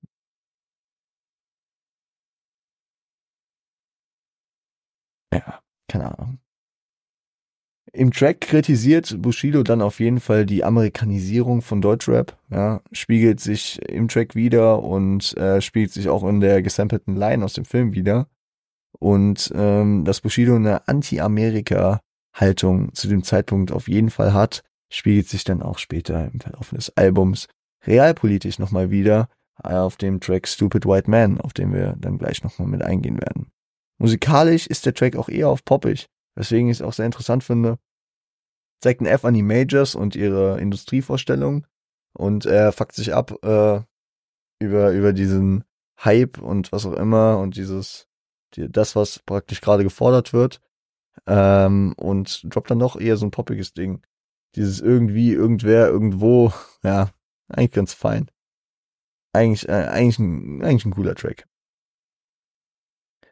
Ja, 5.33 5.61
keine 5.89 6.17
Ahnung. 6.17 6.39
Im 7.93 8.13
Track 8.13 8.43
kritisiert 8.43 9.21
Bushido 9.21 9.65
dann 9.65 9.83
auf 9.83 9.99
jeden 9.99 10.21
Fall 10.21 10.47
die 10.47 10.63
Amerikanisierung 10.63 11.63
von 11.63 11.81
Deutschrap, 11.81 12.39
ja, 12.51 12.81
spiegelt 12.93 13.41
sich 13.41 13.81
im 13.89 14.07
Track 14.07 14.37
wieder 14.37 14.85
und 14.85 15.37
äh, 15.37 15.61
spiegelt 15.61 15.93
sich 15.93 16.09
auch 16.09 16.23
in 16.23 16.41
der 16.41 16.63
gesampelten 16.63 17.17
Line 17.17 17.45
aus 17.45 17.55
dem 17.55 17.65
Film 17.65 17.95
wieder. 17.95 18.29
Und 19.01 19.53
ähm, 19.57 20.05
dass 20.05 20.21
Bushido 20.21 20.55
eine 20.55 20.87
Anti-Amerika-Haltung 20.87 22.95
zu 22.95 23.09
dem 23.09 23.25
Zeitpunkt 23.25 23.73
auf 23.73 23.89
jeden 23.89 24.11
Fall 24.11 24.33
hat, 24.33 24.63
spiegelt 24.91 25.29
sich 25.29 25.45
dann 25.45 25.63
auch 25.63 25.79
später 25.79 26.31
im 26.33 26.41
Verlauf 26.41 26.71
des 26.71 26.97
Albums 26.97 27.49
realpolitisch 27.87 28.59
nochmal 28.59 28.91
wieder 28.91 29.29
äh, 29.63 29.75
auf 29.75 29.97
dem 29.97 30.21
Track 30.21 30.49
Stupid 30.49 30.87
White 30.87 31.11
Man, 31.11 31.41
auf 31.41 31.53
den 31.53 31.73
wir 31.73 31.97
dann 31.99 32.19
gleich 32.19 32.43
nochmal 32.43 32.69
mit 32.69 32.83
eingehen 32.83 33.21
werden. 33.21 33.51
Musikalisch 33.99 34.67
ist 34.67 34.87
der 34.87 34.95
Track 34.95 35.17
auch 35.17 35.29
eher 35.29 35.49
auf 35.49 35.65
poppig, 35.65 36.07
weswegen 36.35 36.69
ich 36.69 36.79
es 36.79 36.83
auch 36.83 36.93
sehr 36.93 37.07
interessant 37.07 37.45
finde. 37.45 37.79
Zeigt 38.81 39.01
ein 39.01 39.07
F 39.07 39.25
an 39.25 39.35
die 39.35 39.43
Majors 39.43 39.95
und 39.95 40.15
ihre 40.15 40.61
Industrievorstellung 40.61 41.67
und 42.13 42.47
er 42.47 42.73
fuckt 42.73 42.95
sich 42.95 43.13
ab 43.13 43.33
äh, 43.43 43.81
über, 44.61 44.93
über 44.93 45.13
diesen 45.13 45.65
Hype 46.05 46.39
und 46.39 46.71
was 46.71 46.87
auch 46.87 46.93
immer 46.93 47.39
und 47.39 47.57
dieses, 47.57 48.09
die, 48.55 48.71
das, 48.71 48.95
was 48.95 49.19
praktisch 49.21 49.61
gerade 49.61 49.83
gefordert 49.83 50.33
wird. 50.33 50.61
Ähm, 51.27 51.95
und 51.97 52.43
droppt 52.55 52.71
dann 52.71 52.79
doch 52.79 52.99
eher 52.99 53.17
so 53.17 53.27
ein 53.27 53.33
poppiges 53.33 53.73
Ding. 53.73 54.03
Dieses 54.55 54.81
irgendwie, 54.81 55.33
irgendwer, 55.33 55.89
irgendwo, 55.89 56.53
ja, 56.83 57.11
eigentlich 57.49 57.73
ganz 57.73 57.95
fein. 57.95 58.31
Eigentlich, 59.33 59.69
äh, 59.69 59.73
eigentlich, 59.73 60.19
ein, 60.19 60.63
eigentlich 60.63 60.85
ein 60.85 60.93
cooler 60.93 61.15
Track. 61.15 61.47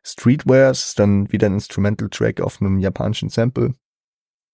Streetwears 0.03 0.87
ist 0.87 0.99
dann 1.01 1.33
wieder 1.33 1.49
ein 1.49 1.55
Instrumental-Track 1.55 2.41
auf 2.41 2.61
einem 2.61 2.79
japanischen 2.79 3.29
Sample. 3.29 3.75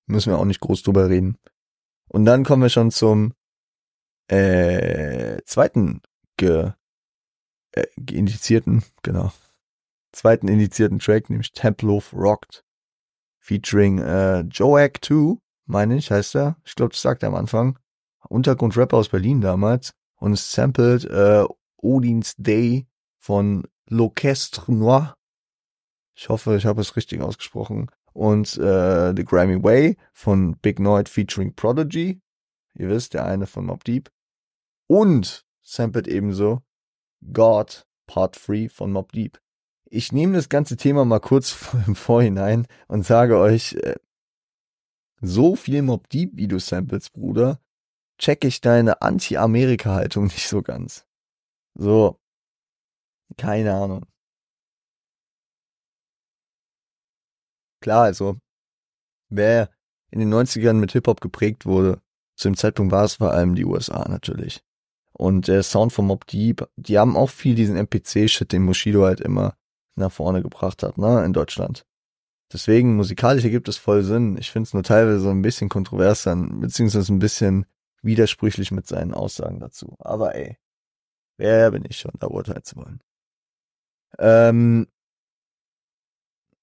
Müssen 0.07 0.33
wir 0.33 0.39
auch 0.39 0.47
nicht 0.47 0.61
groß 0.61 0.83
drüber 0.83 1.11
reden. 1.11 1.37
Und 2.09 2.25
dann 2.25 2.45
kommen 2.45 2.63
wir 2.63 2.71
schon 2.71 2.91
zum 2.91 3.35
äh, 4.29 5.43
zweiten 5.45 6.01
ge, 6.39 6.73
äh, 7.73 7.87
geindizierten, 7.97 8.83
genau, 9.03 9.33
zweiten 10.13 10.49
indizierten 10.49 10.99
Track, 10.99 11.29
nämlich 11.29 11.53
Tempelhof 11.53 12.13
Rocked, 12.13 12.65
featuring 13.39 13.99
äh, 13.99 14.41
Joak 14.41 15.05
2, 15.05 15.37
meine 15.67 15.97
ich, 15.97 16.11
heißt 16.11 16.35
er. 16.37 16.57
Ich 16.65 16.75
glaube, 16.75 16.91
das 16.93 17.03
sagt 17.03 17.23
er 17.23 17.29
am 17.29 17.35
Anfang. 17.35 17.79
Untergrundrapper 18.29 18.97
aus 18.97 19.09
Berlin 19.09 19.41
damals. 19.41 19.93
Und 20.17 20.33
es 20.33 20.53
sampled 20.53 21.05
äh, 21.05 21.45
Odins 21.77 22.35
Day 22.37 22.87
von 23.19 23.67
L'Orchestre 23.89 24.73
Noir 24.73 25.17
ich 26.15 26.29
hoffe, 26.29 26.57
ich 26.57 26.67
habe 26.67 26.81
es 26.81 26.97
richtig 26.97 27.21
ausgesprochen. 27.21 27.91
Und 28.13 28.57
äh, 28.59 29.15
The 29.17 29.25
Grammy 29.25 29.63
Way 29.63 29.97
von 30.13 30.57
Big 30.59 30.79
Noid 30.79 31.09
featuring 31.09 31.55
Prodigy. 31.55 32.21
Ihr 32.75 32.89
wisst, 32.89 33.15
der 33.15 33.25
eine 33.25 33.47
von 33.47 33.67
Mob 33.67 33.85
Deep. 33.85 34.11
Und 34.87 35.45
sampled 35.63 36.09
ebenso 36.09 36.63
God 37.33 37.87
Part 38.07 38.39
3 38.47 38.69
von 38.69 38.93
Mob 38.93 39.13
Deep. 39.13 39.41
Ich 39.87 40.13
nehme 40.13 40.35
das 40.35 40.49
ganze 40.49 40.77
Thema 40.77 41.05
mal 41.05 41.21
kurz 41.21 41.75
im 41.87 41.95
Vorhinein 41.95 42.67
und 42.89 43.07
sage 43.07 43.39
euch, 43.39 43.75
äh, 43.75 43.97
so 45.23 45.57
viel 45.57 45.83
Mob 45.83 46.09
Deep 46.11 46.37
Video-Samples, 46.37 47.11
Bruder, 47.11 47.61
check 48.19 48.45
ich 48.45 48.61
deine 48.61 49.01
Anti-Amerika-Haltung 49.01 50.25
nicht 50.27 50.49
so 50.49 50.63
ganz. 50.63 51.07
So, 51.75 52.21
keine 53.39 53.73
Ahnung. 53.73 54.05
Klar, 57.81 58.05
also 58.05 58.39
wer 59.31 59.71
in 60.11 60.21
den 60.21 60.33
90ern 60.33 60.75
mit 60.75 60.93
Hip-Hop 60.93 61.21
geprägt 61.21 61.67
wurde, 61.67 62.01
zu 62.37 62.49
dem 62.49 62.57
Zeitpunkt 62.57 62.93
war 62.93 63.05
es 63.05 63.15
vor 63.15 63.33
allem 63.33 63.55
die 63.55 63.65
USA 63.65 64.09
natürlich. 64.09 64.63
Und 65.13 65.49
der 65.49 65.63
Sound 65.63 65.93
von 65.93 66.07
Mob 66.07 66.27
Deep, 66.27 66.69
die 66.77 66.99
haben 66.99 67.17
auch 67.17 67.31
viel 67.31 67.55
diesen 67.55 67.77
MPC-Shit, 67.77 68.53
den 68.53 68.67
Bushido 68.67 69.05
halt 69.05 69.21
immer 69.21 69.57
nach 69.97 70.13
vorne 70.13 70.43
gebracht 70.43 70.83
hat, 70.83 70.99
ne, 70.99 71.25
in 71.25 71.33
Deutschland. 71.33 71.87
Deswegen, 72.53 72.97
musikalisch 72.97 73.45
ergibt 73.45 73.69
es 73.69 73.79
voll 73.79 74.03
Sinn. 74.03 74.37
Ich 74.39 74.51
finde 74.51 74.67
es 74.67 74.75
nur 74.75 74.83
teilweise 74.83 75.21
so 75.21 75.31
ein 75.31 75.43
bisschen 75.43 75.69
kontrovers 75.69 76.25
dann, 76.25 76.61
beziehungsweise 76.61 77.13
ein 77.13 77.19
bisschen 77.19 77.67
widersprüchlich 78.03 78.73
mit 78.73 78.87
seinen 78.87 79.15
Aussagen 79.15 79.61
dazu. 79.61 79.97
Aber 80.01 80.35
ey, 80.35 80.59
wer 81.39 81.71
bin 81.71 81.85
ich 81.89 81.99
schon, 81.99 82.13
da 82.19 82.27
urteilen 82.27 82.65
zu 82.65 82.77
wollen? 82.77 83.01
Ähm, 84.19 84.87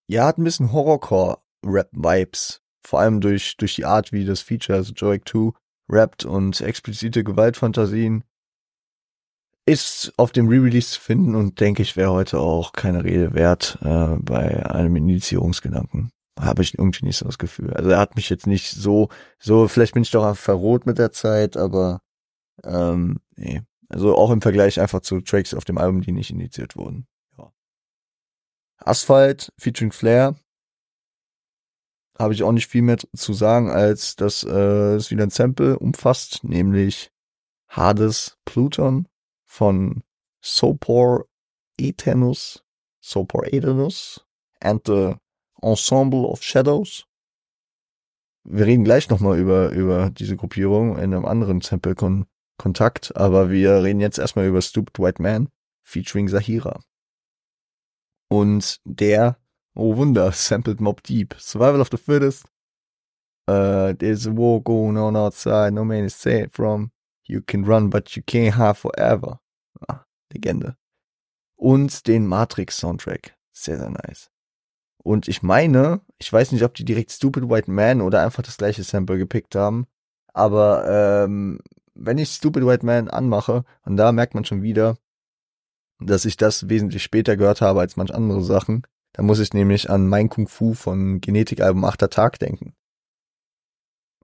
ja, 0.08 0.26
hat 0.26 0.38
ein 0.38 0.44
bisschen 0.44 0.72
Horrorcore-Rap-Vibes. 0.72 2.62
Vor 2.82 3.00
allem 3.00 3.22
durch, 3.22 3.58
durch 3.58 3.76
die 3.76 3.86
Art, 3.86 4.12
wie 4.12 4.26
das 4.26 4.42
Feature, 4.42 4.78
also 4.78 4.94
Joic 4.94 5.28
2, 5.28 5.52
rappt 5.90 6.26
und 6.26 6.62
explizite 6.62 7.24
Gewaltfantasien. 7.24 8.24
Ist 9.70 10.14
auf 10.18 10.32
dem 10.32 10.48
Re-Release 10.48 10.94
zu 10.94 11.00
finden 11.00 11.36
und 11.36 11.60
denke 11.60 11.84
ich, 11.84 11.96
wäre 11.96 12.12
heute 12.12 12.40
auch 12.40 12.74
keine 12.74 13.04
Rede 13.04 13.36
wert 13.36 13.78
äh, 13.84 14.16
bei 14.20 14.66
einem 14.66 14.96
Initiierungsgedanken. 14.96 16.10
Habe 16.40 16.64
ich 16.64 16.76
irgendwie 16.80 17.06
nicht 17.06 17.18
so 17.18 17.28
das 17.28 17.38
Gefühl. 17.38 17.72
Also 17.76 17.92
er 17.92 18.00
hat 18.00 18.16
mich 18.16 18.32
jetzt 18.32 18.48
nicht 18.48 18.72
so, 18.72 19.10
so, 19.38 19.68
vielleicht 19.68 19.94
bin 19.94 20.02
ich 20.02 20.10
doch 20.10 20.36
verrot 20.36 20.88
mit 20.88 20.98
der 20.98 21.12
Zeit, 21.12 21.56
aber 21.56 22.02
ähm, 22.64 23.20
nee. 23.36 23.62
Also 23.90 24.16
auch 24.16 24.32
im 24.32 24.42
Vergleich 24.42 24.82
einfach 24.82 25.02
zu 25.02 25.22
Tracks 25.22 25.54
auf 25.54 25.66
dem 25.66 25.78
Album, 25.78 26.02
die 26.02 26.14
nicht 26.14 26.32
initiiert 26.32 26.76
wurden. 26.76 27.06
Ja. 27.38 27.52
Asphalt 28.78 29.54
featuring 29.60 29.92
Flair. 29.92 30.36
Habe 32.18 32.34
ich 32.34 32.42
auch 32.42 32.54
nicht 32.54 32.66
viel 32.66 32.82
mehr 32.82 32.98
zu 33.16 33.34
sagen, 33.34 33.70
als 33.70 34.16
dass 34.16 34.44
äh, 34.44 34.96
es 34.96 35.12
wieder 35.12 35.22
ein 35.22 35.30
Sample 35.30 35.78
umfasst, 35.78 36.44
nämlich 36.44 37.12
Hades 37.68 38.36
Pluton 38.46 39.08
von 39.50 40.04
Sopor 40.42 41.26
Eternus, 41.78 42.64
Sopor 43.02 43.52
Eternus 43.52 44.22
and 44.62 44.82
the 44.86 45.16
Ensemble 45.62 46.26
of 46.26 46.44
Shadows. 46.44 47.06
Wir 48.44 48.66
reden 48.66 48.84
gleich 48.84 49.10
nochmal 49.10 49.38
über, 49.38 49.72
über 49.72 50.12
diese 50.12 50.38
Gruppierung 50.38 50.98
in 50.98 51.14
einem 51.14 51.26
anderen 51.26 51.62
Sample 51.62 51.96
kon 51.96 52.26
Kontakt, 52.58 53.16
aber 53.16 53.50
wir 53.50 53.84
reden 53.84 54.02
jetzt 54.02 54.20
erstmal 54.20 54.46
über 54.46 54.62
Stupid 54.62 55.00
White 55.00 55.22
Man 55.22 55.50
featuring 55.82 56.28
Sahira. 56.28 56.82
Und 58.30 58.82
der, 58.84 59.38
oh 59.76 59.96
Wunder, 59.96 60.32
sampled 60.34 60.82
Mob 60.82 61.02
Deep, 61.04 61.36
Survival 61.40 61.80
of 61.80 61.90
the 61.90 61.98
Fittest. 61.98 62.46
Uh, 63.48 63.94
there's 63.94 64.28
a 64.28 64.32
war 64.32 64.62
going 64.62 64.98
on 64.98 65.16
outside, 65.16 65.74
no 65.74 65.84
man 65.84 66.04
is 66.04 66.14
safe 66.14 66.50
from. 66.52 66.92
You 67.30 67.42
can 67.46 67.64
run, 67.64 67.90
but 67.90 68.10
you 68.16 68.24
can't 68.24 68.56
hide 68.56 68.76
forever. 68.76 69.40
Ah, 69.88 70.06
Legende. 70.34 70.76
Und 71.56 72.08
den 72.08 72.26
Matrix-Soundtrack. 72.26 73.38
Sehr, 73.52 73.78
sehr 73.78 73.92
nice. 73.92 74.32
Und 74.98 75.28
ich 75.28 75.44
meine, 75.44 76.02
ich 76.18 76.32
weiß 76.32 76.52
nicht, 76.52 76.64
ob 76.64 76.74
die 76.74 76.86
direkt 76.86 77.12
Stupid 77.12 77.50
White 77.50 77.70
Man 77.70 78.02
oder 78.02 78.24
einfach 78.24 78.44
das 78.44 78.58
gleiche 78.58 78.84
Sample 78.84 79.18
gepickt 79.18 79.56
haben, 79.56 79.86
aber 80.34 81.24
ähm, 81.24 81.60
wenn 81.94 82.18
ich 82.18 82.30
Stupid 82.30 82.66
White 82.66 82.86
Man 82.86 83.10
anmache, 83.10 83.64
und 83.84 83.98
da 83.98 84.12
merkt 84.12 84.34
man 84.34 84.46
schon 84.46 84.62
wieder, 84.62 84.98
dass 86.00 86.26
ich 86.26 86.38
das 86.38 86.68
wesentlich 86.70 87.04
später 87.04 87.38
gehört 87.38 87.62
habe 87.62 87.82
als 87.82 87.96
manch 87.96 88.14
andere 88.14 88.44
Sachen, 88.44 88.84
da 89.14 89.22
muss 89.24 89.40
ich 89.40 89.54
nämlich 89.54 89.90
an 89.90 90.08
Mein 90.08 90.30
Kung 90.30 90.48
Fu 90.48 90.74
von 90.74 91.22
Genetikalbum 91.22 91.84
8. 91.86 92.10
Tag 92.10 92.40
denken. 92.40 92.74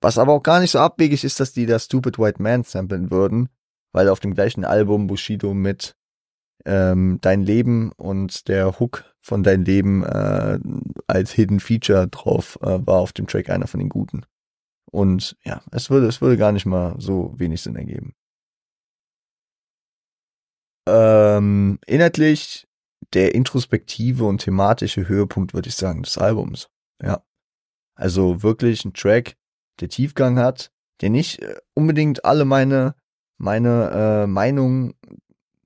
Was 0.05 0.19
aber 0.19 0.33
auch 0.33 0.43
gar 0.43 0.59
nicht 0.59 0.69
so 0.69 0.77
abwegig 0.77 1.23
ist, 1.23 1.39
dass 1.39 1.51
die 1.51 1.65
da 1.65 1.79
Stupid 1.79 2.19
White 2.19 2.39
Man 2.39 2.61
samplen 2.61 3.09
würden, 3.09 3.49
weil 3.91 4.07
auf 4.07 4.19
dem 4.19 4.35
gleichen 4.35 4.63
Album 4.63 5.07
Bushido 5.07 5.55
mit 5.55 5.95
ähm, 6.63 7.17
Dein 7.21 7.41
Leben 7.41 7.91
und 7.93 8.47
der 8.47 8.79
Hook 8.79 9.15
von 9.19 9.41
Dein 9.41 9.65
Leben 9.65 10.03
äh, 10.03 10.59
als 11.07 11.31
Hidden 11.31 11.59
Feature 11.59 12.07
drauf 12.07 12.59
äh, 12.61 12.85
war 12.85 12.99
auf 12.99 13.13
dem 13.13 13.25
Track 13.25 13.49
einer 13.49 13.65
von 13.65 13.79
den 13.79 13.89
guten. 13.89 14.27
Und 14.91 15.37
ja, 15.43 15.63
es 15.71 15.89
würde, 15.89 16.05
es 16.05 16.21
würde 16.21 16.37
gar 16.37 16.51
nicht 16.51 16.67
mal 16.67 16.93
so 16.99 17.33
wenig 17.39 17.63
Sinn 17.63 17.75
ergeben. 17.75 18.13
Ähm, 20.87 21.79
inhaltlich 21.87 22.67
der 23.15 23.33
introspektive 23.33 24.25
und 24.25 24.37
thematische 24.37 25.07
Höhepunkt, 25.07 25.55
würde 25.55 25.69
ich 25.69 25.75
sagen, 25.75 26.03
des 26.03 26.19
Albums. 26.19 26.69
Ja. 27.01 27.23
Also 27.95 28.43
wirklich 28.43 28.85
ein 28.85 28.93
Track, 28.93 29.35
der 29.80 29.89
Tiefgang 29.89 30.38
hat, 30.38 30.71
der 31.01 31.09
nicht 31.09 31.41
äh, 31.41 31.55
unbedingt 31.73 32.26
alle 32.26 32.45
meine, 32.45 32.95
meine 33.38 34.23
äh, 34.23 34.28
Meinungen 34.28 34.93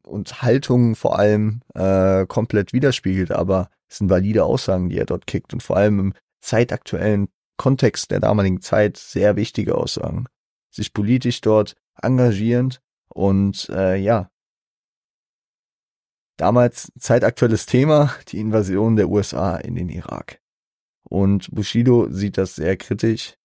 und 0.04 0.42
Haltungen 0.42 0.96
vor 0.96 1.20
allem 1.20 1.62
äh, 1.76 2.26
komplett 2.26 2.74
widerspiegelt, 2.74 3.32
aber 3.32 3.70
es 3.88 3.98
sind 3.98 4.10
valide 4.10 4.44
Aussagen, 4.44 4.90
die 4.90 4.98
er 4.98 5.06
dort 5.06 5.28
kickt 5.28 5.54
und 5.54 5.64
vor 5.64 5.78
allem 5.78 6.00
im 6.00 6.14
zeitaktuellen 6.42 7.30
Kontext 7.58 8.12
der 8.12 8.20
damaligen 8.20 8.62
Zeit 8.62 8.98
sehr 8.98 9.36
wichtige 9.36 9.76
Aussagen. 9.76 10.26
Sich 10.72 10.94
politisch 10.94 11.42
dort 11.42 11.76
engagierend 12.02 12.82
und 13.10 13.70
äh, 13.70 13.98
ja. 13.98 14.30
Damals 16.38 16.92
zeitaktuelles 16.98 17.66
Thema, 17.66 18.14
die 18.30 18.40
Invasion 18.40 18.96
der 18.96 19.10
USA 19.10 19.58
in 19.58 19.76
den 19.76 19.90
Irak. 19.90 20.40
Und 21.04 21.52
Bushido 21.52 22.08
sieht 22.10 22.38
das 22.38 22.56
sehr 22.56 22.78
kritisch. 22.78 23.39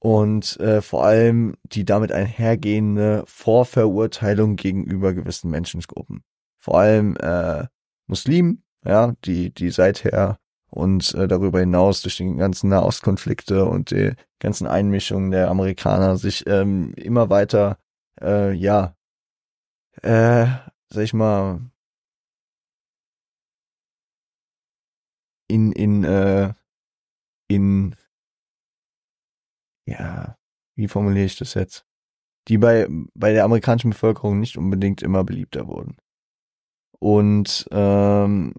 Und 0.00 0.58
äh, 0.60 0.80
vor 0.80 1.04
allem 1.04 1.56
die 1.64 1.84
damit 1.84 2.10
einhergehende 2.10 3.22
Vorverurteilung 3.26 4.56
gegenüber 4.56 5.12
gewissen 5.12 5.50
Menschengruppen. 5.50 6.22
Vor 6.58 6.78
allem 6.80 7.16
äh, 7.16 7.66
Muslimen, 8.06 8.64
ja, 8.84 9.14
die, 9.24 9.52
die 9.52 9.70
seither 9.70 10.38
und 10.70 11.14
äh, 11.14 11.28
darüber 11.28 11.60
hinaus 11.60 12.02
durch 12.02 12.16
die 12.16 12.34
ganzen 12.36 12.70
Nahostkonflikte 12.70 13.64
und 13.66 13.90
die 13.90 14.14
ganzen 14.38 14.66
Einmischungen 14.66 15.30
der 15.30 15.50
Amerikaner 15.50 16.16
sich 16.16 16.46
ähm, 16.46 16.94
immer 16.94 17.28
weiter, 17.28 17.78
äh, 18.20 18.52
ja, 18.52 18.94
äh, 20.02 20.46
sag 20.88 21.02
ich 21.04 21.12
mal, 21.12 21.60
in, 25.48 25.72
in, 25.72 26.04
äh, 26.04 26.54
in, 27.48 27.96
ja, 29.90 30.36
wie 30.76 30.88
formuliere 30.88 31.26
ich 31.26 31.36
das 31.36 31.54
jetzt? 31.54 31.84
Die 32.48 32.58
bei, 32.58 32.88
bei 33.14 33.32
der 33.32 33.44
amerikanischen 33.44 33.90
Bevölkerung 33.90 34.40
nicht 34.40 34.56
unbedingt 34.56 35.02
immer 35.02 35.24
beliebter 35.24 35.66
wurden. 35.66 35.96
Und 36.98 37.66
ähm, 37.70 38.52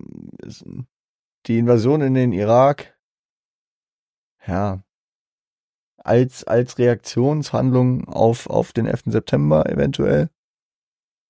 die 1.45 1.57
Invasion 1.57 2.01
in 2.01 2.13
den 2.13 2.33
Irak, 2.33 2.97
ja, 4.45 4.83
als, 5.97 6.43
als 6.43 6.79
Reaktionshandlung 6.79 8.07
auf, 8.07 8.49
auf 8.49 8.73
den 8.73 8.87
11. 8.87 9.03
September 9.05 9.69
eventuell. 9.69 10.29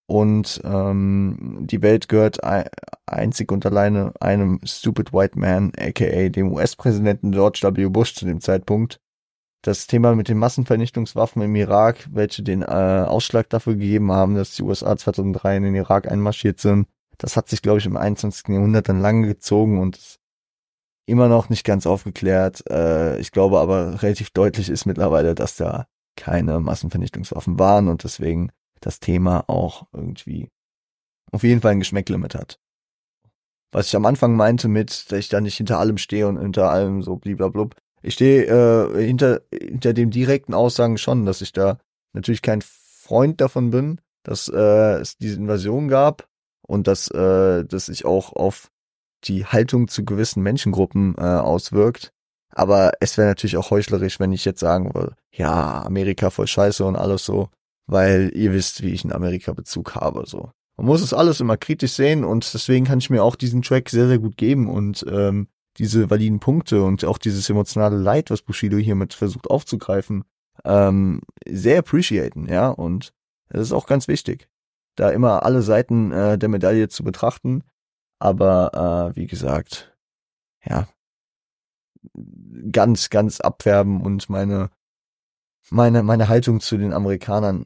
Und 0.08 0.62
ähm, 0.64 1.60
die 1.62 1.82
Welt 1.82 2.10
gehört 2.10 2.39
einzig 3.06 3.52
und 3.52 3.66
alleine 3.66 4.14
einem 4.20 4.60
Stupid 4.64 5.14
White 5.14 5.38
Man, 5.38 5.72
aka 5.78 6.30
dem 6.30 6.52
US-Präsidenten 6.54 7.32
George 7.32 7.62
W. 7.64 7.88
Bush 7.88 8.16
zu 8.16 8.26
dem 8.26 8.41
Zeitpunkt. 8.41 9.01
Das 9.64 9.86
Thema 9.86 10.16
mit 10.16 10.28
den 10.28 10.39
Massenvernichtungswaffen 10.39 11.41
im 11.41 11.55
Irak, 11.55 12.07
welche 12.12 12.41
den 12.41 12.64
äh, 12.64 12.66
Ausschlag 12.66 13.49
dafür 13.49 13.74
gegeben 13.74 14.12
haben, 14.12 14.36
dass 14.36 14.55
die 14.55 14.64
USA 14.64 14.97
2003 14.97 15.57
in 15.57 15.64
den 15.64 15.76
Irak 15.76 16.09
einmarschiert 16.09 16.59
sind, 16.59 16.88
das 17.18 17.38
hat 17.38 17.47
sich, 17.49 17.62
glaube 17.62 17.78
ich, 17.78 17.86
im 17.86 17.97
21. 17.97 18.47
Jahrhundert 18.47 18.89
dann 18.89 18.99
lange 18.99 19.28
gezogen 19.28 19.80
und 19.80 20.20
immer 21.05 21.28
noch 21.28 21.49
nicht 21.49 21.64
ganz 21.64 21.86
aufgeklärt. 21.86 22.64
Äh, 22.70 23.20
ich 23.20 23.32
glaube 23.32 23.59
aber 23.59 24.01
relativ 24.01 24.32
deutlich 24.32 24.70
ist 24.70 24.86
mittlerweile, 24.86 25.36
dass 25.36 25.55
da 25.55 25.86
keine 26.16 26.59
Massenvernichtungswaffen 26.59 27.59
waren 27.59 27.88
und 27.88 28.03
deswegen 28.03 28.51
das 28.80 28.99
Thema 28.99 29.43
auch 29.47 29.88
irgendwie 29.93 30.49
auf 31.32 31.43
jeden 31.43 31.62
Fall 31.62 31.72
ein 31.72 31.80
Geschmäcklimit 31.80 32.36
hat. 32.36 32.59
Was 33.72 33.88
ich 33.88 33.95
am 33.95 34.05
Anfang 34.05 34.36
meinte 34.36 34.68
mit, 34.68 35.12
dass 35.12 35.20
ich 35.20 35.30
da 35.30 35.39
nicht 35.39 35.55
hinter 35.55 35.80
allem 35.80 35.97
stehe 35.97 36.28
und 36.28 36.38
hinter 36.38 36.70
allem 36.70 37.03
so 37.03 37.16
bliblablub. 37.16 37.76
Ich 38.02 38.16
stehe 38.16 38.45
äh, 38.45 39.06
hinter, 39.06 39.41
hinter 39.52 39.93
dem 39.93 40.10
direkten 40.10 40.54
Aussagen 40.54 40.97
schon, 40.97 41.26
dass 41.26 41.41
ich 41.41 41.54
da 41.54 41.80
natürlich 42.14 42.41
kein 42.41 42.62
Freund 42.62 43.41
davon 43.41 43.72
bin, 43.72 44.02
dass 44.24 44.47
äh, 44.47 44.99
es 44.99 45.18
diese 45.18 45.38
Invasion 45.38 45.88
gab 45.88 46.28
und 46.68 46.88
dass 46.88 47.10
äh, 47.10 47.66
das 47.66 47.88
sich 47.88 48.06
auch 48.06 48.34
auf 48.34 48.70
die 49.24 49.45
Haltung 49.45 49.88
zu 49.88 50.04
gewissen 50.04 50.41
Menschengruppen 50.41 51.16
äh, 51.18 51.22
auswirkt. 51.22 52.12
Aber 52.54 52.91
es 52.99 53.18
wäre 53.18 53.30
natürlich 53.30 53.58
auch 53.58 53.72
heuchlerisch, 53.72 54.20
wenn 54.20 54.34
ich 54.34 54.45
jetzt 54.45 54.60
sagen 54.60 54.93
würde, 54.93 55.16
ja, 55.32 55.84
Amerika 55.84 56.30
voll 56.30 56.47
scheiße 56.47 56.84
und 56.84 56.95
alles 56.95 57.24
so, 57.24 57.49
weil 57.88 58.32
ihr 58.36 58.52
wisst, 58.52 58.82
wie 58.82 58.91
ich 58.91 59.04
einen 59.04 59.14
Amerika-Bezug 59.14 59.95
habe. 59.95 60.24
So. 60.26 60.52
Man 60.78 60.88
muss 60.88 61.02
es 61.02 61.14
alles 61.14 61.39
immer 61.39 61.58
kritisch 61.58 61.93
sehen 61.93 62.24
und 62.24 62.54
deswegen 62.54 62.86
kann 62.86 62.99
ich 62.99 63.10
mir 63.10 63.24
auch 63.24 63.36
diesen 63.36 63.62
Track 63.62 63.89
sehr, 63.89 64.08
sehr 64.08 64.20
gut 64.20 64.36
geben 64.38 64.70
und 64.70 65.06
ähm, 65.10 65.47
diese 65.78 66.09
validen 66.09 66.39
Punkte 66.39 66.84
und 66.84 67.05
auch 67.05 67.17
dieses 67.17 67.49
emotionale 67.49 67.97
Leid, 67.97 68.30
was 68.30 68.41
Bushido 68.41 68.78
hiermit 68.78 69.13
versucht 69.13 69.49
aufzugreifen, 69.49 70.24
ähm, 70.65 71.22
sehr 71.47 71.80
appreciaten, 71.80 72.47
ja, 72.47 72.69
und 72.69 73.13
das 73.49 73.61
ist 73.61 73.74
auch 73.74 73.88
ganz 73.88 74.07
wichtig 74.07 74.47
da 74.95 75.09
immer 75.09 75.43
alle 75.43 75.61
Seiten 75.61 76.11
äh, 76.11 76.38
der 76.38 76.49
Medaille 76.49 76.89
zu 76.89 77.03
betrachten. 77.03 77.63
Aber 78.19 79.13
äh, 79.13 79.15
wie 79.15 79.28
gesagt, 79.28 79.95
ja, 80.63 80.88
ganz, 82.72 83.09
ganz 83.09 83.41
abfärben 83.41 84.01
und 84.01 84.30
meine, 84.30 84.69
meine, 85.69 86.03
meine 86.03 86.28
Haltung 86.28 86.59
zu 86.59 86.78
den 86.78 86.93
Amerikanern 86.93 87.65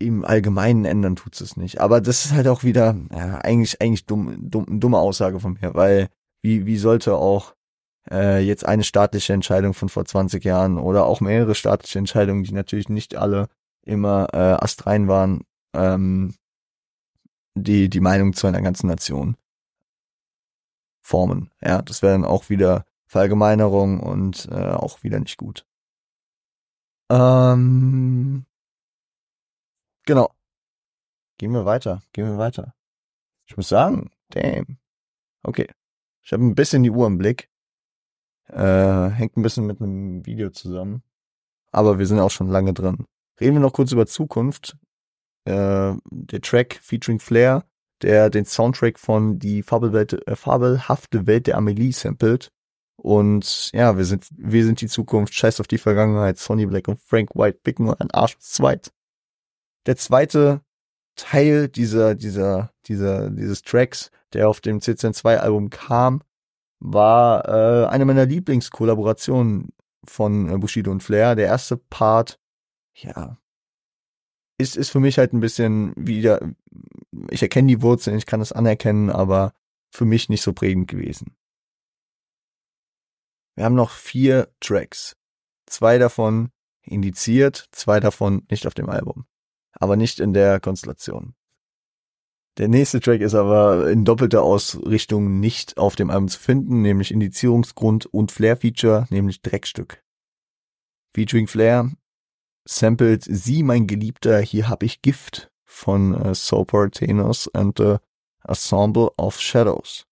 im 0.00 0.24
Allgemeinen 0.24 0.84
ändern 0.84 1.16
tut's 1.16 1.40
es 1.40 1.56
nicht. 1.56 1.80
Aber 1.80 2.00
das 2.00 2.24
ist 2.24 2.32
halt 2.32 2.48
auch 2.48 2.64
wieder, 2.64 2.96
ja, 3.12 3.38
eigentlich, 3.38 3.80
eigentlich 3.80 4.06
dumm, 4.06 4.36
dumm, 4.40 4.80
dumme 4.80 4.98
Aussage 4.98 5.38
von 5.38 5.56
mir, 5.60 5.74
weil 5.74 6.08
wie, 6.44 6.66
wie 6.66 6.76
sollte 6.76 7.16
auch 7.16 7.54
äh, 8.10 8.38
jetzt 8.40 8.66
eine 8.66 8.84
staatliche 8.84 9.32
Entscheidung 9.32 9.72
von 9.72 9.88
vor 9.88 10.04
20 10.04 10.44
Jahren 10.44 10.78
oder 10.78 11.06
auch 11.06 11.22
mehrere 11.22 11.54
staatliche 11.54 11.98
Entscheidungen, 11.98 12.44
die 12.44 12.52
natürlich 12.52 12.90
nicht 12.90 13.16
alle 13.16 13.48
immer 13.82 14.28
äh, 14.34 14.62
astrein 14.62 15.08
waren, 15.08 15.44
ähm, 15.74 16.34
die, 17.54 17.88
die 17.88 18.00
Meinung 18.00 18.34
zu 18.34 18.46
einer 18.46 18.60
ganzen 18.60 18.88
Nation 18.88 19.38
formen. 21.00 21.50
Ja, 21.62 21.80
das 21.80 22.02
wäre 22.02 22.12
dann 22.12 22.26
auch 22.26 22.50
wieder 22.50 22.84
Verallgemeinerung 23.06 24.00
und 24.00 24.46
äh, 24.50 24.72
auch 24.72 25.02
wieder 25.02 25.20
nicht 25.20 25.38
gut. 25.38 25.64
Ähm, 27.10 28.44
genau. 30.04 30.30
Gehen 31.38 31.52
wir 31.52 31.64
weiter, 31.64 32.02
gehen 32.12 32.26
wir 32.26 32.36
weiter. 32.36 32.74
Ich 33.46 33.56
muss 33.56 33.68
sagen, 33.68 34.10
damn. 34.28 34.78
Okay. 35.42 35.68
Ich 36.24 36.32
habe 36.32 36.42
ein 36.42 36.54
bisschen 36.54 36.82
die 36.82 36.90
Uhr 36.90 37.06
im 37.06 37.18
Blick. 37.18 37.50
Äh, 38.48 39.10
hängt 39.10 39.36
ein 39.36 39.42
bisschen 39.42 39.66
mit 39.66 39.80
einem 39.80 40.24
Video 40.24 40.50
zusammen. 40.50 41.02
Aber 41.70 41.98
wir 41.98 42.06
sind 42.06 42.18
auch 42.18 42.30
schon 42.30 42.48
lange 42.48 42.72
drin. 42.72 43.06
Reden 43.40 43.54
wir 43.54 43.60
noch 43.60 43.72
kurz 43.72 43.92
über 43.92 44.06
Zukunft. 44.06 44.76
Äh, 45.44 45.92
der 46.10 46.40
Track 46.40 46.78
featuring 46.82 47.20
Flair, 47.20 47.64
der 48.00 48.30
den 48.30 48.46
Soundtrack 48.46 48.98
von 48.98 49.38
die 49.38 49.62
Fabelwelt, 49.62 50.26
äh, 50.26 50.36
fabelhafte 50.36 51.26
Welt 51.26 51.46
der 51.46 51.58
Amelie 51.58 51.92
samplet. 51.92 52.50
Und 52.96 53.70
ja, 53.72 53.98
wir 53.98 54.04
sind, 54.06 54.26
wir 54.30 54.64
sind 54.64 54.80
die 54.80 54.88
Zukunft, 54.88 55.34
scheiß 55.34 55.60
auf 55.60 55.66
die 55.66 55.78
Vergangenheit, 55.78 56.38
Sonny 56.38 56.64
Black 56.64 56.88
und 56.88 57.00
Frank 57.00 57.34
White 57.34 57.58
picken 57.62 57.92
ein 57.92 58.10
Arsch 58.12 58.38
zweit. 58.38 58.92
Der 59.84 59.96
zweite 59.96 60.62
Teil 61.16 61.68
dieser, 61.68 62.14
dieser, 62.14 62.72
dieser, 62.86 63.30
dieses 63.30 63.62
Tracks, 63.62 64.10
der 64.34 64.48
auf 64.48 64.60
dem 64.60 64.80
CCN2 64.80 65.36
Album 65.36 65.70
kam, 65.70 66.22
war 66.80 67.48
äh, 67.48 67.86
eine 67.86 68.04
meiner 68.04 68.26
Lieblingskollaborationen 68.26 69.70
von 70.04 70.50
äh, 70.50 70.58
Bushido 70.58 70.90
und 70.90 71.02
Flair. 71.02 71.34
Der 71.34 71.46
erste 71.46 71.76
Part, 71.76 72.38
ja, 72.94 73.38
ist, 74.58 74.76
ist 74.76 74.90
für 74.90 75.00
mich 75.00 75.18
halt 75.18 75.32
ein 75.32 75.40
bisschen 75.40 75.92
wieder, 75.96 76.40
ich 77.30 77.42
erkenne 77.42 77.68
die 77.68 77.82
Wurzeln, 77.82 78.16
ich 78.18 78.26
kann 78.26 78.40
es 78.40 78.52
anerkennen, 78.52 79.10
aber 79.10 79.52
für 79.90 80.04
mich 80.04 80.28
nicht 80.28 80.42
so 80.42 80.52
prägend 80.52 80.88
gewesen. 80.88 81.36
Wir 83.56 83.64
haben 83.64 83.74
noch 83.74 83.90
vier 83.90 84.52
Tracks. 84.60 85.16
Zwei 85.66 85.98
davon 85.98 86.50
indiziert, 86.82 87.68
zwei 87.70 88.00
davon 88.00 88.46
nicht 88.50 88.66
auf 88.66 88.74
dem 88.74 88.88
Album. 88.88 89.26
Aber 89.72 89.96
nicht 89.96 90.20
in 90.20 90.34
der 90.34 90.60
Konstellation. 90.60 91.34
Der 92.58 92.68
nächste 92.68 93.00
Track 93.00 93.20
ist 93.20 93.34
aber 93.34 93.90
in 93.90 94.04
doppelter 94.04 94.42
Ausrichtung 94.42 95.40
nicht 95.40 95.76
auf 95.76 95.96
dem 95.96 96.10
Album 96.10 96.28
zu 96.28 96.38
finden, 96.38 96.82
nämlich 96.82 97.10
Indizierungsgrund 97.10 98.06
und 98.06 98.30
Flair-Feature, 98.30 99.06
nämlich 99.10 99.42
Dreckstück. 99.42 100.04
Featuring 101.14 101.48
Flair 101.48 101.90
sampled 102.64 103.24
Sie, 103.24 103.62
mein 103.62 103.86
Geliebter, 103.86 104.40
hier 104.40 104.68
hab 104.68 104.82
ich 104.82 105.02
Gift 105.02 105.50
von 105.64 106.14
äh, 106.14 106.34
Soper 106.34 106.90
Tenors 106.90 107.52
and 107.54 107.76
the 107.78 107.96
Ensemble 108.46 109.10
of 109.16 109.40
Shadows. 109.40 110.06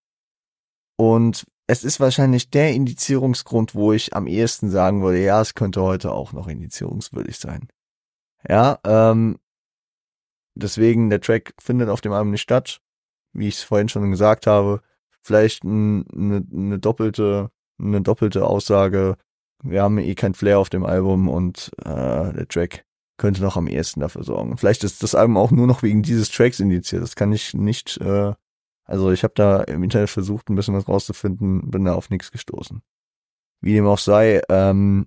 Und 0.96 1.46
es 1.66 1.84
ist 1.84 2.00
wahrscheinlich 2.00 2.50
der 2.50 2.72
Indizierungsgrund, 2.72 3.74
wo 3.74 3.92
ich 3.92 4.14
am 4.14 4.26
ehesten 4.26 4.68
sagen 4.68 5.02
würde, 5.02 5.22
ja, 5.22 5.40
es 5.40 5.54
könnte 5.54 5.80
heute 5.82 6.12
auch 6.12 6.32
noch 6.32 6.48
indizierungswürdig 6.48 7.38
sein. 7.38 7.68
Ja, 8.48 8.78
ähm, 8.84 9.38
deswegen, 10.54 11.10
der 11.10 11.20
Track 11.20 11.54
findet 11.58 11.88
auf 11.88 12.00
dem 12.00 12.12
Album 12.12 12.30
nicht 12.30 12.42
statt, 12.42 12.80
wie 13.32 13.48
ich 13.48 13.56
es 13.56 13.62
vorhin 13.62 13.88
schon 13.88 14.10
gesagt 14.10 14.46
habe. 14.46 14.82
Vielleicht 15.22 15.64
eine, 15.64 16.04
eine 16.52 16.78
doppelte, 16.78 17.50
eine 17.78 18.02
doppelte 18.02 18.46
Aussage. 18.46 19.16
Wir 19.62 19.82
haben 19.82 19.98
eh 19.98 20.14
kein 20.14 20.34
Flair 20.34 20.58
auf 20.58 20.70
dem 20.70 20.84
Album 20.84 21.28
und 21.28 21.70
äh, 21.78 22.32
der 22.32 22.48
Track 22.48 22.84
könnte 23.16 23.42
noch 23.42 23.56
am 23.56 23.68
ehesten 23.68 24.00
dafür 24.00 24.24
sorgen. 24.24 24.56
Vielleicht 24.56 24.82
ist 24.82 25.02
das 25.02 25.14
Album 25.14 25.36
auch 25.36 25.52
nur 25.52 25.66
noch 25.66 25.82
wegen 25.82 26.02
dieses 26.02 26.30
Tracks 26.30 26.58
indiziert. 26.58 27.02
Das 27.02 27.14
kann 27.14 27.32
ich 27.32 27.54
nicht 27.54 27.98
äh, 28.00 28.32
also 28.84 29.10
ich 29.10 29.24
habe 29.24 29.34
da 29.34 29.62
im 29.62 29.82
Internet 29.82 30.10
versucht, 30.10 30.48
ein 30.48 30.54
bisschen 30.54 30.74
was 30.74 30.88
rauszufinden, 30.88 31.70
bin 31.70 31.84
da 31.84 31.94
auf 31.94 32.10
nichts 32.10 32.30
gestoßen. 32.30 32.82
Wie 33.60 33.74
dem 33.74 33.86
auch 33.86 33.98
sei, 33.98 34.42
ähm, 34.48 35.06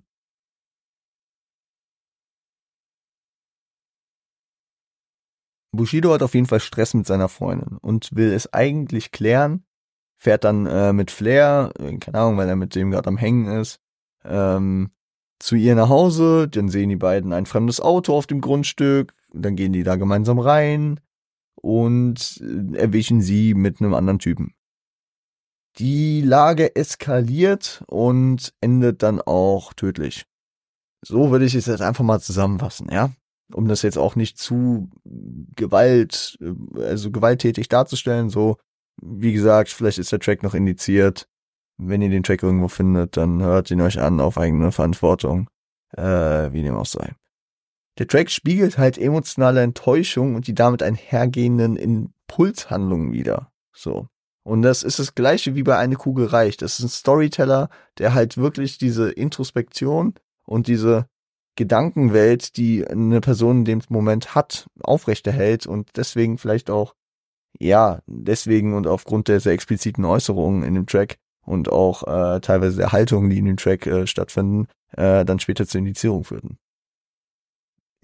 Bushido 5.76 6.14
hat 6.14 6.24
auf 6.24 6.34
jeden 6.34 6.48
Fall 6.48 6.60
Stress 6.60 6.94
mit 6.94 7.06
seiner 7.06 7.30
Freundin 7.30 7.78
und 7.78 8.16
will 8.16 8.32
es 8.32 8.52
eigentlich 8.54 9.12
klären, 9.12 9.66
fährt 10.18 10.44
dann 10.44 10.66
äh, 10.66 10.94
mit 10.94 11.12
Flair, 11.12 11.72
äh, 11.80 11.98
keine 11.98 12.20
Ahnung, 12.20 12.38
weil 12.38 12.50
er 12.50 12.56
mit 12.56 12.76
dem 12.76 12.92
gerade 12.92 13.08
am 13.08 13.18
Hängen 13.18 13.48
ist, 13.60 13.80
ähm, 14.24 14.92
zu 15.40 15.56
ihr 15.56 15.76
nach 15.76 15.90
Hause, 15.90 16.48
dann 16.48 16.70
sehen 16.70 16.90
die 16.90 16.96
beiden 16.96 17.34
ein 17.34 17.46
fremdes 17.46 17.82
Auto 17.82 18.16
auf 18.16 18.28
dem 18.28 18.42
Grundstück, 18.42 19.14
dann 19.34 19.56
gehen 19.56 19.74
die 19.74 19.84
da 19.84 19.96
gemeinsam 19.96 20.40
rein, 20.40 21.00
und 21.66 22.42
äh, 22.42 22.78
erwischen 22.78 23.22
sie 23.22 23.56
mit 23.56 23.82
einem 23.82 23.96
anderen 23.96 24.20
Typen. 24.20 24.54
Die 25.78 26.22
Lage 26.22 26.76
eskaliert 26.76 27.84
und 27.88 28.54
endet 28.62 29.04
dann 29.04 29.20
auch 29.20 29.74
tödlich. 29.74 30.26
So 31.02 31.32
würde 31.32 31.46
ich 31.46 31.56
es 31.56 31.66
jetzt 31.66 31.82
einfach 31.82 32.04
mal 32.04 32.22
zusammenfassen, 32.22 32.90
ja? 32.92 33.12
Um 33.54 33.68
das 33.68 33.84
jetzt 33.84 33.98
auch 33.98 34.16
nicht 34.16 34.38
zu 34.38 34.90
Gewalt, 35.56 36.38
äh, 36.42 36.82
also 36.82 37.12
gewalttätig 37.12 37.70
darzustellen, 37.70 38.30
so, 38.30 38.58
wie 39.02 39.34
gesagt, 39.34 39.70
vielleicht 39.70 40.00
ist 40.00 40.12
der 40.12 40.20
Track 40.20 40.44
noch 40.44 40.54
indiziert. 40.54 41.28
Wenn 41.78 42.02
ihr 42.02 42.10
den 42.10 42.24
Track 42.24 42.42
irgendwo 42.42 42.70
findet, 42.70 43.18
dann 43.18 43.42
hört 43.42 43.70
ihn 43.70 43.82
euch 43.82 44.00
an 44.00 44.22
auf 44.22 44.38
eigene 44.38 44.72
Verantwortung, 44.72 45.50
äh, 45.96 46.52
wie 46.54 46.64
dem 46.64 46.76
auch 46.76 46.86
sei. 46.86 47.14
Der 47.98 48.08
Track 48.08 48.30
spiegelt 48.30 48.78
halt 48.78 48.98
emotionale 48.98 49.62
Enttäuschung 49.62 50.36
und 50.36 50.48
die 50.48 50.56
damit 50.56 50.84
einhergehenden 50.84 51.76
Impulshandlungen 51.78 53.14
wieder. 53.14 53.52
So. 53.74 54.08
Und 54.44 54.62
das 54.62 54.84
ist 54.84 55.00
das 55.00 55.16
gleiche 55.16 55.56
wie 55.56 55.64
bei 55.64 55.78
Eine 55.78 55.96
Kugel 55.96 56.28
reicht. 56.28 56.62
Das 56.62 56.78
ist 56.80 56.86
ein 56.86 56.90
Storyteller, 56.90 57.70
der 57.98 58.14
halt 58.14 58.38
wirklich 58.38 58.78
diese 58.78 59.10
Introspektion 59.10 60.14
und 60.46 60.68
diese 60.68 61.08
Gedankenwelt, 61.56 62.58
die 62.58 62.86
eine 62.86 63.22
Person 63.22 63.60
in 63.60 63.66
dem 63.66 63.82
Moment 63.90 64.36
hat, 64.36 64.68
aufrechterhält 64.82 65.68
und 65.68 65.90
deswegen 65.96 66.38
vielleicht 66.38 66.70
auch, 66.70 66.96
ja, 67.60 68.00
deswegen 68.08 68.74
und 68.74 68.88
aufgrund 68.88 69.28
der 69.28 69.40
sehr 69.40 69.54
expliziten 69.54 70.06
Äußerungen 70.06 70.64
in 70.64 70.74
dem 70.74 70.88
Track 70.88 71.18
und 71.46 71.70
auch 71.70 72.04
äh, 72.04 72.42
teilweise 72.42 72.78
der 72.78 72.92
Haltungen, 72.92 73.30
die 73.30 73.38
in 73.38 73.46
dem 73.46 73.58
Track 73.58 73.88
äh, 73.88 74.08
stattfinden, 74.08 74.68
äh, 74.98 75.24
dann 75.24 75.40
später 75.40 75.66
zur 75.66 75.80
Indizierung 75.80 76.24
führten 76.24 76.58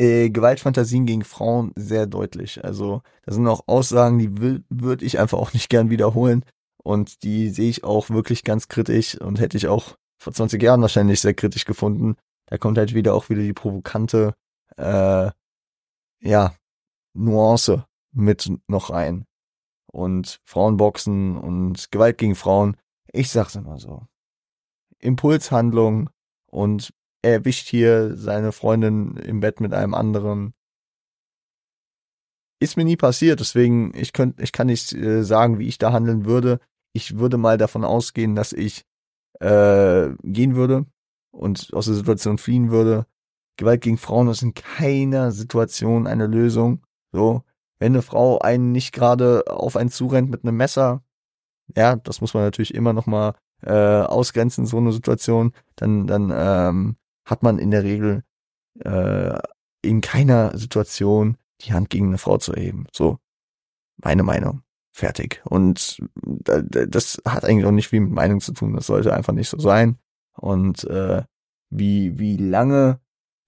äh, 0.01 0.31
Gewaltfantasien 0.31 1.05
gegen 1.05 1.23
Frauen 1.23 1.73
sehr 1.75 2.07
deutlich. 2.07 2.63
Also 2.63 3.03
da 3.23 3.33
sind 3.33 3.47
auch 3.47 3.67
Aussagen, 3.67 4.17
die 4.17 4.61
würde 4.69 5.05
ich 5.05 5.19
einfach 5.19 5.37
auch 5.37 5.53
nicht 5.53 5.69
gern 5.69 5.91
wiederholen. 5.91 6.43
Und 6.83 7.23
die 7.23 7.49
sehe 7.49 7.69
ich 7.69 7.83
auch 7.83 8.09
wirklich 8.09 8.43
ganz 8.43 8.67
kritisch 8.67 9.15
und 9.21 9.39
hätte 9.39 9.57
ich 9.57 9.67
auch 9.67 9.97
vor 10.17 10.33
20 10.33 10.61
Jahren 10.61 10.81
wahrscheinlich 10.81 11.21
sehr 11.21 11.35
kritisch 11.35 11.65
gefunden. 11.65 12.15
Da 12.51 12.57
kommt 12.57 12.77
halt 12.77 12.93
wieder 12.93 13.13
auch 13.13 13.29
wieder 13.29 13.41
die 13.41 13.53
provokante, 13.53 14.35
äh, 14.75 15.31
ja, 16.19 16.55
Nuance 17.13 17.85
mit 18.13 18.51
noch 18.67 18.89
rein. 18.89 19.25
Und 19.89 20.41
Frauenboxen 20.43 21.37
und 21.37 21.91
Gewalt 21.91 22.17
gegen 22.17 22.35
Frauen, 22.35 22.75
ich 23.13 23.29
sag's 23.29 23.55
immer 23.55 23.79
so. 23.79 24.05
Impulshandlung 24.99 26.09
und 26.47 26.93
er 27.21 27.33
erwischt 27.35 27.69
hier 27.69 28.17
seine 28.17 28.51
Freundin 28.51 29.15
im 29.15 29.39
Bett 29.39 29.61
mit 29.61 29.73
einem 29.73 29.93
anderen. 29.93 30.53
Ist 32.59 32.75
mir 32.75 32.83
nie 32.83 32.97
passiert, 32.97 33.39
deswegen 33.39 33.93
ich 33.95 34.11
könnte, 34.11 34.43
ich 34.43 34.51
kann 34.51 34.67
nicht 34.67 34.91
äh, 34.91 35.23
sagen, 35.23 35.57
wie 35.57 35.67
ich 35.67 35.77
da 35.77 35.93
handeln 35.93 36.25
würde. 36.25 36.59
Ich 36.91 37.17
würde 37.17 37.37
mal 37.37 37.57
davon 37.57 37.85
ausgehen, 37.85 38.35
dass 38.35 38.51
ich 38.51 38.83
äh, 39.39 40.09
gehen 40.23 40.55
würde 40.55 40.85
und 41.31 41.73
aus 41.73 41.85
der 41.85 41.95
Situation 41.95 42.37
fliehen 42.37 42.71
würde. 42.71 43.05
Gewalt 43.57 43.81
gegen 43.81 43.97
Frauen 43.97 44.27
ist 44.27 44.41
in 44.41 44.53
keiner 44.53 45.31
Situation 45.31 46.07
eine 46.07 46.27
Lösung. 46.27 46.83
So, 47.11 47.43
wenn 47.79 47.93
eine 47.93 48.01
Frau 48.01 48.39
einen 48.39 48.71
nicht 48.71 48.93
gerade 48.93 49.43
auf 49.47 49.75
einen 49.75 49.89
zurennt 49.89 50.29
mit 50.29 50.43
einem 50.43 50.57
Messer, 50.57 51.03
ja, 51.75 51.95
das 51.95 52.21
muss 52.21 52.33
man 52.33 52.43
natürlich 52.43 52.73
immer 52.73 52.93
noch 52.93 53.05
mal 53.05 53.35
äh, 53.61 53.71
ausgrenzen, 53.71 54.65
so 54.65 54.77
eine 54.77 54.91
Situation, 54.91 55.53
dann, 55.75 56.07
dann 56.07 56.31
ähm, 56.33 56.95
hat 57.25 57.43
man 57.43 57.59
in 57.59 57.71
der 57.71 57.83
Regel 57.83 58.23
äh, 58.79 59.37
in 59.81 60.01
keiner 60.01 60.57
Situation 60.57 61.37
die 61.61 61.73
Hand 61.73 61.89
gegen 61.89 62.07
eine 62.07 62.17
Frau 62.17 62.37
zu 62.37 62.53
erheben. 62.53 62.87
So, 62.91 63.19
meine 63.97 64.23
Meinung. 64.23 64.63
Fertig. 64.93 65.41
Und 65.45 65.99
das 66.21 67.21
hat 67.25 67.45
eigentlich 67.45 67.65
auch 67.65 67.71
nicht 67.71 67.87
viel 67.87 68.01
mit 68.01 68.11
Meinung 68.11 68.41
zu 68.41 68.51
tun. 68.51 68.73
Das 68.73 68.87
sollte 68.87 69.13
einfach 69.13 69.33
nicht 69.33 69.47
so 69.47 69.57
sein. 69.57 69.97
Und 70.37 70.83
äh, 70.85 71.23
wie, 71.69 72.19
wie 72.19 72.37
lange 72.37 72.99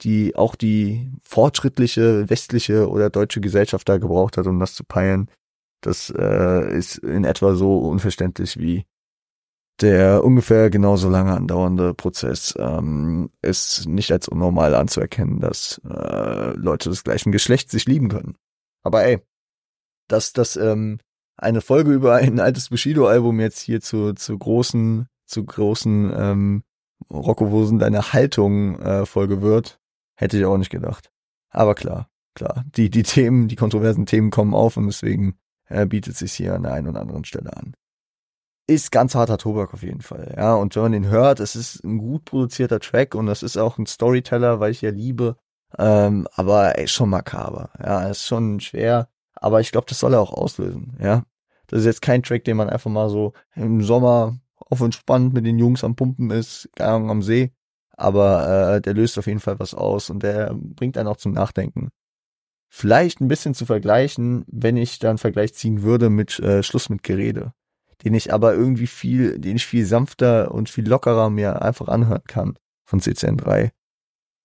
die 0.01 0.35
auch 0.35 0.55
die 0.55 1.11
fortschrittliche 1.23 2.29
westliche 2.29 2.89
oder 2.89 3.09
deutsche 3.09 3.41
Gesellschaft 3.41 3.87
da 3.87 3.97
gebraucht 3.97 4.37
hat, 4.37 4.47
um 4.47 4.59
das 4.59 4.75
zu 4.75 4.83
peilen, 4.83 5.29
das 5.81 6.09
äh, 6.09 6.77
ist 6.77 6.97
in 6.97 7.23
etwa 7.25 7.55
so 7.55 7.77
unverständlich 7.79 8.57
wie 8.57 8.85
der 9.81 10.23
ungefähr 10.23 10.69
genauso 10.69 11.09
lange 11.09 11.33
andauernde 11.33 11.93
Prozess 11.93 12.53
ähm, 12.57 13.31
ist 13.41 13.87
nicht 13.87 14.11
als 14.11 14.27
unnormal 14.27 14.75
anzuerkennen, 14.75 15.39
dass 15.39 15.81
äh, 15.89 16.51
Leute 16.55 16.89
des 16.89 17.03
gleichen 17.03 17.31
Geschlechts 17.31 17.71
sich 17.71 17.85
lieben 17.85 18.09
können. 18.09 18.35
Aber 18.83 19.03
ey, 19.03 19.19
dass 20.07 20.31
das 20.31 20.55
ähm, 20.57 20.99
eine 21.37 21.61
Folge 21.61 21.91
über 21.91 22.15
ein 22.15 22.39
altes 22.39 22.69
Bushido-Album 22.69 23.39
jetzt 23.39 23.59
hier 23.61 23.81
zu, 23.81 24.13
zu 24.13 24.37
großen, 24.37 25.07
zu 25.25 25.43
großen 25.43 26.13
ähm, 26.15 26.63
Rocco, 27.11 27.51
wo 27.51 27.65
sind 27.65 27.79
deine 27.79 28.13
Haltung 28.13 28.79
äh, 28.79 29.05
Folge 29.05 29.41
wird, 29.41 29.79
hätte 30.15 30.37
ich 30.37 30.45
auch 30.45 30.57
nicht 30.57 30.69
gedacht. 30.69 31.11
Aber 31.49 31.75
klar, 31.75 32.09
klar, 32.35 32.63
die, 32.75 32.89
die 32.89 33.03
Themen, 33.03 33.47
die 33.47 33.55
kontroversen 33.55 34.05
Themen 34.05 34.31
kommen 34.31 34.53
auf 34.53 34.77
und 34.77 34.87
deswegen 34.87 35.37
äh, 35.67 35.85
bietet 35.85 36.17
sich 36.17 36.33
hier 36.33 36.55
an 36.55 36.63
der 36.63 36.73
einen 36.73 36.87
oder 36.87 37.01
anderen 37.01 37.25
Stelle 37.25 37.55
an 37.55 37.75
ist 38.67 38.91
ganz 38.91 39.15
harter 39.15 39.37
Tobak 39.37 39.73
auf 39.73 39.83
jeden 39.83 40.01
Fall. 40.01 40.33
Ja, 40.37 40.55
und 40.55 40.75
wenn 40.75 40.83
man 40.83 40.91
den 40.93 41.07
hört, 41.07 41.39
es 41.39 41.55
ist 41.55 41.83
ein 41.83 41.97
gut 41.97 42.25
produzierter 42.25 42.79
Track 42.79 43.15
und 43.15 43.25
das 43.25 43.43
ist 43.43 43.57
auch 43.57 43.77
ein 43.77 43.85
Storyteller, 43.85 44.59
weil 44.59 44.71
ich 44.71 44.81
ja 44.81 44.89
liebe. 44.89 45.37
Ähm, 45.77 46.27
aber 46.35 46.77
ey, 46.77 46.87
schon 46.87 47.09
makaber. 47.09 47.71
Ja, 47.79 48.07
ist 48.07 48.25
schon 48.25 48.59
schwer. 48.59 49.09
Aber 49.35 49.59
ich 49.59 49.71
glaube, 49.71 49.87
das 49.89 49.99
soll 49.99 50.13
er 50.13 50.21
auch 50.21 50.31
auslösen. 50.31 50.97
Ja, 51.01 51.23
das 51.67 51.79
ist 51.81 51.85
jetzt 51.85 52.01
kein 52.01 52.23
Track, 52.23 52.45
den 52.45 52.57
man 52.57 52.69
einfach 52.69 52.91
mal 52.91 53.09
so 53.09 53.33
im 53.55 53.81
Sommer 53.81 54.37
auf 54.73 54.81
entspannt 54.81 55.33
mit 55.33 55.45
den 55.45 55.59
Jungs 55.59 55.83
am 55.83 55.95
Pumpen 55.95 56.31
ist, 56.31 56.69
gar 56.75 56.99
am 57.09 57.21
See. 57.21 57.51
Aber 57.95 58.75
äh, 58.75 58.81
der 58.81 58.93
löst 58.93 59.17
auf 59.17 59.27
jeden 59.27 59.39
Fall 59.39 59.59
was 59.59 59.73
aus 59.73 60.09
und 60.09 60.23
der 60.23 60.53
bringt 60.53 60.97
einen 60.97 61.07
auch 61.07 61.17
zum 61.17 61.31
Nachdenken. 61.31 61.89
Vielleicht 62.69 63.21
ein 63.21 63.27
bisschen 63.27 63.53
zu 63.53 63.65
vergleichen, 63.65 64.45
wenn 64.47 64.77
ich 64.77 64.97
dann 64.97 65.19
Vergleich 65.19 65.53
ziehen 65.53 65.83
würde 65.83 66.09
mit 66.09 66.39
äh, 66.39 66.63
Schluss 66.63 66.89
mit 66.89 67.03
Gerede 67.03 67.53
den 68.03 68.13
ich 68.13 68.33
aber 68.33 68.53
irgendwie 68.53 68.87
viel, 68.87 69.39
den 69.39 69.55
ich 69.55 69.65
viel 69.65 69.85
sanfter 69.85 70.51
und 70.51 70.69
viel 70.69 70.87
lockerer 70.87 71.29
mir 71.29 71.61
einfach 71.61 71.87
anhören 71.87 72.23
kann 72.25 72.57
von 72.85 72.99
CCN3. 72.99 73.71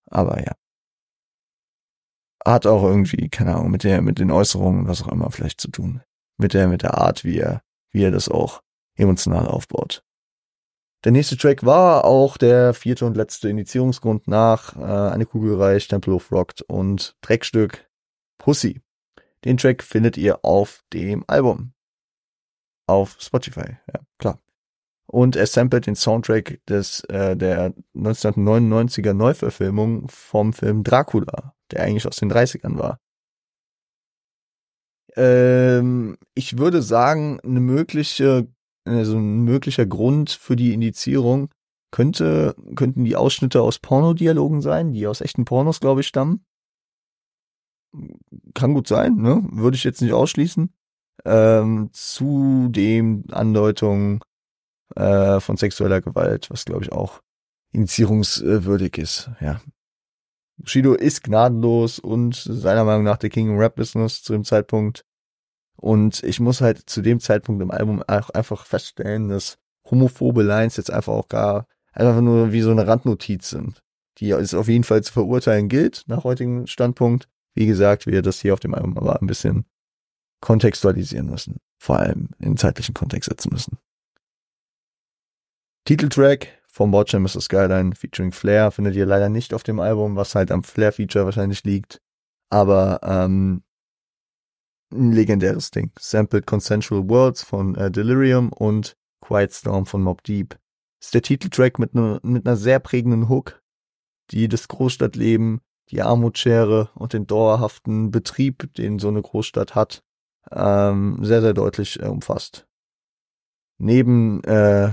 Aber 0.09 0.39
ja. 0.39 0.53
Hat 2.45 2.65
auch 2.65 2.83
irgendwie, 2.83 3.29
keine 3.29 3.55
Ahnung, 3.55 3.71
mit 3.71 3.83
der, 3.83 4.01
mit 4.01 4.19
den 4.19 4.31
Äußerungen, 4.31 4.87
was 4.87 5.03
auch 5.03 5.09
immer 5.09 5.29
vielleicht 5.29 5.59
zu 5.59 5.69
tun. 5.69 6.01
Mit 6.37 6.53
der, 6.53 6.69
mit 6.69 6.83
der 6.83 6.97
Art, 6.97 7.25
wie 7.25 7.37
er, 7.37 7.61
wie 7.91 8.03
er 8.03 8.11
das 8.11 8.29
auch 8.29 8.61
emotional 8.95 9.45
aufbaut. 9.45 10.03
Der 11.05 11.13
nächste 11.13 11.37
Track 11.37 11.65
war 11.65 12.03
auch 12.03 12.37
der 12.37 12.73
vierte 12.73 13.05
und 13.05 13.15
letzte 13.15 13.49
Indizierungsgrund 13.49 14.27
nach 14.27 14.75
äh, 14.75 15.13
Eine 15.13 15.25
Kugel 15.25 15.55
reicht, 15.55 15.91
Temple 15.91 16.13
of 16.13 16.31
Rocked 16.31 16.61
und 16.63 17.15
Dreckstück 17.21 17.89
Pussy. 18.37 18.81
Den 19.45 19.57
Track 19.57 19.83
findet 19.83 20.17
ihr 20.17 20.43
auf 20.43 20.83
dem 20.91 21.23
Album 21.27 21.73
auf 22.87 23.17
Spotify, 23.19 23.77
ja, 23.93 24.01
klar. 24.17 24.39
Und 25.05 25.35
er 25.35 25.47
samplet 25.47 25.87
den 25.87 25.95
Soundtrack 25.95 26.59
des 26.67 27.03
äh, 27.05 27.35
der 27.35 27.73
1999er 27.95 29.13
Neuverfilmung 29.13 30.07
vom 30.09 30.53
Film 30.53 30.83
Dracula, 30.83 31.55
der 31.71 31.83
eigentlich 31.83 32.07
aus 32.07 32.17
den 32.17 32.31
30ern 32.31 32.77
war. 32.77 32.99
Ähm, 35.15 36.17
ich 36.35 36.57
würde 36.57 36.81
sagen, 36.81 37.39
eine 37.41 37.59
mögliche, 37.59 38.47
also 38.89 39.17
ein 39.17 39.43
möglicher 39.43 39.85
Grund 39.85 40.31
für 40.31 40.55
die 40.55 40.73
Indizierung 40.73 41.49
könnte, 41.91 42.55
könnten 42.75 43.03
die 43.03 43.15
Ausschnitte 43.15 43.61
aus 43.61 43.79
Pornodialogen 43.79 44.61
sein, 44.61 44.91
die 44.93 45.07
aus 45.07 45.21
echten 45.21 45.45
Pornos, 45.45 45.79
glaube 45.79 46.01
ich, 46.01 46.07
stammen. 46.07 46.45
Kann 48.53 48.73
gut 48.73 48.87
sein, 48.87 49.15
ne? 49.15 49.43
Würde 49.51 49.75
ich 49.75 49.83
jetzt 49.83 50.01
nicht 50.01 50.13
ausschließen 50.13 50.71
ähm, 51.25 51.89
zudem 51.93 53.23
Andeutung 53.31 54.23
äh, 54.95 55.39
von 55.39 55.57
sexueller 55.57 56.01
Gewalt, 56.01 56.49
was 56.49 56.65
glaube 56.65 56.83
ich 56.83 56.91
auch 56.91 57.21
initiierungswürdig 57.71 58.97
ist. 58.97 59.29
Ja. 59.39 59.61
Bushido 60.57 60.93
ist 60.93 61.23
gnadenlos 61.23 61.99
und 61.99 62.35
seiner 62.35 62.83
Meinung 62.83 63.03
nach 63.03 63.17
der 63.17 63.29
King 63.29 63.49
im 63.49 63.57
Rap-Business 63.57 64.23
zu 64.23 64.33
dem 64.33 64.43
Zeitpunkt. 64.43 65.05
Und 65.79 66.23
ich 66.23 66.39
muss 66.39 66.61
halt 66.61 66.89
zu 66.89 67.01
dem 67.01 67.19
Zeitpunkt 67.19 67.61
im 67.61 67.71
Album 67.71 68.03
auch 68.03 68.29
einfach 68.31 68.65
feststellen, 68.65 69.29
dass 69.29 69.57
homophobe 69.89 70.43
Lines 70.43 70.77
jetzt 70.77 70.91
einfach 70.91 71.13
auch 71.13 71.29
gar 71.29 71.67
einfach 71.93 72.21
nur 72.21 72.51
wie 72.51 72.61
so 72.61 72.71
eine 72.71 72.85
Randnotiz 72.85 73.49
sind, 73.49 73.81
die 74.17 74.31
es 74.31 74.53
auf 74.53 74.67
jeden 74.67 74.83
Fall 74.83 75.03
zu 75.03 75.13
verurteilen 75.13 75.69
gilt, 75.69 76.03
nach 76.07 76.23
heutigem 76.23 76.67
Standpunkt. 76.67 77.29
Wie 77.55 77.65
gesagt, 77.65 78.07
wir 78.07 78.21
das 78.21 78.41
hier 78.41 78.53
auf 78.53 78.59
dem 78.59 78.73
Album 78.73 78.97
aber 78.97 79.21
ein 79.21 79.27
bisschen 79.27 79.65
kontextualisieren 80.41 81.29
müssen, 81.29 81.57
vor 81.77 81.99
allem 81.99 82.29
in 82.39 82.57
zeitlichen 82.57 82.93
Kontext 82.93 83.29
setzen 83.29 83.49
müssen. 83.51 83.77
Titeltrack 85.85 86.59
vom 86.67 86.93
Watcher 86.93 87.19
Mr. 87.19 87.41
Skyline 87.41 87.95
featuring 87.95 88.31
Flair 88.31 88.71
findet 88.71 88.95
ihr 88.95 89.05
leider 89.05 89.29
nicht 89.29 89.53
auf 89.53 89.63
dem 89.63 89.79
Album, 89.79 90.15
was 90.15 90.35
halt 90.35 90.51
am 90.51 90.63
Flair-Feature 90.63 91.25
wahrscheinlich 91.25 91.63
liegt. 91.63 92.01
Aber 92.49 92.99
ähm, 93.03 93.63
ein 94.91 95.11
legendäres 95.11 95.71
Ding. 95.71 95.91
Sampled 95.99 96.45
Consensual 96.45 97.07
Worlds 97.09 97.43
von 97.43 97.75
äh, 97.75 97.91
Delirium 97.91 98.51
und 98.51 98.95
Quiet 99.21 99.53
Storm 99.53 99.85
von 99.85 100.01
Mob 100.01 100.23
Deep. 100.23 100.57
Ist 100.99 101.13
der 101.13 101.21
Titeltrack 101.21 101.79
mit, 101.79 101.93
ne, 101.93 102.19
mit 102.23 102.45
einer 102.45 102.57
sehr 102.57 102.79
prägenden 102.79 103.29
Hook, 103.29 103.61
die 104.31 104.47
das 104.47 104.67
Großstadtleben, 104.67 105.61
die 105.91 106.01
Armutsschere 106.01 106.89
und 106.95 107.13
den 107.13 107.25
dauerhaften 107.25 108.11
Betrieb, 108.11 108.73
den 108.75 108.99
so 108.99 109.07
eine 109.07 109.21
Großstadt 109.21 109.75
hat, 109.75 110.03
ähm, 110.51 111.19
sehr, 111.23 111.41
sehr 111.41 111.53
deutlich 111.53 111.99
äh, 112.01 112.07
umfasst. 112.07 112.67
Neben 113.77 114.43
äh, 114.43 114.91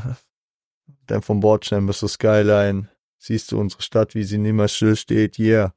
dem 1.11 1.23
vom 1.23 1.41
Bordstein 1.41 1.87
bis 1.87 1.99
zur 1.99 2.09
Skyline 2.09 2.89
siehst 3.19 3.51
du 3.53 3.59
unsere 3.59 3.83
Stadt, 3.83 4.15
wie 4.15 4.25
sie 4.25 4.39
niemals 4.39 4.75
still 4.75 4.97
steht, 4.97 5.39
yeah. 5.39 5.75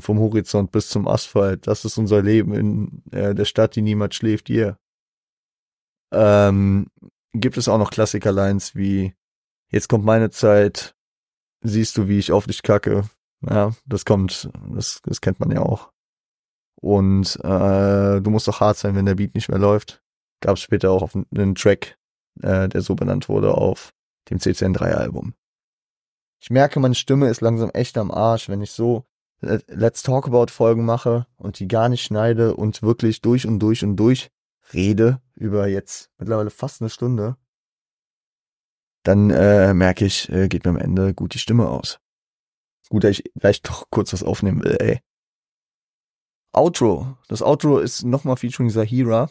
Vom 0.00 0.18
Horizont 0.18 0.72
bis 0.72 0.88
zum 0.88 1.06
Asphalt, 1.06 1.66
das 1.66 1.84
ist 1.84 1.96
unser 1.96 2.22
Leben 2.22 2.54
in 2.54 3.02
äh, 3.12 3.34
der 3.34 3.44
Stadt, 3.44 3.76
die 3.76 3.82
niemals 3.82 4.16
schläft, 4.16 4.50
yeah. 4.50 4.78
Ähm, 6.12 6.88
gibt 7.32 7.56
es 7.56 7.68
auch 7.68 7.78
noch 7.78 7.90
Klassiker-Lines 7.90 8.74
wie 8.74 9.14
Jetzt 9.70 9.88
kommt 9.88 10.04
meine 10.04 10.30
Zeit, 10.30 10.94
siehst 11.60 11.96
du, 11.96 12.08
wie 12.08 12.18
ich 12.18 12.32
auf 12.32 12.46
dich 12.46 12.62
kacke. 12.62 13.08
Ja, 13.48 13.72
das 13.84 14.04
kommt, 14.04 14.48
das, 14.70 15.00
das 15.04 15.20
kennt 15.20 15.40
man 15.40 15.50
ja 15.50 15.60
auch. 15.60 15.90
Und 16.80 17.36
äh, 17.42 18.20
du 18.20 18.30
musst 18.30 18.48
doch 18.48 18.60
hart 18.60 18.76
sein, 18.76 18.94
wenn 18.94 19.06
der 19.06 19.16
Beat 19.16 19.34
nicht 19.34 19.48
mehr 19.48 19.58
läuft. 19.58 20.02
Gab 20.40 20.56
es 20.56 20.62
später 20.62 20.90
auch 20.90 21.02
auf 21.02 21.14
einen 21.14 21.54
Track, 21.54 21.98
äh, 22.42 22.68
der 22.68 22.82
so 22.82 22.94
benannt 22.94 23.28
wurde, 23.28 23.54
auf 23.54 23.92
dem 24.30 24.38
CCN3-Album. 24.38 25.34
Ich 26.40 26.50
merke, 26.50 26.78
meine 26.78 26.94
Stimme 26.94 27.28
ist 27.28 27.40
langsam 27.40 27.70
echt 27.70 27.98
am 27.98 28.10
Arsch, 28.10 28.48
wenn 28.48 28.60
ich 28.60 28.70
so 28.70 29.04
Let's 29.40 30.02
Talk 30.02 30.26
About 30.26 30.46
Folgen 30.50 30.84
mache 30.84 31.26
und 31.36 31.58
die 31.58 31.68
gar 31.68 31.88
nicht 31.88 32.02
schneide 32.02 32.56
und 32.56 32.82
wirklich 32.82 33.20
durch 33.20 33.46
und 33.46 33.58
durch 33.58 33.84
und 33.84 33.96
durch 33.96 34.30
rede 34.72 35.20
über 35.34 35.68
jetzt 35.68 36.10
mittlerweile 36.18 36.50
fast 36.50 36.80
eine 36.80 36.90
Stunde, 36.90 37.36
dann 39.02 39.30
äh, 39.30 39.74
merke 39.74 40.04
ich, 40.04 40.28
äh, 40.30 40.48
geht 40.48 40.64
mir 40.64 40.70
am 40.70 40.78
Ende 40.78 41.14
gut 41.14 41.34
die 41.34 41.38
Stimme 41.38 41.68
aus. 41.68 42.00
Gut, 42.88 43.04
dass 43.04 43.18
ich 43.18 43.24
gleich 43.34 43.62
doch 43.62 43.90
kurz 43.90 44.12
was 44.12 44.22
aufnehmen 44.22 44.62
will, 44.64 44.76
ey. 44.80 45.00
Outro. 46.52 47.16
Das 47.28 47.42
Outro 47.42 47.78
ist 47.78 48.04
nochmal 48.04 48.36
featuring 48.36 48.70
Zahira 48.70 49.28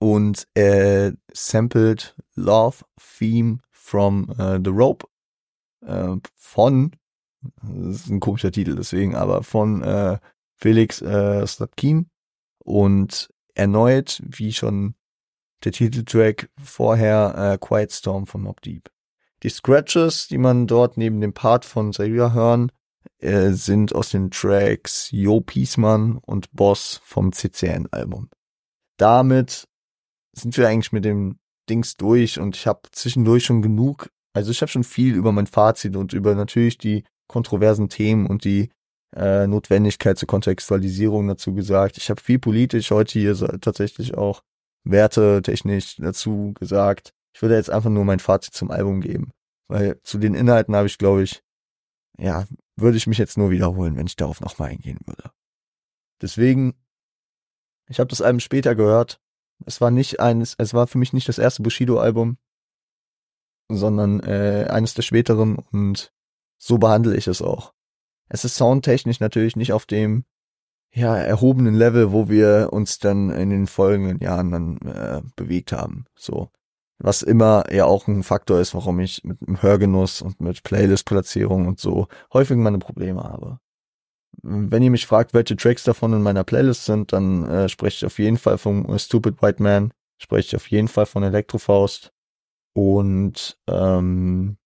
und 0.00 0.48
äh, 0.54 1.12
sampled 1.32 2.16
Love 2.34 2.84
Theme 2.98 3.58
from 3.70 4.30
uh, 4.38 4.58
The 4.62 4.70
Rope 4.70 5.06
äh, 5.86 6.16
von, 6.34 6.96
das 7.62 7.96
ist 7.96 8.08
ein 8.08 8.20
komischer 8.20 8.52
Titel 8.52 8.76
deswegen, 8.76 9.14
aber 9.14 9.42
von 9.42 9.82
äh, 9.82 10.18
Felix 10.56 11.00
äh, 11.00 11.46
Slapkin 11.46 12.10
und 12.64 13.30
erneut, 13.54 14.22
wie 14.24 14.52
schon 14.52 14.94
der 15.64 15.72
Titeltrack 15.72 16.50
vorher, 16.62 17.34
äh, 17.36 17.58
Quiet 17.58 17.92
Storm 17.92 18.26
von 18.26 18.42
Mob 18.42 18.60
Deep. 18.62 18.90
Die 19.42 19.48
Scratches, 19.48 20.28
die 20.28 20.38
man 20.38 20.66
dort 20.66 20.96
neben 20.96 21.20
dem 21.20 21.32
Part 21.32 21.64
von 21.64 21.92
Zahira 21.92 22.32
hören, 22.32 22.70
äh, 23.18 23.50
sind 23.50 23.94
aus 23.94 24.10
den 24.10 24.30
Tracks 24.30 25.10
Jo 25.10 25.40
Piesmann 25.40 26.18
und 26.18 26.52
Boss 26.52 27.00
vom 27.04 27.32
CCN-Album. 27.32 28.30
Damit 28.98 29.66
sind 30.32 30.56
wir 30.56 30.68
eigentlich 30.68 30.92
mit 30.92 31.04
dem 31.04 31.38
Dings 31.68 31.96
durch 31.96 32.38
und 32.38 32.56
ich 32.56 32.66
habe 32.66 32.82
zwischendurch 32.92 33.44
schon 33.44 33.62
genug, 33.62 34.10
also 34.34 34.50
ich 34.50 34.60
habe 34.60 34.70
schon 34.70 34.84
viel 34.84 35.14
über 35.14 35.32
mein 35.32 35.46
Fazit 35.46 35.96
und 35.96 36.12
über 36.12 36.34
natürlich 36.34 36.78
die 36.78 37.04
kontroversen 37.30 37.88
Themen 37.88 38.26
und 38.26 38.44
die 38.44 38.70
äh, 39.14 39.46
Notwendigkeit 39.46 40.18
zur 40.18 40.26
Kontextualisierung 40.26 41.28
dazu 41.28 41.54
gesagt. 41.54 41.96
Ich 41.96 42.10
habe 42.10 42.20
viel 42.20 42.38
politisch 42.38 42.90
heute 42.90 43.18
hier 43.18 43.34
tatsächlich 43.60 44.16
auch 44.16 44.42
wertetechnisch 44.84 45.96
dazu 45.96 46.52
gesagt. 46.58 47.12
Ich 47.34 47.40
würde 47.42 47.54
jetzt 47.54 47.70
einfach 47.70 47.90
nur 47.90 48.04
mein 48.04 48.18
Fazit 48.18 48.52
zum 48.52 48.70
Album 48.70 49.00
geben, 49.00 49.30
weil 49.68 50.00
zu 50.02 50.18
den 50.18 50.34
Inhalten 50.34 50.74
habe 50.74 50.88
ich, 50.88 50.98
glaube 50.98 51.22
ich, 51.22 51.42
ja, 52.18 52.46
würde 52.76 52.96
ich 52.96 53.06
mich 53.06 53.18
jetzt 53.18 53.38
nur 53.38 53.50
wiederholen, 53.50 53.96
wenn 53.96 54.06
ich 54.06 54.16
darauf 54.16 54.40
nochmal 54.40 54.70
eingehen 54.70 54.98
würde. 55.06 55.30
Deswegen, 56.20 56.74
ich 57.88 58.00
habe 58.00 58.08
das 58.08 58.22
Album 58.22 58.40
später 58.40 58.74
gehört. 58.74 59.20
Es 59.66 59.80
war 59.80 59.90
nicht 59.90 60.20
eines, 60.20 60.54
es 60.58 60.74
war 60.74 60.86
für 60.86 60.98
mich 60.98 61.12
nicht 61.12 61.28
das 61.28 61.38
erste 61.38 61.62
Bushido-Album. 61.62 62.38
sondern 63.70 64.20
äh, 64.20 64.66
eines 64.68 64.94
der 64.94 65.02
späteren 65.02 65.56
und 65.70 66.12
so 66.60 66.78
behandle 66.78 67.16
ich 67.16 67.26
es 67.26 67.42
auch. 67.42 67.72
Es 68.28 68.44
ist 68.44 68.56
soundtechnisch 68.56 69.18
natürlich 69.18 69.56
nicht 69.56 69.72
auf 69.72 69.86
dem 69.86 70.24
ja 70.92 71.16
erhobenen 71.16 71.74
Level, 71.74 72.12
wo 72.12 72.28
wir 72.28 72.68
uns 72.72 72.98
dann 72.98 73.30
in 73.30 73.50
den 73.50 73.66
folgenden 73.66 74.18
Jahren 74.20 74.50
dann 74.50 74.78
äh, 74.82 75.22
bewegt 75.36 75.72
haben. 75.72 76.04
So, 76.16 76.50
was 76.98 77.22
immer 77.22 77.72
ja 77.72 77.86
auch 77.86 78.06
ein 78.08 78.22
Faktor 78.22 78.60
ist, 78.60 78.74
warum 78.74 79.00
ich 79.00 79.24
mit 79.24 79.40
dem 79.40 79.62
Hörgenuss 79.62 80.20
und 80.22 80.40
mit 80.40 80.62
Playlist-Platzierung 80.62 81.66
und 81.66 81.80
so 81.80 82.08
häufig 82.32 82.56
meine 82.56 82.78
Probleme 82.78 83.22
habe. 83.22 83.58
Wenn 84.42 84.82
ihr 84.82 84.90
mich 84.90 85.06
fragt, 85.06 85.34
welche 85.34 85.56
Tracks 85.56 85.84
davon 85.84 86.12
in 86.12 86.22
meiner 86.22 86.44
Playlist 86.44 86.84
sind, 86.84 87.12
dann 87.12 87.48
äh, 87.48 87.68
spreche 87.68 87.96
ich 87.96 88.06
auf 88.06 88.18
jeden 88.18 88.38
Fall 88.38 88.58
vom 88.58 88.98
Stupid 88.98 89.42
White 89.42 89.62
Man, 89.62 89.92
spreche 90.18 90.48
ich 90.48 90.56
auf 90.56 90.70
jeden 90.70 90.88
Fall 90.88 91.06
von 91.06 91.22
Elektrofaust 91.22 92.12
und 92.74 93.58
ähm, 93.66 94.56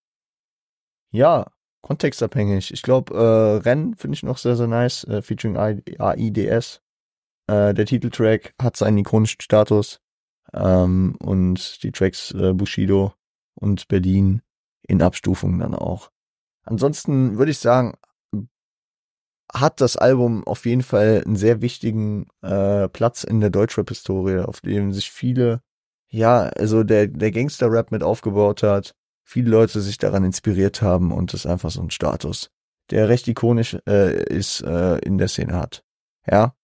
ja, 1.11 1.47
kontextabhängig. 1.85 2.73
Ich 2.73 2.81
glaube, 2.81 3.13
äh, 3.13 3.61
Rennen 3.61 3.95
finde 3.95 4.15
ich 4.15 4.23
noch 4.23 4.39
sehr, 4.39 4.55
sehr 4.55 4.65
nice, 4.65 5.03
äh, 5.03 5.21
featuring 5.21 5.55
AIDS. 5.55 6.81
Äh, 7.47 7.75
der 7.75 7.85
Titeltrack 7.85 8.55
hat 8.59 8.75
seinen 8.75 8.97
ikonischen 8.97 9.41
Status 9.41 10.01
ähm, 10.51 11.15
und 11.21 11.83
die 11.83 11.91
Tracks 11.91 12.31
äh, 12.31 12.53
Bushido 12.53 13.13
und 13.53 13.87
Berlin 13.87 14.41
in 14.87 15.03
Abstufung 15.03 15.59
dann 15.59 15.75
auch. 15.75 16.09
Ansonsten 16.63 17.37
würde 17.37 17.51
ich 17.51 17.59
sagen, 17.59 17.93
hat 19.53 19.79
das 19.79 19.95
Album 19.95 20.43
auf 20.47 20.65
jeden 20.65 20.81
Fall 20.81 21.21
einen 21.23 21.35
sehr 21.35 21.61
wichtigen 21.61 22.25
äh, 22.41 22.89
Platz 22.89 23.23
in 23.23 23.41
der 23.41 23.51
Deutschrap-Historie, 23.51 24.39
auf 24.39 24.61
dem 24.61 24.91
sich 24.91 25.11
viele, 25.11 25.61
ja, 26.09 26.47
also 26.47 26.83
der, 26.83 27.05
der 27.05 27.29
Gangster-Rap 27.29 27.91
mit 27.91 28.01
aufgebaut 28.01 28.63
hat, 28.63 28.95
viele 29.25 29.49
Leute 29.49 29.81
sich 29.81 29.97
daran 29.97 30.23
inspiriert 30.23 30.81
haben 30.81 31.11
und 31.11 31.33
es 31.33 31.45
einfach 31.45 31.71
so 31.71 31.81
ein 31.81 31.91
Status, 31.91 32.51
der 32.91 33.09
recht 33.09 33.27
ikonisch 33.27 33.77
äh, 33.87 34.23
ist, 34.33 34.61
äh, 34.61 34.99
in 34.99 35.17
der 35.17 35.27
Szene 35.27 35.55
hat. 35.55 35.83
Ja, 36.25 36.55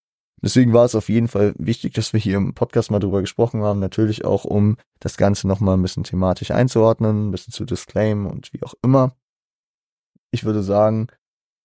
Deswegen 0.43 0.73
war 0.73 0.85
es 0.85 0.95
auf 0.95 1.07
jeden 1.09 1.27
Fall 1.27 1.53
wichtig, 1.57 1.93
dass 1.93 2.13
wir 2.13 2.19
hier 2.19 2.37
im 2.37 2.55
Podcast 2.55 2.89
mal 2.89 2.99
drüber 2.99 3.21
gesprochen 3.21 3.61
haben. 3.61 3.79
Natürlich 3.79 4.25
auch, 4.25 4.43
um 4.43 4.77
das 4.99 5.17
Ganze 5.17 5.47
nochmal 5.47 5.77
ein 5.77 5.83
bisschen 5.83 6.03
thematisch 6.03 6.49
einzuordnen, 6.49 7.27
ein 7.27 7.31
bisschen 7.31 7.53
zu 7.53 7.63
disclaimen 7.63 8.25
und 8.25 8.51
wie 8.51 8.63
auch 8.63 8.73
immer. 8.81 9.15
Ich 10.31 10.43
würde 10.43 10.63
sagen, 10.63 11.07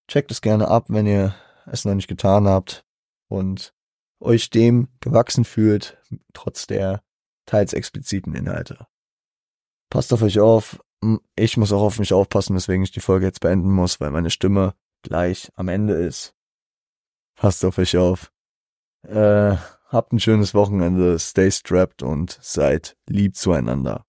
checkt 0.09 0.31
es 0.31 0.43
gerne 0.43 0.69
ab, 0.69 0.87
wenn 0.89 1.07
ihr 1.07 1.35
es 1.65 1.85
noch 1.87 1.95
nicht 1.95 2.09
getan 2.09 2.47
habt 2.47 2.85
und 3.29 3.75
euch 4.21 4.51
dem 4.51 4.89
gewachsen 5.01 5.45
fühlt, 5.45 5.99
trotz 6.35 6.67
der 6.67 7.03
teils 7.47 7.73
expliziten 7.73 8.35
Inhalte. 8.35 8.87
Passt 9.89 10.13
auf 10.13 10.21
euch 10.21 10.39
auf. 10.41 10.81
Ich 11.37 11.57
muss 11.57 11.73
auch 11.73 11.83
auf 11.83 11.99
mich 11.99 12.13
aufpassen, 12.13 12.57
weswegen 12.57 12.83
ich 12.83 12.91
die 12.91 13.01
Folge 13.01 13.27
jetzt 13.27 13.41
beenden 13.41 13.71
muss, 13.71 14.01
weil 14.01 14.11
meine 14.11 14.31
Stimme 14.31 14.75
gleich 15.03 15.51
am 15.55 15.69
Ende 15.69 15.95
ist. 15.95 16.35
Passt 17.35 17.65
auf 17.65 17.79
euch 17.79 17.97
auf. 17.97 18.33
Äh, 19.03 19.57
habt 19.89 20.13
ein 20.13 20.21
schönes 20.21 20.55
Wochenende, 20.55 21.19
stay 21.19 21.51
strapped 21.51 22.03
und 22.03 22.39
seid 22.41 22.97
lieb 23.07 23.37
zueinander. 23.37 24.07